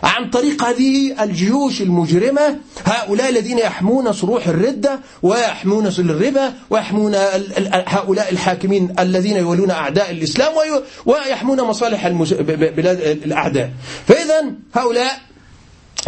عن 0.04 0.30
طريق 0.30 0.64
هذه 0.64 1.24
الجيوش 1.24 1.82
المجرمة 1.82 2.58
هؤلاء 2.86 3.30
الذين 3.30 3.58
يحمون 3.58 4.14
صروح 4.14 4.48
الردة 4.48 5.00
ويحمون 5.24 5.88
الربا 5.88 6.54
ويحمون 6.70 7.16
هؤلاء 7.88 8.32
الحاكمين 8.32 8.96
الذين 9.00 9.38
يولون 9.38 9.72
أعداء 9.72 10.12
الإسلام 10.12 10.54
ويحمون 11.06 11.62
مصالح 11.62 12.08
بلاد 12.08 13.00
الأعداء. 13.26 13.72
فإذا 14.08 14.52
هؤلاء 14.74 15.20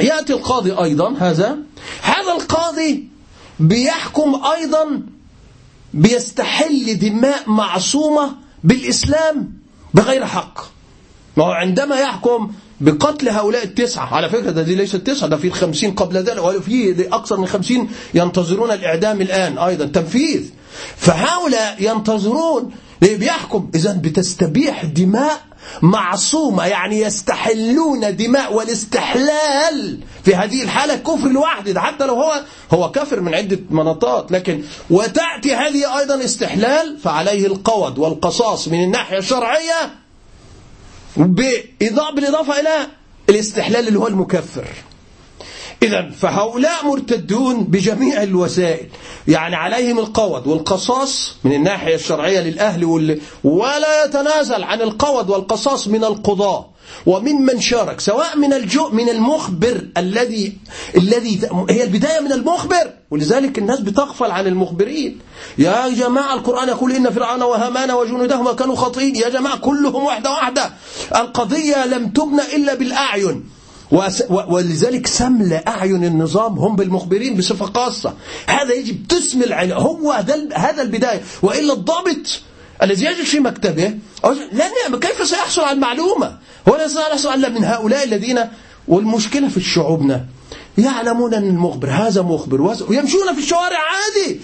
يأتي 0.01 0.33
القاضي 0.33 0.71
أيضا. 0.71 1.13
هذا؟ 1.19 1.57
هذا 2.01 2.31
القاضي 2.39 3.07
بيحكم 3.59 4.41
أيضا 4.57 5.01
بيستحل 5.93 6.99
دماء 6.99 7.49
معصومة 7.49 8.35
بالإسلام 8.63 9.53
بغير 9.93 10.25
حق. 10.25 10.59
ما 11.37 11.45
هو 11.45 11.51
عندما 11.51 11.95
يحكم 11.99 12.51
بقتل 12.81 13.29
هؤلاء 13.29 13.63
التسعة 13.63 14.15
على 14.15 14.29
فكرة 14.29 14.51
ده 14.51 14.61
دي 14.61 14.75
ليست 14.75 14.95
تسعة 14.95 15.29
ده 15.29 15.37
في 15.37 15.47
الخمسين 15.47 15.91
قبل 15.91 16.17
ذلك 16.17 16.43
وفي 16.43 17.07
أكثر 17.13 17.37
من 17.37 17.47
خمسين 17.47 17.89
ينتظرون 18.13 18.71
الإعدام 18.71 19.21
الآن 19.21 19.57
أيضا 19.57 19.85
تنفيذ. 19.85 20.49
فهؤلاء 20.97 21.75
ينتظرون 21.79 22.71
بيحكم 23.01 23.71
إذا 23.75 23.93
بتستبيح 23.93 24.85
دماء 24.85 25.41
معصومة 25.81 26.65
يعني 26.65 27.01
يستحلون 27.01 28.15
دماء 28.15 28.53
والاستحلال 28.53 29.99
في 30.23 30.35
هذه 30.35 30.63
الحالة 30.63 30.95
كفر 30.95 31.27
لوحده 31.27 31.81
حتى 31.81 32.05
لو 32.05 32.13
هو 32.15 32.43
هو 32.71 32.91
كافر 32.91 33.19
من 33.19 33.33
عدة 33.33 33.59
مناطات 33.69 34.31
لكن 34.31 34.63
وتأتي 34.89 35.55
هذه 35.55 35.99
أيضا 35.99 36.23
استحلال 36.23 36.97
فعليه 37.03 37.47
القود 37.47 37.97
والقصاص 37.99 38.67
من 38.67 38.83
الناحية 38.83 39.17
الشرعية 39.17 39.91
بالإضافة 41.17 42.59
إلى 42.59 42.87
الاستحلال 43.29 43.87
اللي 43.87 43.99
هو 43.99 44.07
المكفر. 44.07 44.67
إذا 45.83 46.09
فهؤلاء 46.09 46.85
مرتدون 46.85 47.63
بجميع 47.63 48.23
الوسائل 48.23 48.87
يعني 49.27 49.55
عليهم 49.55 49.99
القود 49.99 50.47
والقصاص 50.47 51.35
من 51.43 51.53
الناحية 51.53 51.95
الشرعية 51.95 52.39
للأهل 52.39 52.85
وال... 52.85 53.21
ولا 53.43 54.05
يتنازل 54.05 54.63
عن 54.63 54.81
القود 54.81 55.29
والقصاص 55.29 55.87
من 55.87 56.03
القضاء. 56.03 56.69
ومن 57.05 57.35
من 57.35 57.59
شارك 57.61 57.99
سواء 57.99 58.37
من 58.37 58.53
الجو 58.53 58.89
من 58.89 59.09
المخبر 59.09 59.85
الذي 59.97 60.57
الذي 60.97 61.39
هي 61.69 61.83
البداية 61.83 62.19
من 62.19 62.31
المخبر 62.31 62.91
ولذلك 63.11 63.57
الناس 63.59 63.79
بتغفل 63.79 64.31
عن 64.31 64.47
المخبرين. 64.47 65.19
يا 65.57 65.89
جماعة 65.89 66.33
القرآن 66.33 66.67
يقول 66.67 66.91
إن 66.91 67.09
فرعون 67.09 67.41
وهامان 67.41 67.91
وجنودهما 67.91 68.53
كانوا 68.53 68.75
خاطئين. 68.75 69.15
يا 69.15 69.29
جماعة 69.29 69.57
كلهم 69.57 70.03
واحدة 70.03 70.31
واحدة. 70.31 70.71
القضية 71.15 71.85
لم 71.85 72.09
تبنى 72.09 72.41
إلا 72.55 72.73
بالأعين. 72.73 73.58
ولذلك 74.29 75.07
سمل 75.07 75.53
أعين 75.53 76.05
النظام 76.05 76.59
هم 76.59 76.75
بالمخبرين 76.75 77.35
بصفة 77.35 77.65
خاصة. 77.65 78.13
هذا 78.47 78.73
يجب 78.73 79.07
تسمي 79.07 79.45
العين. 79.45 79.71
هو 79.71 80.11
هذا 80.55 80.81
البداية. 80.81 81.21
وإلا 81.41 81.73
الضابط 81.73 82.41
الذي 82.83 83.05
يجد 83.05 83.23
في 83.23 83.39
مكتبه 83.39 83.93
لن 84.51 84.99
كيف 84.99 85.27
سيحصل 85.27 85.61
على 85.61 85.71
المعلومة؟ 85.71 86.37
هو 86.69 86.75
لا 86.75 86.87
سيحصل 86.87 87.33
إلا 87.33 87.49
من 87.49 87.63
هؤلاء 87.63 88.03
الذين 88.03 88.39
والمشكلة 88.87 89.47
في 89.47 89.61
شعوبنا 89.61 90.25
يعلمون 90.79 91.33
أن 91.33 91.43
المخبر 91.43 91.89
هذا 91.89 92.21
مخبر 92.21 92.61
ويمشون 92.61 93.33
في 93.33 93.39
الشوارع 93.39 93.77
عادي. 93.77 94.41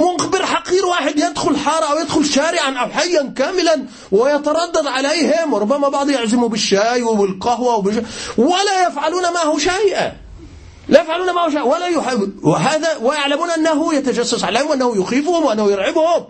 مخبر 0.00 0.46
حقير 0.46 0.86
واحد 0.86 1.18
يدخل 1.18 1.56
حارة 1.56 1.84
أو 1.84 1.98
يدخل 1.98 2.24
شارعا 2.24 2.70
أو 2.70 2.88
حيا 2.88 3.32
كاملا 3.36 3.84
ويتردد 4.12 4.86
عليهم 4.86 5.52
وربما 5.52 5.88
بعض 5.88 6.10
يعزموا 6.10 6.48
بالشاي 6.48 7.02
وبالقهوة 7.02 7.76
وبالش... 7.76 7.96
ولا 8.38 8.88
يفعلون 8.88 9.22
معه 9.22 9.58
شيئا. 9.58 10.12
لا 10.88 11.02
يفعلون 11.02 11.34
معه 11.34 11.50
شيئا 11.50 11.62
ولا 11.62 11.86
يحاول 11.86 12.32
وهذا 12.42 12.88
ويعلمون 13.02 13.50
أنه 13.50 13.94
يتجسس 13.94 14.44
عليهم 14.44 14.70
وأنه 14.70 14.96
يخيفهم 14.96 15.44
وأنه 15.44 15.70
يرعبهم. 15.70 16.24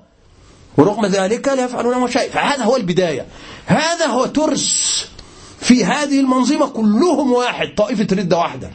ورغم 0.78 1.06
ذلك 1.06 1.48
لا 1.48 1.64
يفعلون 1.64 1.98
معه 1.98 2.10
شيء 2.10 2.30
فهذا 2.30 2.64
هو 2.64 2.76
البداية. 2.76 3.26
هذا 3.66 4.06
هو 4.06 4.26
ترس 4.26 5.06
في 5.60 5.84
هذه 5.84 6.20
المنظومة 6.20 6.66
كلهم 6.66 7.32
واحد 7.32 7.74
طائفة 7.76 8.06
ردة 8.12 8.36
واحدة. 8.36 8.70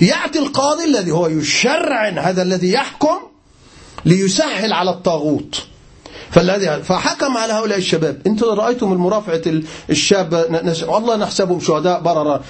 يأتي 0.00 0.38
القاضي 0.38 0.84
الذي 0.84 1.10
هو 1.10 1.26
يشرع 1.26 2.08
هذا 2.08 2.42
الذي 2.42 2.72
يحكم 2.72 3.16
ليسهل 4.04 4.72
على 4.72 4.90
الطاغوت. 4.90 5.62
فالذي 6.30 6.82
فحكم 6.82 7.36
على 7.36 7.52
هؤلاء 7.52 7.78
الشباب. 7.78 8.22
أنتم 8.26 8.46
رأيتم 8.46 8.92
المرافعة 8.92 9.42
الشاب 9.90 10.34
والله 10.88 11.16
نحسبهم 11.16 11.60
شهداء 11.60 12.00
بررا 12.00 12.40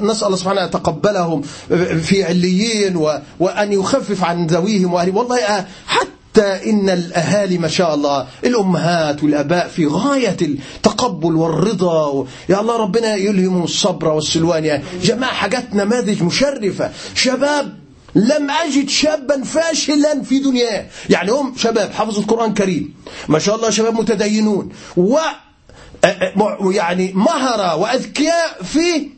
نسأل 0.00 0.26
الله 0.26 0.36
سبحانه 0.36 0.60
يتقبلهم 0.62 1.42
في 2.02 2.24
عليين 2.24 2.96
وأن 3.38 3.72
يخفف 3.72 4.24
عن 4.24 4.46
ذويهم 4.46 4.94
واهلهم 4.94 5.16
والله 5.16 5.66
حتى 5.86 6.15
حتى 6.36 6.70
إن 6.70 6.90
الأهالي 6.90 7.58
ما 7.58 7.68
شاء 7.68 7.94
الله 7.94 8.26
الأمهات 8.44 9.24
والأباء 9.24 9.68
في 9.68 9.86
غاية 9.86 10.36
التقبل 10.42 11.36
والرضا. 11.36 12.26
يا 12.48 12.60
الله 12.60 12.76
ربنا 12.76 13.14
يلهمهم 13.14 13.62
الصبر 13.62 14.08
والسلوان. 14.08 14.64
يا 14.64 14.82
جماعة 15.02 15.32
حاجات 15.32 15.74
نماذج 15.74 16.22
مشرفة. 16.22 16.90
شباب 17.14 17.76
لم 18.14 18.50
أجد 18.50 18.88
شابا 18.88 19.44
فاشلا 19.44 20.22
في 20.22 20.38
دنياه 20.38 20.86
يعني 21.10 21.30
هم 21.30 21.54
شباب 21.56 21.92
حفظوا 21.92 22.22
القرآن 22.22 22.48
الكريم. 22.48 22.94
ما 23.28 23.38
شاء 23.38 23.56
الله 23.56 23.70
شباب 23.70 23.94
متدينون. 23.94 24.68
و 24.96 25.18
يعني 26.70 27.12
مهرة 27.12 27.76
وأذكياء 27.76 28.62
في 28.62 29.15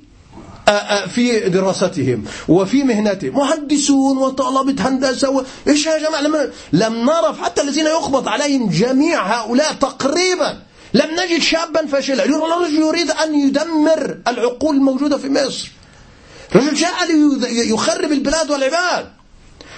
في 1.14 1.48
دراستهم 1.48 2.24
وفي 2.48 2.82
مهنتهم. 2.82 3.34
مهندسون 3.34 4.18
وطلبة 4.18 4.88
هندسة 4.88 5.44
إيش 5.68 5.86
يا 5.86 5.98
جماعة؟ 5.98 6.20
لم, 6.20 6.50
لم 6.72 6.94
نرى 7.04 7.36
حتى 7.42 7.62
الذين 7.62 7.86
يخبط 7.86 8.28
عليهم 8.28 8.70
جميع 8.70 9.22
هؤلاء 9.26 9.72
تقريبا. 9.72 10.58
لم 10.94 11.10
نجد 11.10 11.40
شابا 11.42 11.86
فاشلا 11.86 12.24
الرجل 12.24 12.74
يريد 12.74 13.10
أن 13.10 13.34
يدمر 13.34 14.18
العقول 14.28 14.76
الموجودة 14.76 15.18
في 15.18 15.28
مصر. 15.28 15.70
رجل 16.54 16.74
جاء 16.74 17.06
ليخرب 17.40 18.12
البلاد 18.12 18.50
والعباد. 18.50 19.12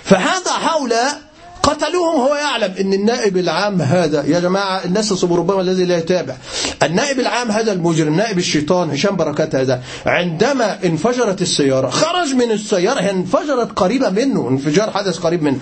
فهذا 0.05 0.51
هؤلاء 0.51 1.30
قتلوهم 1.63 2.21
هو 2.21 2.35
يعلم 2.35 2.75
إن 2.81 2.93
النائب 2.93 3.37
العام 3.37 3.83
هذا 3.83 4.25
يا 4.27 4.41
جماعة 4.41 4.85
الناس 4.85 5.09
تصب 5.09 5.33
ربما 5.33 5.61
الذي 5.61 5.85
لا 5.85 5.99
يتابع. 5.99 6.37
النائب 6.83 7.21
العام 7.21 7.51
هذا 7.51 7.73
المجرم 7.73 8.17
نائب 8.17 8.39
الشيطان 8.39 8.91
هشام 8.91 9.17
بركات 9.17 9.55
هذا 9.55 9.83
عندما 10.07 10.79
انفجرت 10.85 11.43
السيارة 11.43 11.91
خرج 11.91 12.35
من 12.35 12.51
السيارة 12.51 13.01
هي 13.01 13.11
انفجرت 13.11 13.73
قريبة 13.73 14.11
منه 14.11 14.49
انفجار 14.49 14.91
حدث 14.91 15.19
قريب 15.19 15.43
منه 15.43 15.59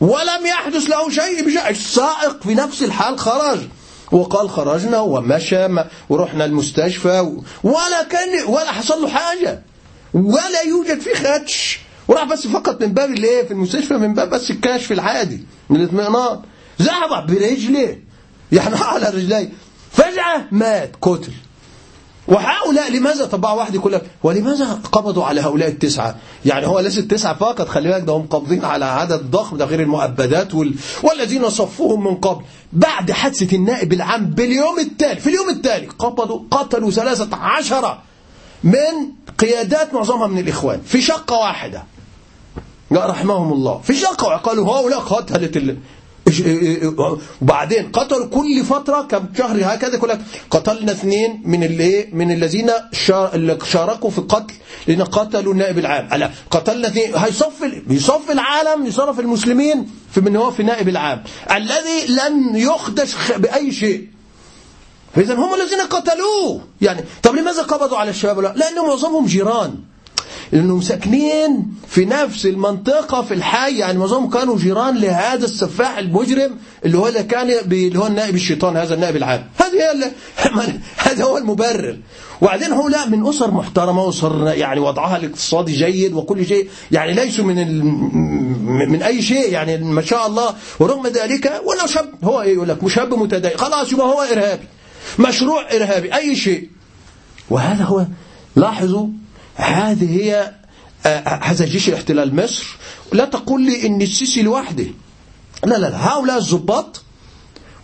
ولم 0.00 0.46
يحدث 0.46 0.82
له 0.90 1.10
شيء 1.10 1.68
السائق 1.70 2.42
في 2.42 2.54
نفس 2.54 2.82
الحال 2.82 3.18
خرج. 3.18 3.58
وقال 4.12 4.50
خرجنا 4.50 5.00
ومشى 5.00 5.66
ورحنا 6.08 6.44
المستشفى 6.44 7.32
ولا 7.62 8.02
كان 8.10 8.44
ولا 8.46 8.72
حصل 8.72 9.02
له 9.02 9.08
حاجة. 9.08 9.62
ولا 10.14 10.62
يوجد 10.68 11.00
فيه 11.00 11.14
خدش. 11.14 11.80
وراح 12.10 12.24
بس 12.24 12.46
فقط 12.46 12.82
من 12.82 12.92
باب 12.92 13.10
الايه 13.10 13.44
في 13.44 13.50
المستشفى 13.50 13.94
من 13.94 14.14
باب 14.14 14.30
بس 14.30 14.50
الكشف 14.50 14.92
العادي 14.92 15.40
من 15.70 15.76
الاطمئنان. 15.76 16.40
ذهب 16.82 17.26
برجله 17.26 17.98
يعني 18.52 18.76
على 18.76 19.08
رجليه. 19.08 19.48
فجأة 19.92 20.44
مات 20.52 20.92
قتل. 21.02 21.32
وهؤلاء 22.28 22.92
لماذا 22.92 23.24
طبعا 23.26 23.52
واحد 23.52 23.74
يقول 23.74 23.92
لك 23.92 24.06
ولماذا 24.22 24.72
قبضوا 24.92 25.24
على 25.24 25.40
هؤلاء 25.40 25.68
التسعة؟ 25.68 26.16
يعني 26.44 26.66
هو 26.66 26.80
ليس 26.80 26.98
التسعة 26.98 27.34
فقط 27.34 27.68
خلي 27.68 27.88
بالك 27.88 28.02
ده 28.02 28.12
هم 28.12 28.26
قابضين 28.26 28.64
على 28.64 28.84
عدد 28.84 29.30
ضخم 29.30 29.56
ده 29.56 29.64
غير 29.64 29.80
المؤبدات 29.80 30.54
وال... 30.54 30.74
والذين 31.02 31.50
صفوهم 31.50 32.04
من 32.04 32.14
قبل. 32.14 32.44
بعد 32.72 33.10
حادثة 33.12 33.56
النائب 33.56 33.92
العام 33.92 34.26
باليوم 34.26 34.78
التالي 34.78 35.20
في 35.20 35.26
اليوم 35.26 35.48
التالي 35.48 35.86
قبضوا 35.86 36.40
قتلوا 36.50 36.90
ثلاثة 36.90 37.36
عشر 37.36 37.98
من 38.64 39.12
قيادات 39.38 39.94
معظمها 39.94 40.26
من 40.26 40.38
الإخوان 40.38 40.80
في 40.86 41.02
شقة 41.02 41.36
واحدة. 41.38 41.84
رحمهم 42.92 43.52
الله. 43.52 43.80
في 43.84 43.94
شقة 43.94 44.36
قالوا 44.36 44.66
هؤلاء 44.66 44.98
قتلت 44.98 45.76
وبعدين 47.42 47.92
قتلوا 47.92 48.26
كل 48.26 48.64
فترة 48.64 49.02
كم 49.02 49.24
شهر 49.38 49.56
هكذا 49.62 49.96
لك 49.96 50.20
قتلنا 50.50 50.92
اثنين 50.92 51.42
من 51.44 51.64
اللي 51.64 52.08
من 52.12 52.30
الذين 52.30 52.70
شاركوا 53.64 54.10
في 54.10 54.18
القتل 54.18 54.54
لأن 54.86 55.02
قتلوا 55.02 55.52
النائب 55.52 55.78
العام. 55.78 56.08
ألا 56.12 56.30
قتلنا 56.50 56.88
اثنين. 56.88 57.16
هيصف 57.16 57.52
يصف 57.90 58.30
العالم 58.30 58.86
يصرف 58.86 59.20
المسلمين 59.20 59.90
في 60.12 60.20
من 60.20 60.36
هو 60.36 60.50
في 60.50 60.62
نائب 60.62 60.88
العام. 60.88 61.24
الذي 61.52 62.06
لم 62.08 62.56
يخدش 62.56 63.14
بأي 63.36 63.72
شيء. 63.72 64.08
فإذا 65.14 65.34
هم 65.34 65.54
الذين 65.54 65.80
قتلوه. 65.80 66.60
يعني 66.80 67.04
طب 67.22 67.34
لماذا 67.34 67.62
قبضوا 67.62 67.98
على 67.98 68.10
الشباب؟ 68.10 68.40
لا 68.40 68.54
لأنهم 68.56 68.88
معظمهم 68.88 69.26
جيران. 69.26 69.74
لأنهم 70.52 70.80
ساكنين 70.80 71.74
في 71.88 72.04
نفس 72.04 72.46
المنطقة 72.46 73.22
في 73.22 73.34
الحي 73.34 73.78
يعني 73.78 73.98
معظمهم 73.98 74.30
كانوا 74.30 74.56
جيران 74.56 74.96
لهذا 74.96 75.44
السفاح 75.44 75.98
المجرم 75.98 76.56
اللي 76.84 76.98
هو 76.98 77.08
اللي 77.08 77.22
كان 77.22 77.50
اللي 77.50 77.98
هو 77.98 78.06
النائب 78.06 78.34
الشيطان 78.34 78.76
هذا 78.76 78.94
النائب 78.94 79.16
العام. 79.16 79.46
هذه 79.56 80.12
هذا 81.06 81.24
هو 81.24 81.38
المبرر. 81.38 81.98
وبعدين 82.40 82.72
هو 82.72 82.88
لا 82.88 83.08
من 83.08 83.26
أسر 83.26 83.50
محترمة 83.50 84.08
أسر 84.08 84.52
يعني 84.54 84.80
وضعها 84.80 85.16
الاقتصادي 85.16 85.72
جيد 85.72 86.12
وكل 86.12 86.46
شيء 86.46 86.68
يعني 86.90 87.12
ليسوا 87.12 87.44
من 87.44 87.58
ال... 87.58 87.84
من 88.90 89.02
أي 89.02 89.22
شيء 89.22 89.52
يعني 89.52 89.78
ما 89.78 90.02
شاء 90.02 90.26
الله. 90.26 90.54
ورغم 90.80 91.06
ذلك 91.06 91.60
ولا 91.64 91.86
شاب 91.86 92.08
هو 92.24 92.42
إيه 92.42 92.54
يقول 92.54 92.68
لك 92.68 92.88
شاب 92.88 93.14
متدين. 93.14 93.56
خلاص 93.56 93.92
يبقى 93.92 94.06
هو 94.06 94.20
إرهابي. 94.20 94.64
مشروع 95.18 95.62
إرهابي 95.72 96.14
أي 96.14 96.36
شيء. 96.36 96.68
وهذا 97.50 97.84
هو 97.84 98.06
لاحظوا 98.56 99.08
هذه 99.54 100.16
هي 100.16 100.52
هذا 101.42 101.64
جيش 101.64 101.88
الاحتلال 101.88 102.36
مصر. 102.36 102.76
لا 103.12 103.24
تقول 103.24 103.62
لي 103.62 103.86
ان 103.86 104.02
السيسي 104.02 104.42
لوحده 104.42 104.86
لا 105.64 105.74
لا 105.74 105.90
لا. 105.90 106.12
هؤلاء 106.12 106.38
الضباط 106.38 107.02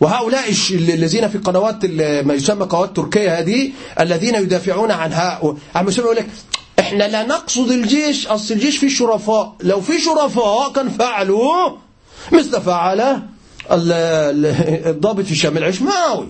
وهؤلاء 0.01 0.51
الذين 0.71 1.29
في 1.29 1.39
قنوات 1.39 1.85
ما 2.25 2.35
يسمى 2.35 2.65
قنوات 2.65 2.97
تركيا 2.97 3.41
هذه 3.41 3.71
الذين 4.01 4.35
يدافعون 4.35 4.91
عن 4.91 5.13
هؤلاء 5.13 5.57
عم 5.75 5.89
يقول 5.89 6.17
لك 6.17 6.27
إحنا 6.79 7.05
لا 7.05 7.27
نقصد 7.27 7.71
الجيش. 7.71 8.27
أصل 8.27 8.55
الجيش 8.55 8.79
فيه 8.79 8.89
شرفاء. 8.89 9.57
لو 9.63 9.81
في 9.81 10.01
شرفاء 10.01 10.73
كان 10.73 10.89
فعلوا 10.89 11.77
مثل 12.33 12.61
فعل 12.61 13.23
الضابط 13.71 15.31
هشام 15.31 15.57
العشماوي. 15.57 16.29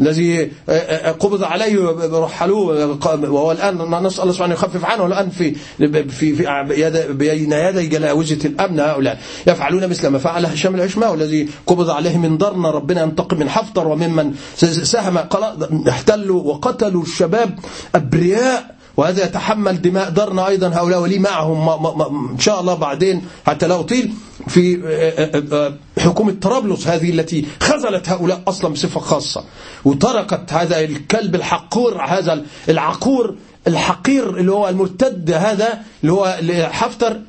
الذي 0.00 0.50
قبض 1.20 1.44
عليه 1.44 1.76
رحلوه 2.12 2.98
وهو 3.06 3.52
الآن 3.52 4.04
نسأل 4.04 4.22
الله 4.22 4.32
سبحانه 4.34 4.54
يخفف 4.54 4.84
عنه. 4.84 5.06
الآن 5.06 5.30
في 5.30 5.54
في 5.78 6.34
في 6.34 7.06
بين 7.10 7.52
يدي 7.52 7.86
جلاوزة 7.86 8.38
الأمن 8.44 8.80
هؤلاء. 8.80 9.18
يفعلون 9.46 9.88
مثل 9.88 10.08
ما 10.08 10.18
فعل 10.18 10.46
هشام 10.46 10.74
العشماوي 10.74 11.16
الذي 11.16 11.48
قبض 11.66 11.90
عليه 11.90 12.18
من 12.18 12.38
درنا 12.38 12.70
ربنا 12.70 13.02
ينتقم 13.02 13.38
من 13.38 13.48
حفتر 13.48 13.88
وممن 13.88 14.34
ساهم 14.82 15.18
احتلوا 15.88 16.42
وقتلوا 16.42 17.02
الشباب 17.02 17.58
أبرياء 17.94 18.74
وهذا 18.96 19.24
يتحمل 19.24 19.82
دماء 19.82 20.10
درنا 20.10 20.48
أيضا. 20.48 20.68
هؤلاء 20.68 21.00
ولي 21.00 21.18
معهم 21.18 21.66
ما 21.66 21.76
ما 21.76 21.94
ما 21.94 22.30
إن 22.32 22.38
شاء 22.38 22.60
الله 22.60 22.74
بعدين 22.74 23.22
حتى 23.46 23.68
لا 23.68 23.80
أطيل. 23.80 24.12
في 24.48 24.80
حكومة 25.98 26.32
طرابلس 26.40 26.86
هذه 26.86 27.10
التي 27.10 27.44
خذلت 27.60 28.08
هؤلاء 28.08 28.42
أصلا 28.48 28.72
بصفة 28.72 29.00
خاصة 29.00 29.44
وتركت 29.84 30.52
هذا 30.52 30.80
الكلب 30.80 31.34
الحقور 31.34 32.02
هذا 32.02 32.42
العقور 32.68 33.34
الحقير 33.66 34.36
اللي 34.36 34.52
هو 34.52 34.68
المرتد 34.68 35.30
هذا 35.30 35.78
اللي 36.02 36.12
هو 36.12 36.38
حفتر 36.70 37.20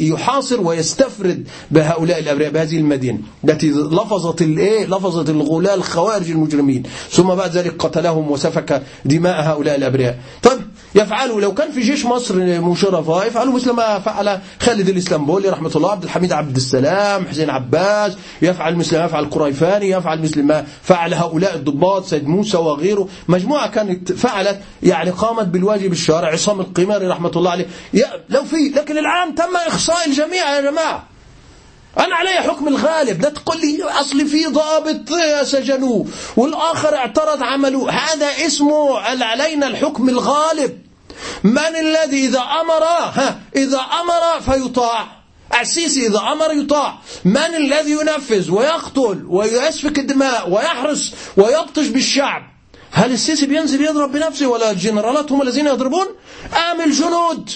يحاصر 0.00 0.60
ويستفرد 0.60 1.48
بهؤلاء 1.70 2.18
الأبرياء 2.18 2.50
بهذه 2.50 2.78
المدينة 2.78 3.18
التي 3.44 3.70
لفظت 3.70 4.42
الايه 4.42 4.86
لفظت 4.86 5.30
الغلاة 5.30 5.74
الخوارج 5.74 6.30
المجرمين. 6.30 6.82
ثم 7.10 7.34
بعد 7.34 7.50
ذلك 7.56 7.82
قتلهم 7.82 8.30
وسفك 8.30 8.82
دماء 9.04 9.42
هؤلاء 9.42 9.76
الأبرياء. 9.76 10.18
طيب 10.42 10.60
يفعلوا 10.94 11.40
لو 11.40 11.54
كان 11.54 11.72
في 11.72 11.80
جيش 11.80 12.06
مصر 12.06 12.60
مشرفة 12.60 13.24
يفعلوا 13.24 13.54
مثل 13.54 13.70
ما 13.70 13.98
فعل 13.98 14.38
خالد 14.60 14.88
الإسلامبولي 14.88 15.48
رحمة 15.48 15.70
الله 15.76 15.90
عبد 15.90 16.04
الحميد 16.04 16.32
عبد 16.32 16.56
السلام 16.56 17.26
حسين 17.26 17.50
عباس 17.50 18.12
يفعل 18.42 18.76
مثل 18.76 18.98
ما 18.98 19.04
يفعل 19.04 19.24
القريفاني 19.24 19.90
يفعل 19.90 20.22
مثل 20.22 20.42
ما 20.42 20.66
فعل 20.82 21.14
هؤلاء 21.14 21.54
الضباط 21.54 22.04
سيد 22.04 22.28
موسى 22.28 22.56
وغيره. 22.56 23.08
مجموعة 23.28 23.70
كانت 23.70 24.12
فعلت 24.12 24.60
يعني 24.82 25.12
قامت 25.20 25.46
بالواجب 25.46 25.92
الشارع 25.92 26.28
عصام 26.28 26.60
القماري 26.60 27.06
رحمة 27.06 27.32
الله 27.36 27.50
عليه. 27.50 27.66
لو 28.28 28.44
في 28.44 28.56
لكن 28.56 28.98
العام 28.98 29.34
تم 29.34 29.56
إخصاء 29.56 30.06
الجميع 30.06 30.56
يا 30.56 30.60
جماعة. 30.60 31.08
أنا 31.98 32.16
علي 32.16 32.30
حكم 32.30 32.68
الغالب. 32.68 33.22
لا 33.22 33.28
تقول 33.28 33.60
لي 33.60 33.82
أصل 33.82 34.26
في 34.26 34.46
ضابط 34.46 35.12
سجنوه 35.42 36.06
والآخر 36.36 36.94
اعترض 36.94 37.42
عمله 37.42 37.90
هذا 37.90 38.26
اسمه 38.46 38.98
علينا 38.98 39.66
الحكم 39.66 40.08
الغالب. 40.08 40.78
من 41.44 41.76
الذي 41.80 42.26
إذا 42.26 42.40
أمر 42.40 42.84
ها 42.84 43.40
إذا 43.56 43.78
أمر 43.78 44.40
فيطاع. 44.40 45.06
السيسي 45.60 46.06
إذا 46.06 46.18
أمر 46.18 46.52
يطاع. 46.52 46.98
من 47.24 47.54
الذي 47.56 47.90
ينفذ 47.90 48.50
ويقتل 48.50 49.24
ويسفك 49.28 49.98
الدماء 49.98 50.50
ويحرس 50.50 51.14
ويبطش 51.36 51.86
بالشعب. 51.86 52.49
هل 52.92 53.12
السيسي 53.12 53.46
بينزل 53.46 53.80
يضرب 53.80 54.12
بنفسه 54.12 54.46
ولا 54.46 54.70
الجنرالات 54.70 55.32
هم 55.32 55.42
الذين 55.42 55.66
يضربون؟ 55.66 56.06
أم 56.72 56.80
الجنود؟ 56.80 57.50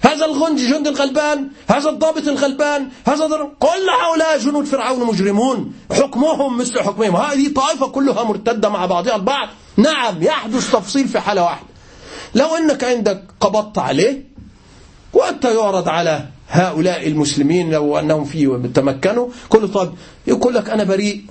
هذا 0.00 0.24
الغنج 0.24 0.58
جند 0.58 0.86
الغلبان 0.86 1.48
هذا 1.68 1.90
الضابط 1.90 2.28
الغلبان 2.28 2.88
هذا 3.06 3.26
ضرب. 3.26 3.52
كل 3.58 3.86
هؤلاء 4.02 4.38
جنود 4.38 4.64
فرعون 4.64 5.06
مجرمون. 5.06 5.72
حكمهم 5.92 6.58
مثل 6.58 6.80
حكمهم. 6.80 7.16
هذه 7.16 7.52
طائفة 7.52 7.86
كلها 7.86 8.22
مرتدة 8.22 8.68
مع 8.68 8.86
بعضها 8.86 9.16
البعض. 9.16 9.48
نعم 9.76 10.22
يحدث 10.22 10.72
تفصيل 10.72 11.08
في 11.08 11.20
حالة 11.20 11.42
واحدة. 11.42 11.66
لو 12.34 12.56
أنك 12.56 12.84
عندك 12.84 13.24
قبضت 13.40 13.78
عليه 13.78 14.24
وأنت 15.12 15.44
يعرض 15.44 15.88
على 15.88 16.28
هؤلاء 16.48 17.08
المسلمين 17.08 17.70
لو 17.70 17.98
أنهم 17.98 18.24
فيه 18.24 18.60
تمكنوا 18.74 19.28
كل 19.48 19.68
طب 19.68 19.94
يقول 20.26 20.54
لك 20.54 20.70
أنا 20.70 20.84
بريء. 20.84 21.24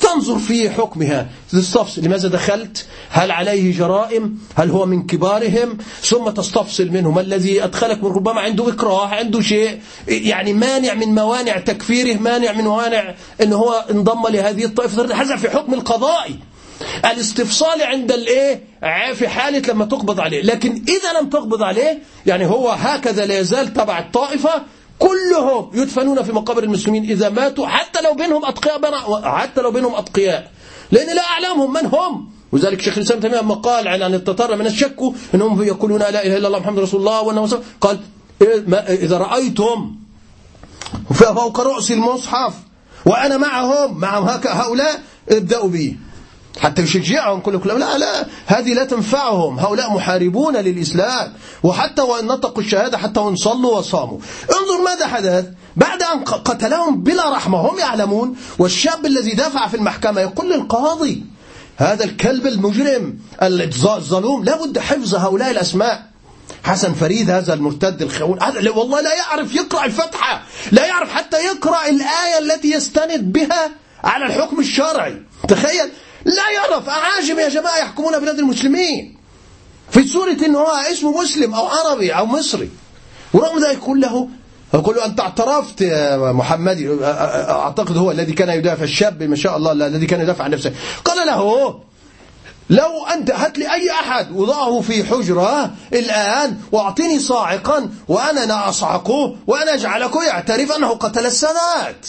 تنظر 0.00 0.38
في 0.38 0.70
حكمها. 0.70 1.28
تستفصل 1.52 2.02
لماذا 2.02 2.28
دخلت؟ 2.28 2.86
هل 3.10 3.30
عليه 3.30 3.78
جرائم؟ 3.78 4.38
هل 4.56 4.70
هو 4.70 4.86
من 4.86 5.06
كبارهم؟ 5.06 5.78
ثم 6.00 6.30
تستفصل 6.30 6.88
منه 6.88 7.10
ما 7.10 7.20
الذي 7.20 7.64
أدخلك 7.64 8.04
من 8.04 8.10
ربما 8.10 8.40
عنده 8.40 8.68
إكراه 8.68 9.08
عنده 9.08 9.40
شيء 9.40 9.80
يعني 10.08 10.52
مانع 10.52 10.94
من 10.94 11.14
موانع 11.14 11.58
تكفيره 11.58 12.18
مانع 12.20 12.52
من 12.52 12.64
موانع 12.64 13.14
أنه 13.42 13.56
هو 13.56 13.84
انضم 13.90 14.28
لهذه 14.28 14.64
الطائفة. 14.64 15.14
هذا 15.14 15.36
في 15.36 15.50
حكم 15.50 15.74
القضائي 15.74 16.38
الاستفصال 17.04 17.82
عند 17.82 18.12
الإيه؟ 18.12 18.60
في 19.14 19.28
حالة 19.28 19.72
لما 19.72 19.84
تقبض 19.84 20.20
عليه. 20.20 20.42
لكن 20.42 20.70
إذا 20.88 21.20
لم 21.20 21.28
تقبض 21.28 21.62
عليه 21.62 21.98
يعني 22.26 22.46
هو 22.46 22.68
هكذا 22.68 23.26
لا 23.26 23.38
يزال 23.38 23.72
تبع 23.72 23.98
الطائفة 23.98 24.62
كلهم 24.98 25.70
يدفنون 25.74 26.22
في 26.22 26.32
مقابر 26.32 26.62
المسلمين 26.62 27.04
إذا 27.04 27.28
ماتوا 27.28 27.66
حتى 27.66 28.00
لو 28.02 28.14
بينهم 28.14 28.44
أتقياء 28.44 29.22
حتى 29.22 29.60
لو 29.60 29.70
بينهم 29.70 29.94
أتقياء. 29.94 30.50
لأن 30.90 31.16
لا 31.16 31.22
أعلمهم 31.22 31.72
من 31.72 31.86
هم. 31.86 32.28
وذلك 32.52 32.80
شيخ 32.80 32.96
الإسلام 32.98 33.20
تيمية 33.20 33.40
لما 33.40 33.54
قال 33.54 33.88
عن 33.88 34.14
التتار 34.14 34.56
من 34.56 34.66
الشك 34.66 34.96
أنهم 35.34 35.62
يقولون 35.62 35.98
لا 36.00 36.26
إله 36.26 36.36
إلا 36.36 36.46
الله 36.46 36.58
محمد 36.58 36.78
رسول 36.78 37.00
الله 37.00 37.22
وأنه 37.22 37.48
قال 37.80 37.98
إذا 38.88 39.18
رأيتم 39.18 39.96
فوق 41.14 41.60
رأس 41.60 41.90
المصحف 41.90 42.54
وأنا 43.06 43.36
معهم 43.36 43.98
مع 44.00 44.18
هؤلاء 44.46 45.02
ابدأوا 45.28 45.68
بي 45.68 45.98
حتى 46.60 46.82
يشجعهم 46.82 47.40
كل 47.40 47.58
كلام 47.58 47.78
لا 47.78 47.98
لا 47.98 48.26
هذه 48.46 48.74
لا 48.74 48.84
تنفعهم. 48.84 49.58
هؤلاء 49.58 49.92
محاربون 49.92 50.56
للإسلام. 50.56 51.32
وحتى 51.62 52.02
وإن 52.02 52.26
نطقوا 52.26 52.62
الشهادة 52.62 52.98
حتى 52.98 53.20
وإن 53.20 53.36
صلوا 53.36 53.78
وصاموا. 53.78 54.18
انظر 54.50 54.84
ماذا 54.84 55.06
حدث. 55.06 55.46
بعد 55.76 56.02
أن 56.02 56.24
قتلهم 56.24 57.02
بلا 57.02 57.30
رحمة 57.36 57.58
هم 57.58 57.78
يعلمون. 57.78 58.36
والشاب 58.58 59.06
الذي 59.06 59.30
دافع 59.30 59.68
في 59.68 59.76
المحكمة 59.76 60.20
يقول 60.20 60.50
للقاضي 60.50 61.24
هذا 61.76 62.04
الكلب 62.04 62.46
المجرم 62.46 63.18
الظلوم 63.42 64.44
لابد 64.44 64.78
حفظ 64.78 65.14
هؤلاء 65.14 65.50
الأسماء. 65.50 66.08
حسن 66.64 66.94
فريد 66.94 67.30
هذا 67.30 67.54
المرتد 67.54 68.02
الخون. 68.02 68.38
والله 68.76 69.00
لا 69.00 69.14
يعرف 69.14 69.54
يقرأ 69.54 69.84
الفتحة. 69.84 70.42
لا 70.72 70.86
يعرف 70.86 71.12
حتى 71.12 71.36
يقرأ 71.36 71.88
الآية 71.88 72.38
التي 72.38 72.70
يستند 72.70 73.32
بها 73.32 73.70
على 74.04 74.26
الحكم 74.26 74.60
الشرعي. 74.60 75.22
تخيل. 75.48 75.90
لا 76.24 76.50
يعرف. 76.50 76.88
أعاجم 76.88 77.38
يا 77.38 77.48
جماعة 77.48 77.78
يحكمون 77.78 78.18
بلاد 78.18 78.38
المسلمين. 78.38 79.16
في 79.90 80.08
صورة 80.08 80.36
أنه 80.46 80.58
هو 80.58 80.70
اسمه 80.92 81.22
مسلم 81.22 81.54
أو 81.54 81.66
عربي 81.66 82.12
أو 82.12 82.26
مصري. 82.26 82.70
ورغم 83.32 83.64
ذلك 83.64 83.78
كله 83.78 84.28
يقول 84.74 84.96
له 84.96 85.04
أنت 85.04 85.20
اعترفت 85.20 85.80
يا 85.80 86.32
محمدي 86.32 87.04
أعتقد 87.04 87.96
هو 87.96 88.10
الذي 88.10 88.32
كان 88.32 88.48
يدافع 88.48 88.84
الشاب 88.84 89.22
ما 89.22 89.36
شاء 89.36 89.56
الله 89.56 89.72
الذي 89.72 90.06
كان 90.06 90.20
يدافع 90.20 90.44
عن 90.44 90.50
نفسه. 90.50 90.72
قال 91.04 91.26
له 91.26 91.80
لو 92.70 93.06
أنت 93.14 93.30
هات 93.30 93.58
لي 93.58 93.72
أي 93.74 93.90
أحد 93.90 94.32
وضعه 94.32 94.80
في 94.80 95.04
حجرة 95.04 95.70
الآن 95.92 96.60
وأعطيني 96.72 97.18
صاعقا 97.18 97.90
وأنا 98.08 98.68
أصعقه 98.68 99.36
وأنا 99.46 99.74
أجعلكم 99.74 100.22
يعترف 100.22 100.72
أنه 100.72 100.88
قتل 100.88 101.26
السادات 101.26 102.06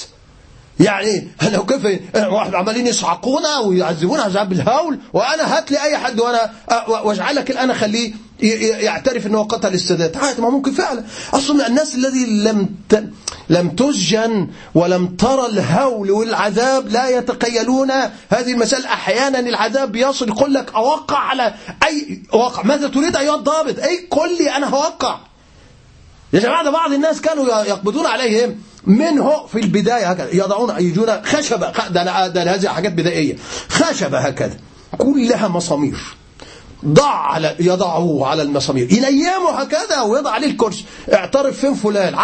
يعني 0.79 1.27
لو 1.51 1.65
كيف 1.65 1.99
واحد 2.15 2.55
عمالين 2.55 2.87
يصعقونا 2.87 3.57
ويعذبونا 3.59 4.23
عذاب 4.23 4.51
الهول 4.51 4.99
وأنا 5.13 5.57
هات 5.57 5.71
لي 5.71 5.83
أي 5.83 5.97
حد 5.97 6.19
وأنا 6.19 6.51
وأجعلك 6.87 7.51
الآن 7.51 7.71
أخليه 7.71 8.13
يعترف 8.79 9.27
إنه 9.27 9.43
قتل 9.43 9.73
السادات. 9.73 10.17
عادي 10.17 10.41
ما 10.41 10.49
ممكن 10.49 10.71
فعلا 10.71 11.03
أصلا 11.33 11.67
الناس 11.67 11.95
الذي 11.95 12.25
لم 12.25 12.69
لم 13.49 13.69
تسجن 13.69 14.47
ولم 14.75 15.07
ترى 15.07 15.45
الهول 15.45 16.11
والعذاب 16.11 16.87
لا 16.87 17.09
يتخيلون 17.09 17.91
هذه 18.29 18.51
المسألة 18.51 18.85
أحيانا 18.93 19.39
العذاب 19.39 19.95
يصل 19.95 20.27
يقول 20.27 20.53
لك 20.53 20.75
أوقع 20.75 21.17
على 21.17 21.53
أي 21.87 22.23
اوقع 22.33 22.63
ماذا 22.63 22.87
تريد 22.87 23.15
أيها 23.15 23.35
الضابط؟ 23.35 23.79
أي 23.79 24.07
قل 24.11 24.37
لي 24.37 24.55
أنا 24.55 24.67
هوقع. 24.67 25.19
يا 26.33 26.39
جماعة 26.39 26.63
ده 26.63 26.71
بعض 26.71 26.93
الناس 26.93 27.21
كانوا 27.21 27.63
يقبضون 27.63 28.05
عليهم. 28.05 28.55
منه 28.89 29.45
في 29.45 29.59
البداية 29.59 30.11
هكذا. 30.11 30.29
يضعون 30.33 30.75
يجون 30.79 31.23
خشبة 31.23 31.71
ده, 31.89 32.27
ده 32.27 32.55
هذه 32.55 32.67
حاجات 32.67 32.91
بدائية. 32.91 33.35
خشبة 33.69 34.19
هكذا. 34.19 34.57
كلها 34.97 35.47
مسامير. 35.47 35.97
ضع 36.85 37.09
على 37.09 37.55
يضعه 37.59 38.25
على 38.27 38.41
المسامير. 38.41 38.93
ينيمه 38.93 39.51
هكذا 39.51 40.01
ويضع 40.01 40.31
عليه 40.31 40.47
الكرسي. 40.47 40.85
اعترف 41.13 41.59
فين 41.59 41.73
فلان؟ 41.73 42.15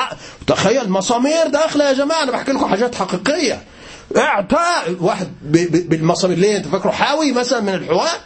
تخيل 0.48 0.92
مسامير 0.92 1.48
داخلة 1.48 1.86
يا 1.86 1.94
جماعة 1.94 2.24
أنا 2.24 2.32
بحكي 2.32 2.52
لكم 2.52 2.66
حاجات 2.66 2.96
حقيقية. 2.96 3.64
اعتاء 4.18 4.96
واحد 5.02 5.28
بالمسامير 5.90 6.38
ليه 6.38 6.58
أنت 6.58 6.68
فاكره 6.68 6.92
حاوي 6.92 7.32
مثلا 7.32 7.60
من 7.60 7.74
الحواء 7.74 8.22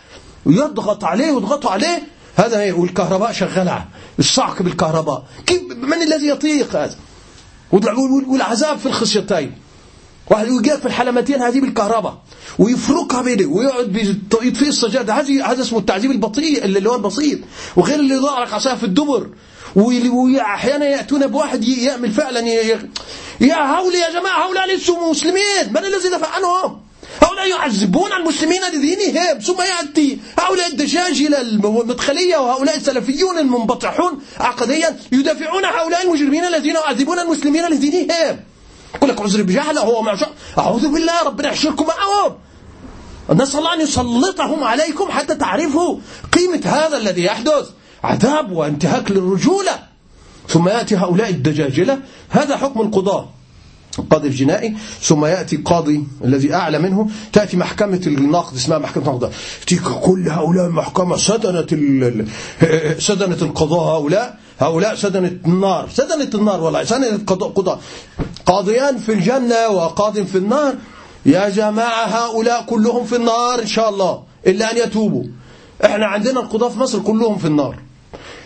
ويضغط 0.46 1.04
عليه 1.04 1.32
ويضغطوا 1.32 1.72
عليه. 1.72 2.04
هذا 2.36 2.60
هي 2.62 2.72
والكهرباء 2.72 3.32
شغالة. 3.32 3.86
الصعق 4.20 4.62
بالكهرباء 4.62 5.24
كيف؟ 5.46 5.62
من 5.62 6.02
الذي 6.02 6.28
يطيق 6.28 6.76
هذا؟ 6.76 6.96
والعذاب 7.72 8.78
في 8.78 8.86
الخصيتين 8.86 9.52
واحد 10.30 10.48
يجاب 10.48 10.80
في 10.80 10.86
الحلمتين 10.86 11.42
هذه 11.42 11.60
بالكهرباء. 11.60 12.22
ويفركها 12.60 13.22
بيده 13.22 13.46
ويقعد 13.46 13.96
يطفئ 14.42 14.68
السجادة. 14.68 15.14
هذه 15.14 15.52
هذا 15.52 15.62
اسمه 15.62 15.80
التعذيب 15.80 16.12
البطيء 16.12 16.66
اللي 16.66 16.90
هو 16.90 16.96
البسيط. 16.96 17.40
وغير 17.76 18.00
اللي 18.00 18.16
يضع 18.16 18.44
لك 18.44 18.54
عصايه 18.54 18.76
في 18.76 18.84
الدبر. 18.84 19.30
واحيانا 19.76 20.86
يأتون 20.86 21.28
بواحد 21.28 21.64
يعمل 21.64 22.12
فعلا 22.12 22.40
يا 22.40 23.56
هؤلاء 23.56 24.02
يا 24.02 24.20
جماعة 24.20 24.48
هؤلاء 24.48 24.68
ليسوا 24.68 25.10
مسلمين. 25.10 25.70
من 25.70 25.78
الذي 25.78 26.10
دفع 26.10 26.28
عنهم؟ 26.28 26.82
هؤلاء 27.22 27.50
يعذبون 27.50 28.14
المسلمين 28.14 28.62
لدينهم. 28.74 29.40
ثم 29.40 29.62
يأتي 29.62 30.20
هؤلاء 30.40 30.68
الدجاجلة 30.68 31.42
المدخلية 31.42 32.38
وهؤلاء 32.38 32.78
السلفيون 32.78 33.38
المنبطحون 33.38 34.22
عقديا 34.40 34.98
يدافعون 35.12 35.66
هؤلاء 35.66 36.06
المجرمين 36.06 36.46
الذين 36.46 36.76
يعذبون 36.76 37.20
المسلمين 37.20 37.66
لدينهم. 37.70 38.40
يقول 38.96 39.10
لك 39.10 39.22
عذر 39.22 39.42
بجهلة 39.42 39.82
هو 39.82 40.02
مع 40.02 40.18
أعوذ 40.58 40.88
بالله 40.88 41.24
ربنا 41.24 41.48
يحشركم 41.48 41.86
معهم. 41.88 42.36
نسأل 43.30 43.60
الله 43.60 43.74
أن 43.74 43.82
يسلطهم 43.82 44.64
عليكم 44.64 45.12
حتى 45.12 45.36
تعرفوا 45.36 45.98
قيمة 46.34 46.62
هذا 46.66 46.98
الذي 46.98 47.24
يحدث. 47.24 47.70
عذاب 48.04 48.52
وانتهاك 48.52 49.12
للرجولة. 49.12 49.80
ثم 50.48 50.68
يأتي 50.68 50.96
هؤلاء 50.96 51.30
الدجاجلة. 51.30 52.00
هذا 52.30 52.58
حكم 52.58 52.82
القاضي 54.00 54.28
الجنائي 54.28 54.76
ثم 55.02 55.26
يأتي 55.26 55.58
قاضي 55.58 56.04
الذي 56.24 56.54
أعلى 56.54 56.80
منه 56.80 57.10
تأتي 57.34 57.58
محكمة 57.58 58.02
النقد 58.08 58.56
اسمها 58.56 58.78
محكمة 58.78 59.10
النقد 59.10 59.32
كل 60.04 60.30
هؤلاء 60.30 60.66
المحكمة 60.66 61.18
سدنة 61.18 61.68
سدنة 63.00 63.38
القضاء 63.42 63.82
هؤلاء 63.82 64.38
هؤلاء 64.60 64.96
سدنة 64.96 65.38
النار. 65.46 65.90
سدنة 65.94 66.30
النار 66.36 66.62
والله 66.62 66.84
سدنة 66.84 67.16
القضاء. 67.16 67.80
قاضيان 68.46 68.98
في 68.98 69.14
الجنة 69.14 69.68
وقاض 69.70 70.20
في 70.20 70.38
النار. 70.38 70.76
يا 71.26 71.50
جماعة 71.50 72.06
هؤلاء 72.06 72.66
كلهم 72.66 73.06
في 73.06 73.16
النار 73.16 73.62
إن 73.62 73.68
شاء 73.68 73.90
الله 73.90 74.24
إلا 74.48 74.72
أن 74.72 74.78
يتوبوا. 74.78 75.24
إحنا 75.86 76.06
عندنا 76.06 76.40
القضاء 76.40 76.70
في 76.70 76.80
مصر 76.80 77.00
كلهم 77.00 77.38
في 77.38 77.46
النار. 77.46 77.89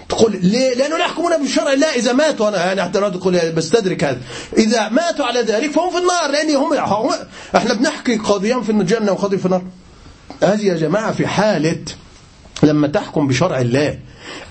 تقول 0.09 0.39
ليه؟ 0.41 0.73
لأنه 0.73 0.97
لا 0.97 1.05
يحكمون 1.05 1.37
بالشرع 1.37 1.73
لا 1.73 1.95
إذا 1.95 2.13
ماتوا 2.13 2.47
أنا 2.47 2.65
يعني 2.65 2.83
حتى 2.83 2.99
تقول 2.99 3.51
بستدرك 3.51 4.03
هذا. 4.03 4.21
إذا 4.57 4.89
ماتوا 4.89 5.25
على 5.25 5.41
ذلك 5.41 5.71
فهم 5.71 5.91
في 5.91 5.97
النار 5.97 6.31
لأن 6.31 6.55
هم, 6.55 6.73
إحنا 7.55 7.73
بنحكي 7.73 8.17
قاضيان 8.17 8.63
في 8.63 8.71
الجنة 8.71 9.11
وقاضي 9.11 9.37
في 9.37 9.45
النار. 9.45 9.63
هذه 10.43 10.65
يا 10.65 10.77
جماعة 10.77 11.11
في 11.11 11.27
حالة 11.27 11.85
لما 12.63 12.87
تحكم 12.87 13.27
بشرع 13.27 13.61
الله. 13.61 13.99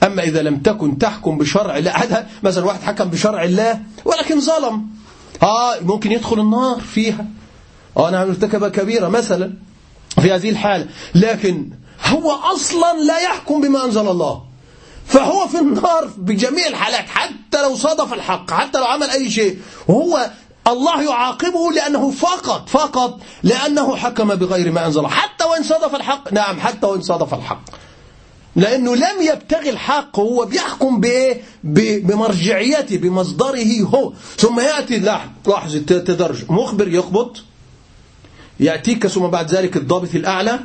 أما 0.03 0.23
إذا 0.23 0.43
لم 0.43 0.59
تكن 0.59 0.99
تحكم 0.99 1.39
بشرع 1.39 1.77
الله 1.79 1.91
هذا 1.91 2.27
مثلا 2.43 2.65
واحد 2.65 2.83
حكم 2.83 3.05
بشرع 3.05 3.45
الله 3.45 3.81
ولكن 4.05 4.41
ظلم. 4.41 4.87
ها 5.43 5.81
ممكن 5.81 6.13
يدخل 6.13 6.41
النار 6.41 6.81
فيها. 6.81 7.27
آه 7.97 8.11
نعم 8.11 8.29
ارتكب 8.29 8.69
كبيرة 8.69 9.09
مثلا 9.09 9.53
في 10.21 10.33
هذه 10.33 10.51
الحالة. 10.51 10.87
لكن 11.15 11.71
هو 12.07 12.31
أصلا 12.31 13.03
لا 13.07 13.19
يحكم 13.19 13.61
بما 13.61 13.85
أنزل 13.85 14.09
الله. 14.09 14.52
فهو 15.07 15.49
في 15.49 15.59
النار 15.59 16.11
بجميع 16.17 16.67
الحالات 16.67 17.09
حتى 17.09 17.63
لو 17.63 17.77
صادف 17.77 18.13
الحق 18.13 18.51
حتى 18.51 18.79
لو 18.79 18.85
عمل 18.85 19.11
أي 19.11 19.31
شيء 19.31 19.59
وهو 19.89 20.31
الله 20.69 21.03
يعاقبه 21.03 21.73
لأنه 21.73 22.11
فقط 22.11 22.69
فقط 22.69 23.21
لأنه 23.43 23.97
حكم 23.97 24.35
بغير 24.35 24.73
ما 24.73 24.87
أنزل 24.87 25.07
حتى 25.07 25.45
وإن 25.45 25.63
صادف 25.63 25.95
الحق 25.95 26.33
نعم 26.33 26.61
حتى 26.61 26.87
وإن 26.87 27.03
صادف 27.03 27.35
الحق. 27.35 27.63
لأنه 28.57 28.95
لم 28.95 29.23
يبتغي 29.23 29.71
الحق 29.71 30.19
هو 30.19 30.45
بيحكم 30.45 31.01
بإيه 31.01 31.43
بمرجعيته 31.65 32.97
بمصدره 32.99 33.81
هو. 33.83 34.13
ثم 34.37 34.61
يأتي 34.61 34.99
لاحظ 34.99 35.77
تدرج 35.87 36.51
مخبر 36.51 36.89
يقبض 36.89 37.37
يأتيك 38.61 39.07
ثم 39.07 39.27
بعد 39.27 39.55
ذلك 39.55 39.77
الضابط 39.77 40.15
الأعلى 40.15 40.61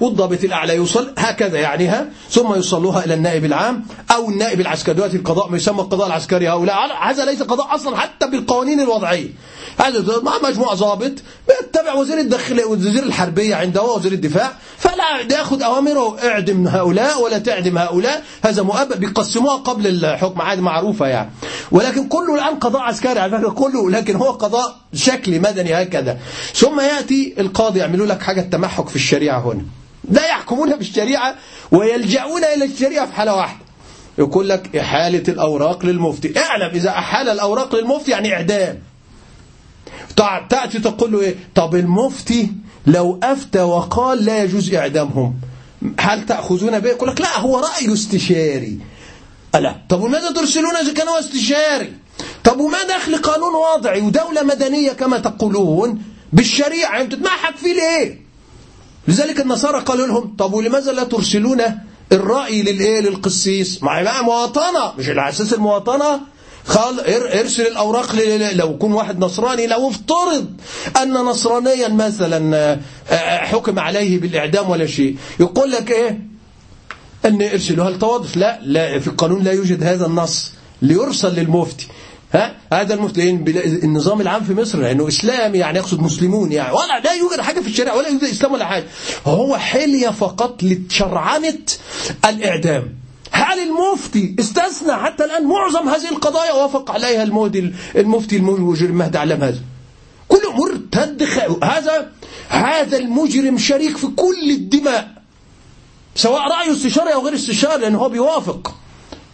والضابط 0.00 0.44
الأعلى 0.44 0.76
يوصل 0.76 1.12
هكذا 1.18 1.58
يعنيها 1.58 2.06
ثم 2.30 2.54
يوصلوها 2.54 3.04
إلى 3.04 3.14
النائب 3.14 3.44
العام 3.44 3.84
أو 4.10 4.28
النائب 4.28 4.60
العسكري. 4.60 4.94
دلوقتي 4.94 5.16
القضاء 5.16 5.48
ما 5.48 5.56
يسمى 5.56 5.80
القضاء 5.80 6.06
العسكري 6.06 6.48
هؤلاء 6.48 6.76
هذا 7.02 7.24
ليس 7.24 7.42
قضاء 7.42 7.74
أصلا 7.74 7.96
حتى 7.96 8.26
بالقوانين 8.26 8.80
الوضعية. 8.80 9.28
هذا 9.78 10.20
مع 10.22 10.32
مجموعة 10.44 10.74
ضابط 10.74 11.12
بيتبع 11.48 11.94
وزير 11.94 12.18
الداخلية 12.18 12.64
وزير 12.64 13.02
الحربية 13.02 13.54
عنده 13.54 13.82
وزير 13.82 14.12
الدفاع 14.12 14.52
فلا 14.78 15.20
يأخذ 15.30 15.62
أوامره. 15.62 16.18
اعدم 16.28 16.68
هؤلاء 16.68 17.22
ولا 17.22 17.38
تعدم 17.38 17.78
هؤلاء. 17.78 18.24
هذا 18.44 18.62
مؤبد 18.62 19.00
بيقسموها 19.00 19.56
قبل 19.56 19.86
الحكم 19.86 20.40
عادي 20.40 20.60
معروفة 20.60 21.06
يعني. 21.06 21.30
ولكن 21.70 22.08
كله 22.08 22.34
الآن 22.34 22.54
قضاء 22.54 22.82
عسكري 22.82 23.20
على 23.20 23.38
فكرة 23.38 23.50
كله. 23.50 23.90
لكن 23.90 24.16
هو 24.16 24.30
قضاء 24.30 24.76
شكلي 24.94 25.38
مدني 25.38 25.82
هكذا. 25.82 26.18
ثم 26.54 26.80
يأتي 26.80 27.34
القاضي. 27.38 27.78
يعملوا 27.78 28.06
لك 28.06 28.22
حاجة 28.22 28.40
تمحك 28.40 28.88
في 28.88 28.96
الشريعة 28.96 29.40
هنا. 29.40 29.77
لا 30.10 30.28
يحكمون 30.28 30.76
بالشريعة 30.76 31.34
ويلجؤون 31.70 32.44
إلى 32.44 32.64
الشريعة 32.64 33.06
في 33.06 33.12
حالة 33.12 33.34
واحدة. 33.34 33.60
يقول 34.18 34.48
لك 34.48 34.76
إحالة 34.76 35.22
الأوراق 35.28 35.86
للمفتي. 35.86 36.38
اعلم 36.38 36.70
إذا 36.74 36.90
أحال 36.90 37.28
الأوراق 37.28 37.74
للمفتي 37.74 38.10
يعني 38.10 38.34
إعدام. 38.34 38.78
تأتي 40.50 40.78
تقول 40.78 41.12
له 41.12 41.20
إيه؟ 41.20 41.34
طب 41.54 41.74
المفتي 41.74 42.52
لو 42.86 43.20
أفتى 43.22 43.60
وقال 43.60 44.24
لا 44.24 44.42
يجوز 44.42 44.74
إعدامهم. 44.74 45.34
هل 46.00 46.26
تأخذون 46.26 46.78
به؟ 46.78 46.88
يقول 46.88 47.08
لك 47.08 47.20
لا 47.20 47.38
هو 47.38 47.58
رأي 47.58 47.92
استشاري. 47.92 48.78
ألا؟ 49.54 49.74
طب 49.88 50.00
وماذا 50.00 50.30
ترسلون 50.30 50.76
إذا 50.76 50.92
كان 50.92 51.08
هو 51.08 51.18
استشاري؟ 51.18 51.92
طب 52.44 52.60
وما 52.60 52.82
دخل 52.82 53.16
قانون 53.16 53.52
وضعي 53.54 54.00
ودولة 54.00 54.42
مدنية 54.42 54.92
كما 54.92 55.18
تقولون؟ 55.18 56.02
بالشريعة 56.32 57.04
تتمحك 57.04 57.56
فيه 57.56 57.72
ليه؟ 57.72 58.27
لذلك 59.08 59.40
النصارى 59.40 59.80
قالوا 59.80 60.06
لهم 60.06 60.36
طب 60.38 60.52
ولماذا 60.52 60.92
لا 60.92 61.04
ترسلون 61.04 61.60
الرأي 62.12 62.62
للإيه؟ 62.62 63.00
للقسيس؟ 63.00 63.82
مع 63.82 64.02
بقى 64.02 64.24
مواطنة 64.24 64.92
مش 64.98 65.08
على 65.08 65.28
أساس 65.28 65.54
المواطنة؟ 65.54 66.20
قال 66.68 67.00
ارسل 67.40 67.66
الأوراق 67.66 68.14
لو 68.52 68.70
يكون 68.70 68.92
واحد 68.92 69.18
نصراني 69.18 69.66
لو 69.66 69.88
افترض 69.88 70.46
أن 71.02 71.12
نصرانيا 71.12 71.88
مثلا 71.88 72.56
آه، 72.56 72.80
آه، 73.10 73.38
حكم 73.38 73.78
عليه 73.78 74.20
بالإعدام 74.20 74.70
ولا 74.70 74.86
شيء. 74.86 75.16
يقول 75.40 75.70
لك 75.70 75.90
إيه؟ 75.90 76.20
أن 77.24 77.42
ارسلوا 77.42 77.84
هل 77.88 77.98
توظف 77.98 78.36
لا 78.36 78.58
لا 78.62 78.98
في 78.98 79.06
القانون 79.06 79.42
لا 79.42 79.52
يوجد 79.52 79.82
هذا 79.82 80.06
النص 80.06 80.52
ليرسل 80.82 81.34
للمفتي. 81.34 81.86
ها؟ 82.32 82.56
هذا 82.72 82.94
المسلمين 82.94 83.44
النظام 83.82 84.20
العام 84.20 84.44
في 84.44 84.54
مصر 84.54 84.78
لأنه 84.78 85.08
إسلام 85.08 85.54
يعني 85.54 85.78
يقصد 85.78 86.00
مسلمون 86.00 86.52
يعني 86.52 86.72
ولا 86.72 87.00
لا 87.04 87.12
يوجد 87.12 87.40
حاجة 87.40 87.60
في 87.60 87.66
الشريعة 87.66 87.96
ولا 87.96 88.08
يوجد 88.08 88.24
إسلام 88.24 88.52
ولا 88.52 88.64
حاجة. 88.64 88.84
هو 89.26 89.56
حلية 89.56 90.08
فقط 90.08 90.62
لتشرعنة 90.62 91.58
الإعدام. 92.24 92.94
هل 93.32 93.58
المفتي 93.58 94.36
استثنى 94.40 94.92
حتى 94.92 95.24
الآن 95.24 95.44
معظم 95.46 95.88
هذه 95.88 96.08
القضايا؟ 96.10 96.52
وافق 96.52 96.90
عليها 96.90 97.22
المهدي 97.22 97.72
المفتي 97.96 98.36
المجرم 98.36 98.94
مهدي 98.94 99.18
علم 99.18 99.42
هذا. 99.42 99.60
كل 100.28 100.42
مرتد 100.54 101.22
هذا 101.62 102.12
هذا 102.48 102.96
المجرم 102.96 103.58
شريك 103.58 103.96
في 103.96 104.06
كل 104.06 104.50
الدماء 104.50 105.22
سواء 106.14 106.40
رأيه 106.40 106.72
استشاري 106.72 107.14
أو 107.14 107.24
غير 107.24 107.34
استشاري 107.34 107.82
لأنه 107.82 107.98
هو 107.98 108.08
بيوافق. 108.08 108.74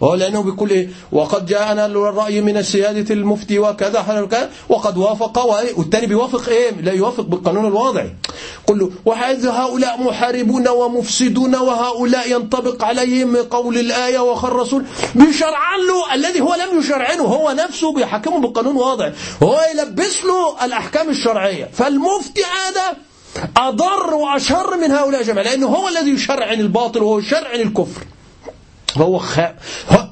لأنه 0.01 0.43
بيقول 0.43 0.71
إيه؟ 0.71 0.89
وقد 1.13 1.47
جاءنا 1.47 1.87
الرأي 1.87 2.41
من 2.41 2.57
السيادة 2.57 3.15
المفتي 3.15 3.59
وكذا 3.59 4.51
وقد 4.69 4.97
وافق 4.97 5.39
والثاني 5.79 6.07
بيوافق 6.07 6.49
إيه؟ 6.49 6.71
لا 6.71 6.93
يوافق 6.93 7.25
بالقانون 7.25 7.67
الوضعي 7.67 8.15
قل 8.67 8.79
له 8.79 8.91
وهذا 9.05 9.51
هؤلاء 9.51 10.03
محاربون 10.03 10.69
ومفسدون 10.69 11.57
وهؤلاء 11.57 12.33
ينطبق 12.33 12.85
عليهم 12.85 13.37
قول 13.37 13.79
الآية 13.79 14.19
وخر 14.19 14.49
الرسول. 14.49 14.85
بيشرعن 15.15 15.81
له 15.89 16.15
الذي 16.15 16.41
هو 16.41 16.55
لم 16.55 16.79
يشرعنه 16.79 17.23
هو 17.23 17.51
نفسه 17.51 17.93
بيحكمه 17.93 18.41
بالقانون 18.41 18.77
الوضعي 18.77 19.13
هو 19.43 19.61
يلبس 19.75 20.25
له 20.25 20.65
الأحكام 20.65 21.09
الشرعية. 21.09 21.71
فالمفتي 21.73 22.43
هذا 22.45 22.97
أضر 23.57 24.15
وأشر 24.15 24.77
من 24.77 24.91
هؤلاء 24.91 25.23
جميعا 25.23 25.45
لأنه 25.45 25.67
هو 25.67 25.89
الذي 25.89 26.11
يشرعن 26.11 26.61
الباطل 26.61 27.03
وهو 27.03 27.19
يشرعن 27.19 27.61
الكفر. 27.61 28.05
فهو 28.95 29.19
خ... 29.19 29.39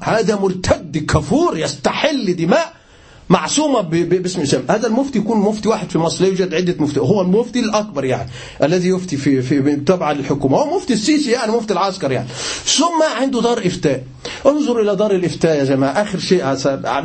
هذا 0.01 0.35
مرتد 0.35 0.97
كفور 0.97 1.57
يستحل 1.57 2.35
دماء 2.35 2.73
معصومة 3.29 3.81
باسم 3.81 4.39
الإسلام. 4.39 4.63
هذا 4.69 4.87
المفتي 4.87 5.19
يكون 5.19 5.37
مفتي 5.37 5.69
واحد 5.69 5.89
في 5.89 5.97
مصر 5.97 6.23
لا 6.23 6.29
يوجد 6.29 6.53
عدة 6.53 6.75
مفتي. 6.79 6.99
هو 6.99 7.21
المفتي 7.21 7.59
الأكبر 7.59 8.05
يعني 8.05 8.29
الذي 8.63 8.89
يفتي 8.89 9.17
في 9.17 9.41
في 9.41 9.75
تبع 9.75 10.11
للحكومة 10.11 10.57
هو 10.57 10.77
مفتي 10.77 10.93
السيسي 10.93 11.31
يعني 11.31 11.51
مفتي 11.51 11.73
العسكر 11.73 12.11
يعني. 12.11 12.27
ثم 12.65 13.03
عنده 13.21 13.41
دار 13.41 13.57
إفتاء. 13.67 14.03
انظر 14.45 14.81
إلى 14.81 14.95
دار 14.95 15.11
الإفتاء 15.11 15.57
يا 15.57 15.63
جماعة. 15.63 16.01
آخر 16.01 16.19
شيء 16.19 16.45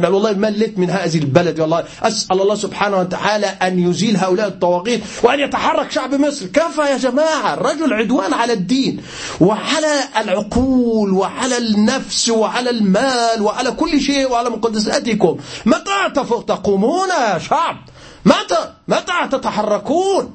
والله 0.05 0.33
ملت 0.33 0.79
من 0.79 0.91
هذه 0.91 1.19
البلد 1.19 1.61
والله 1.61 1.85
أسأل 2.03 2.41
الله 2.41 2.55
سبحانه 2.55 2.99
وتعالى 3.01 3.47
أن 3.47 3.79
يزيل 3.91 4.17
هؤلاء 4.17 4.49
الطواغيت 4.49 5.01
وأن 5.23 5.41
يتحرك 5.41 5.91
شعب 5.91 6.15
مصر. 6.15 6.47
كفى 6.47 6.81
يا 6.81 6.97
جماعة؟ 6.97 7.55
الرجل 7.55 7.93
عدوان 7.93 8.35
على 8.35 8.53
الدين 8.53 9.03
وعلى 9.41 9.95
العقول 10.17 11.13
وعلى 11.13 11.59
النفس 11.59 12.29
وعلى 12.29 12.71
المال 12.71 13.43
وعلى 13.43 13.71
كل 13.71 14.01
شيء 14.01 14.31
وعلى 14.31 14.51
مقدساتكم. 14.51 15.37
متى 15.67 16.25
تقومون 16.47 17.09
يا 17.09 17.39
شعب؟ 17.39 17.77
متى؟ 18.25 18.73
متى 18.89 19.29
تتحركون؟ 19.33 20.35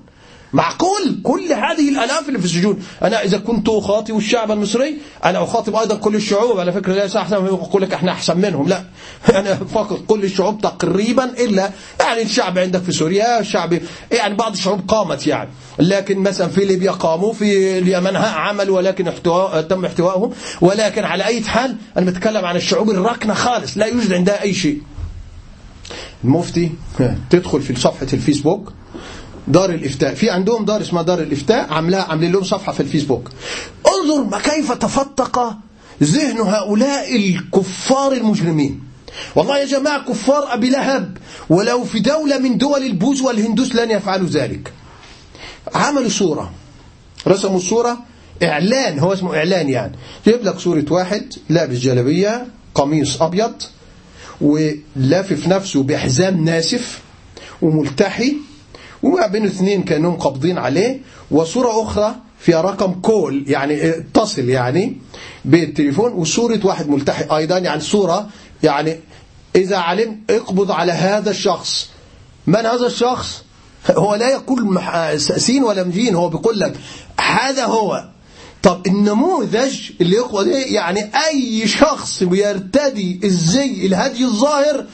معقول 0.54 1.20
كل 1.24 1.54
هذه 1.54 1.90
الآلاف 1.90 2.28
اللي 2.28 2.40
في 2.40 2.46
السجون 2.46 2.84
أنا 3.04 3.24
إذا 3.24 3.38
كنت 3.38 3.70
أخاطب 3.70 4.18
الشعب 4.18 4.52
المصري 4.52 4.98
أنا 5.26 5.44
أخاطب 5.44 5.76
أيضا 5.76 5.96
كل 5.96 6.16
الشعوب. 6.16 6.60
على 6.60 6.72
فكرة 6.72 6.94
ليس 6.94 7.16
أحسن 7.16 7.36
يقول 7.36 7.82
لك 7.82 7.94
إحنا 7.94 8.12
أحسن 8.12 8.38
منهم 8.38 8.68
لا. 8.68 8.84
أنا 9.40 9.56
فقط 9.56 10.00
كل 10.08 10.24
الشعوب 10.24 10.62
تقريبا 10.62 11.24
إلا 11.24 11.72
يعني 12.00 12.22
الشعب 12.22 12.58
عندك 12.58 12.82
في 12.82 12.92
سوريا 12.92 13.40
الشعب 13.40 13.80
يعني 14.12 14.36
بعض 14.36 14.52
الشعوب 14.52 14.82
قامت 14.88 15.28
يعني. 15.28 15.50
لكن 15.80 16.20
مثلا 16.20 16.48
في 16.48 16.66
ليبيا 16.66 16.92
قاموا 16.92 17.34
في 17.34 17.78
اليمن 17.78 18.16
عملوا 18.16 18.78
ولكن 18.78 19.08
احتواء 19.08 19.62
تم 19.62 19.86
احتوائهم. 19.86 20.32
ولكن 20.62 21.04
على 21.04 21.26
أي 21.26 21.42
حال 21.42 21.76
أنا 21.98 22.06
بتكلم 22.06 22.46
عن 22.46 22.56
الشعوب 22.56 22.90
الركنة 22.90 23.34
خالص 23.34 23.78
لا 23.78 23.86
يوجد 23.86 24.14
عندها 24.14 24.42
أي 24.42 24.54
شيء. 24.54 24.82
المفتي 26.24 26.72
تدخل 27.30 27.62
في 27.62 27.76
صفحة 27.76 28.08
الفيسبوك. 28.14 28.74
دار 29.48 29.70
الإفتاء. 29.70 30.14
في 30.14 30.30
عندهم 30.30 30.66
دار 30.66 30.82
اسمها 30.82 31.04
دار 31.04 31.20
الإفتاء 31.20 31.74
عاملاها 31.74 32.04
عاملين 32.04 32.32
لهم 32.32 32.44
صفحة 32.44 32.72
في 32.72 32.80
الفيسبوك. 32.80 33.30
انظر 33.88 34.24
ما 34.24 34.40
كيف 34.40 34.72
تفتق 34.72 35.56
ذهن 36.04 36.38
هؤلاء 36.38 37.16
الكفار 37.16 38.14
المجرمين. 38.14 38.84
والله 39.36 39.58
يا 39.58 39.66
جماعة 39.66 40.06
كفار 40.06 40.54
أبي 40.54 40.70
لهب 40.70 41.18
ولو 41.50 41.84
في 41.84 42.00
دولة 42.00 42.38
من 42.38 42.58
دول 42.58 42.84
البوز 42.84 43.22
والهندوس 43.22 43.76
لن 43.76 43.92
يفعلوا 43.92 44.28
ذلك. 44.28 44.74
عملوا 45.76 46.10
صورة 46.10 46.52
رسموا 47.28 47.58
الصورة 47.58 48.00
إعلان 48.44 49.00
هو 49.00 49.14
اسمه 49.14 49.36
إعلان 49.38 49.70
يعني. 49.70 49.96
يجيب 50.28 50.44
لك 50.44 50.60
صورة 50.60 50.86
واحد 50.90 51.34
لابس 51.50 51.78
جلبية 51.78 52.48
قميص 52.76 53.22
أبيض 53.22 53.54
ولافف 54.42 55.48
نفسه 55.48 55.84
بحزام 55.84 56.46
ناسف 56.46 57.00
وملتحي 57.62 58.36
وما 59.04 59.28
بين 59.28 59.46
اثنين 59.46 59.84
كأنهم 59.84 60.16
قابضين 60.16 60.58
عليه. 60.58 61.00
وصورة 61.32 61.84
أخرى 61.84 62.16
فيها 62.40 62.62
رقم 62.62 62.94
كول 62.94 63.44
يعني 63.48 63.90
اتصل 63.90 64.50
يعني 64.50 64.98
بالتليفون 65.46 66.12
وصورة 66.12 66.60
واحد 66.64 66.90
ملتحي 66.90 67.38
أيضا 67.38 67.58
يعني 67.58 67.82
صورة 67.82 68.30
يعني 68.64 69.00
إذا 69.56 69.78
علم 69.78 70.22
اقبض 70.30 70.72
على 70.72 70.92
هذا 70.92 71.30
الشخص. 71.30 71.90
من 72.48 72.66
هذا 72.66 72.86
الشخص؟ 72.86 73.44
هو 73.92 74.16
لا 74.16 74.30
يقول 74.30 74.82
سين 75.20 75.64
ولا 75.64 75.84
مجين 75.84 76.16
هو 76.16 76.30
بيقول 76.30 76.60
لك 76.60 76.76
هذا 77.20 77.66
هو. 77.66 78.10
طب 78.64 78.88
النموذج 78.88 79.92
اللي 80.02 80.16
يقوى 80.16 80.46
ده 80.46 80.58
يعني 80.58 81.12
أي 81.28 81.68
شخص 81.68 82.24
بيرتدي 82.24 83.20
الزي 83.24 83.86
الهدي 83.86 84.26
الظاهر 84.26 84.86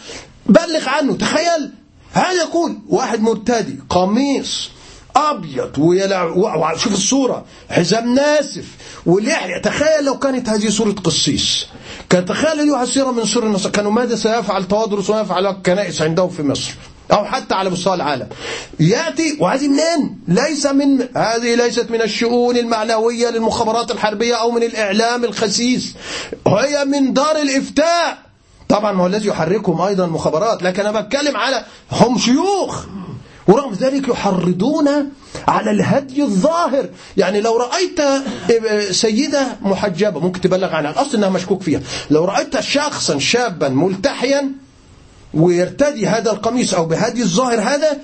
بلغ 0.45 0.89
عنه. 0.89 1.16
تخيل! 1.16 1.72
هذا 2.14 2.32
يقول 2.32 2.80
واحد 2.89 3.22
مرتدي 3.22 3.80
قميص 3.89 4.70
أبيض 5.16 5.78
ويلع 5.78 6.76
شوف 6.78 6.93
الصورة. 6.93 7.45
حزام 7.70 8.16
ناسف. 8.16 8.66
ولحية 9.05 9.62
تخيل 9.62 10.05
لو 10.05 10.20
كانت 10.20 10.49
هذه 10.49 10.70
صورة 10.70 10.91
قسيس. 10.91 11.66
كان 12.10 12.26
تخيل 12.26 12.60
أيها 12.60 12.84
السيرة 12.84 13.12
من 13.12 13.26
سور 13.26 13.45
النصر 13.45 13.70
كانوا 13.70 13.91
ماذا 13.91 14.16
سيفعل؟ 14.16 14.68
تواضرس 14.68 15.10
ويفعل 15.10 15.47
الكنائس 15.47 16.01
عندهم 16.01 16.30
في 16.30 16.43
مصر 16.43 16.72
أو 17.12 17.26
حتى 17.26 17.55
على 17.55 17.70
مستوى 17.70 17.93
العالم. 17.93 18.28
يأتي 18.80 19.38
وهذه 19.39 19.68
منين؟ 19.68 20.20
ليس 20.28 20.66
من 20.66 21.07
هذه 21.18 21.55
ليست 21.55 21.91
من 21.91 22.01
الشؤون 22.01 22.57
المعنوية 22.57 23.30
للمخابرات 23.30 23.91
الحربية 23.91 24.36
أو 24.36 24.51
من 24.51 24.64
الإعلام 24.64 25.24
الخسيس. 25.26 25.95
هي 26.47 26.86
من 26.86 27.14
دار 27.14 27.41
الإفتاء. 27.41 28.28
طبعا 28.70 28.91
ما 28.91 29.03
هو 29.03 29.07
الذي 29.07 29.28
يحركهم 29.28 29.82
أيضا 29.82 30.05
المخابرات 30.05 30.63
لكن 30.63 30.86
أنا 30.86 31.01
بتكلم 31.01 31.38
على 31.38 31.65
هم 31.91 32.17
شيوخ. 32.17 32.86
ورغم 33.47 33.74
ذلك 33.74 34.07
يحرضون 34.07 34.88
على 35.47 35.72
الهدي 35.72 36.24
الظاهر. 36.24 36.89
يعني 37.17 37.41
لو 37.41 37.57
رأيت 37.57 38.01
سيدة 38.91 39.47
محجبة 39.61 40.20
ممكن 40.20 40.41
تبلغ 40.41 40.76
عنها 40.76 40.91
الأصل 40.91 41.17
أنها 41.17 41.30
مشكوك 41.30 41.61
فيها. 41.61 41.82
لو 42.11 42.26
رأيت 42.26 42.59
شخصا 42.59 43.20
شابا 43.20 43.70
ملتحيا 43.70 44.51
ويرتدي 45.34 46.07
هذا 46.07 46.32
القميص 46.32 46.74
أو 46.74 46.86
بهدي 46.86 47.22
الظاهر 47.22 47.59
هذا 47.59 47.97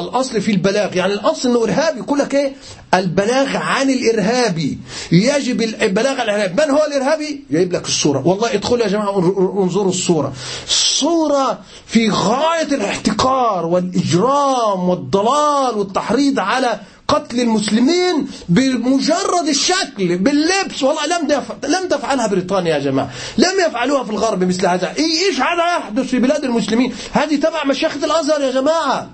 الأصل 0.00 0.40
في 0.40 0.50
البلاغ. 0.52 0.96
يعني 0.96 1.12
الأصل 1.12 1.48
أنه 1.48 1.64
إرهابي. 1.64 1.98
يقول 1.98 2.18
لك 2.18 2.34
إيه؟ 2.34 2.52
البلاغ 2.94 3.56
عن 3.56 3.90
الإرهابي 3.90 4.78
يجب 5.12 5.62
البلاغ 5.62 6.20
عن 6.20 6.28
الإرهابي 6.28 6.62
من 6.62 6.70
هو 6.70 6.84
الإرهابي؟ 6.86 7.44
يجيب 7.50 7.72
لك 7.72 7.88
الصورة. 7.88 8.26
والله 8.26 8.54
ادخلوا 8.54 8.84
يا 8.84 8.88
جماعة 8.88 9.18
انظروا 9.62 9.88
الصورة. 9.88 10.32
صورة 10.68 11.58
في 11.86 12.10
غاية 12.10 12.74
الاحتقار 12.74 13.66
والإجرام 13.66 14.88
والضلال 14.88 15.78
والتحريض 15.78 16.38
على 16.38 16.80
قتل 17.08 17.40
المسلمين 17.40 18.28
بمجرد 18.48 19.48
الشكل 19.48 20.18
باللبس. 20.18 20.82
والله 20.82 21.06
لم 21.06 21.42
لم 21.64 21.88
تفعلها 21.88 22.26
بريطانيا 22.26 22.74
يا 22.74 22.78
جماعة. 22.78 23.10
لم 23.38 23.60
يفعلوها 23.68 24.04
في 24.04 24.10
الغرب 24.10 24.44
مثل 24.44 24.66
هذا. 24.66 24.94
إيش 24.98 25.40
هذا 25.40 25.76
يحدث 25.78 26.06
في 26.06 26.18
بلاد 26.18 26.44
المسلمين؟ 26.44 26.94
هذه 27.12 27.36
تبع 27.36 27.64
مشيخة 27.64 28.04
الأزهر 28.04 28.40
يا 28.40 28.50
جماعة. 28.50 29.10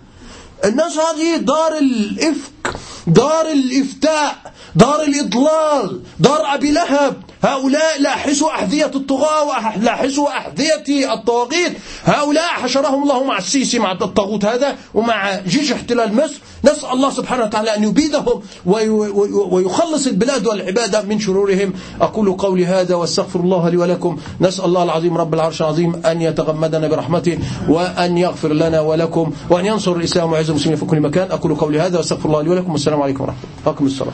الناس 0.64 0.98
هذه 0.98 1.36
دار 1.36 1.78
الإفك. 1.78 2.59
دار 3.06 3.46
الإفتاء 3.52 4.52
دار 4.74 5.02
الإضلال 5.02 6.00
دار 6.18 6.54
أبي 6.54 6.70
لهب. 6.70 7.16
هؤلاء 7.42 8.00
لاحسوا 8.00 8.50
أحذية 8.50 8.90
الطغاة 8.94 9.44
ولاحسوا 9.44 10.28
أحذية 10.28 11.14
الطواغيت. 11.14 11.72
هؤلاء 12.04 12.48
حشرهم 12.48 13.02
الله 13.02 13.24
مع 13.24 13.38
السيسي 13.38 13.78
مع 13.78 13.92
الطاغوت 13.92 14.44
هذا 14.44 14.76
ومع 14.94 15.40
جيش 15.40 15.72
احتلال 15.72 16.14
مصر. 16.14 16.34
نسأل 16.64 16.90
الله 16.92 17.10
سبحانه 17.10 17.44
وتعالى 17.44 17.76
أن 17.76 17.84
يبيدهم 17.84 18.42
ويخلص 19.50 20.06
البلاد 20.06 20.46
والعبادة 20.46 21.02
من 21.02 21.20
شرورهم. 21.20 21.72
أقول 22.00 22.32
قولي 22.32 22.66
هذا 22.66 22.94
واستغفر 22.94 23.40
الله 23.40 23.68
لي 23.68 23.76
ولكم. 23.76 24.16
نسأل 24.40 24.64
الله 24.64 24.82
العظيم 24.82 25.16
رب 25.16 25.34
العرش 25.34 25.60
العظيم 25.62 26.02
أن 26.06 26.22
يتغمدنا 26.22 26.88
برحمته 26.88 27.38
وأن 27.68 28.18
يغفر 28.18 28.52
لنا 28.52 28.80
ولكم 28.80 29.32
وأن 29.50 29.66
ينصر 29.66 29.92
الإسلام 29.92 30.32
وعز 30.32 30.50
المسلمين 30.50 30.78
في 30.78 30.84
كل 30.84 31.00
مكان. 31.00 31.30
أقول 31.30 31.54
قولي 31.54 31.80
هذا 31.80 31.98
واستغفر 31.98 32.28
الله 32.28 32.42
لي 32.42 32.49
ولكم 32.50 32.72
والسلام 32.72 33.02
عليكم 33.02 33.24
ورحمة 33.24 33.38
الله. 33.38 33.72
أقم 33.72 33.86
الصلاة 33.86 34.12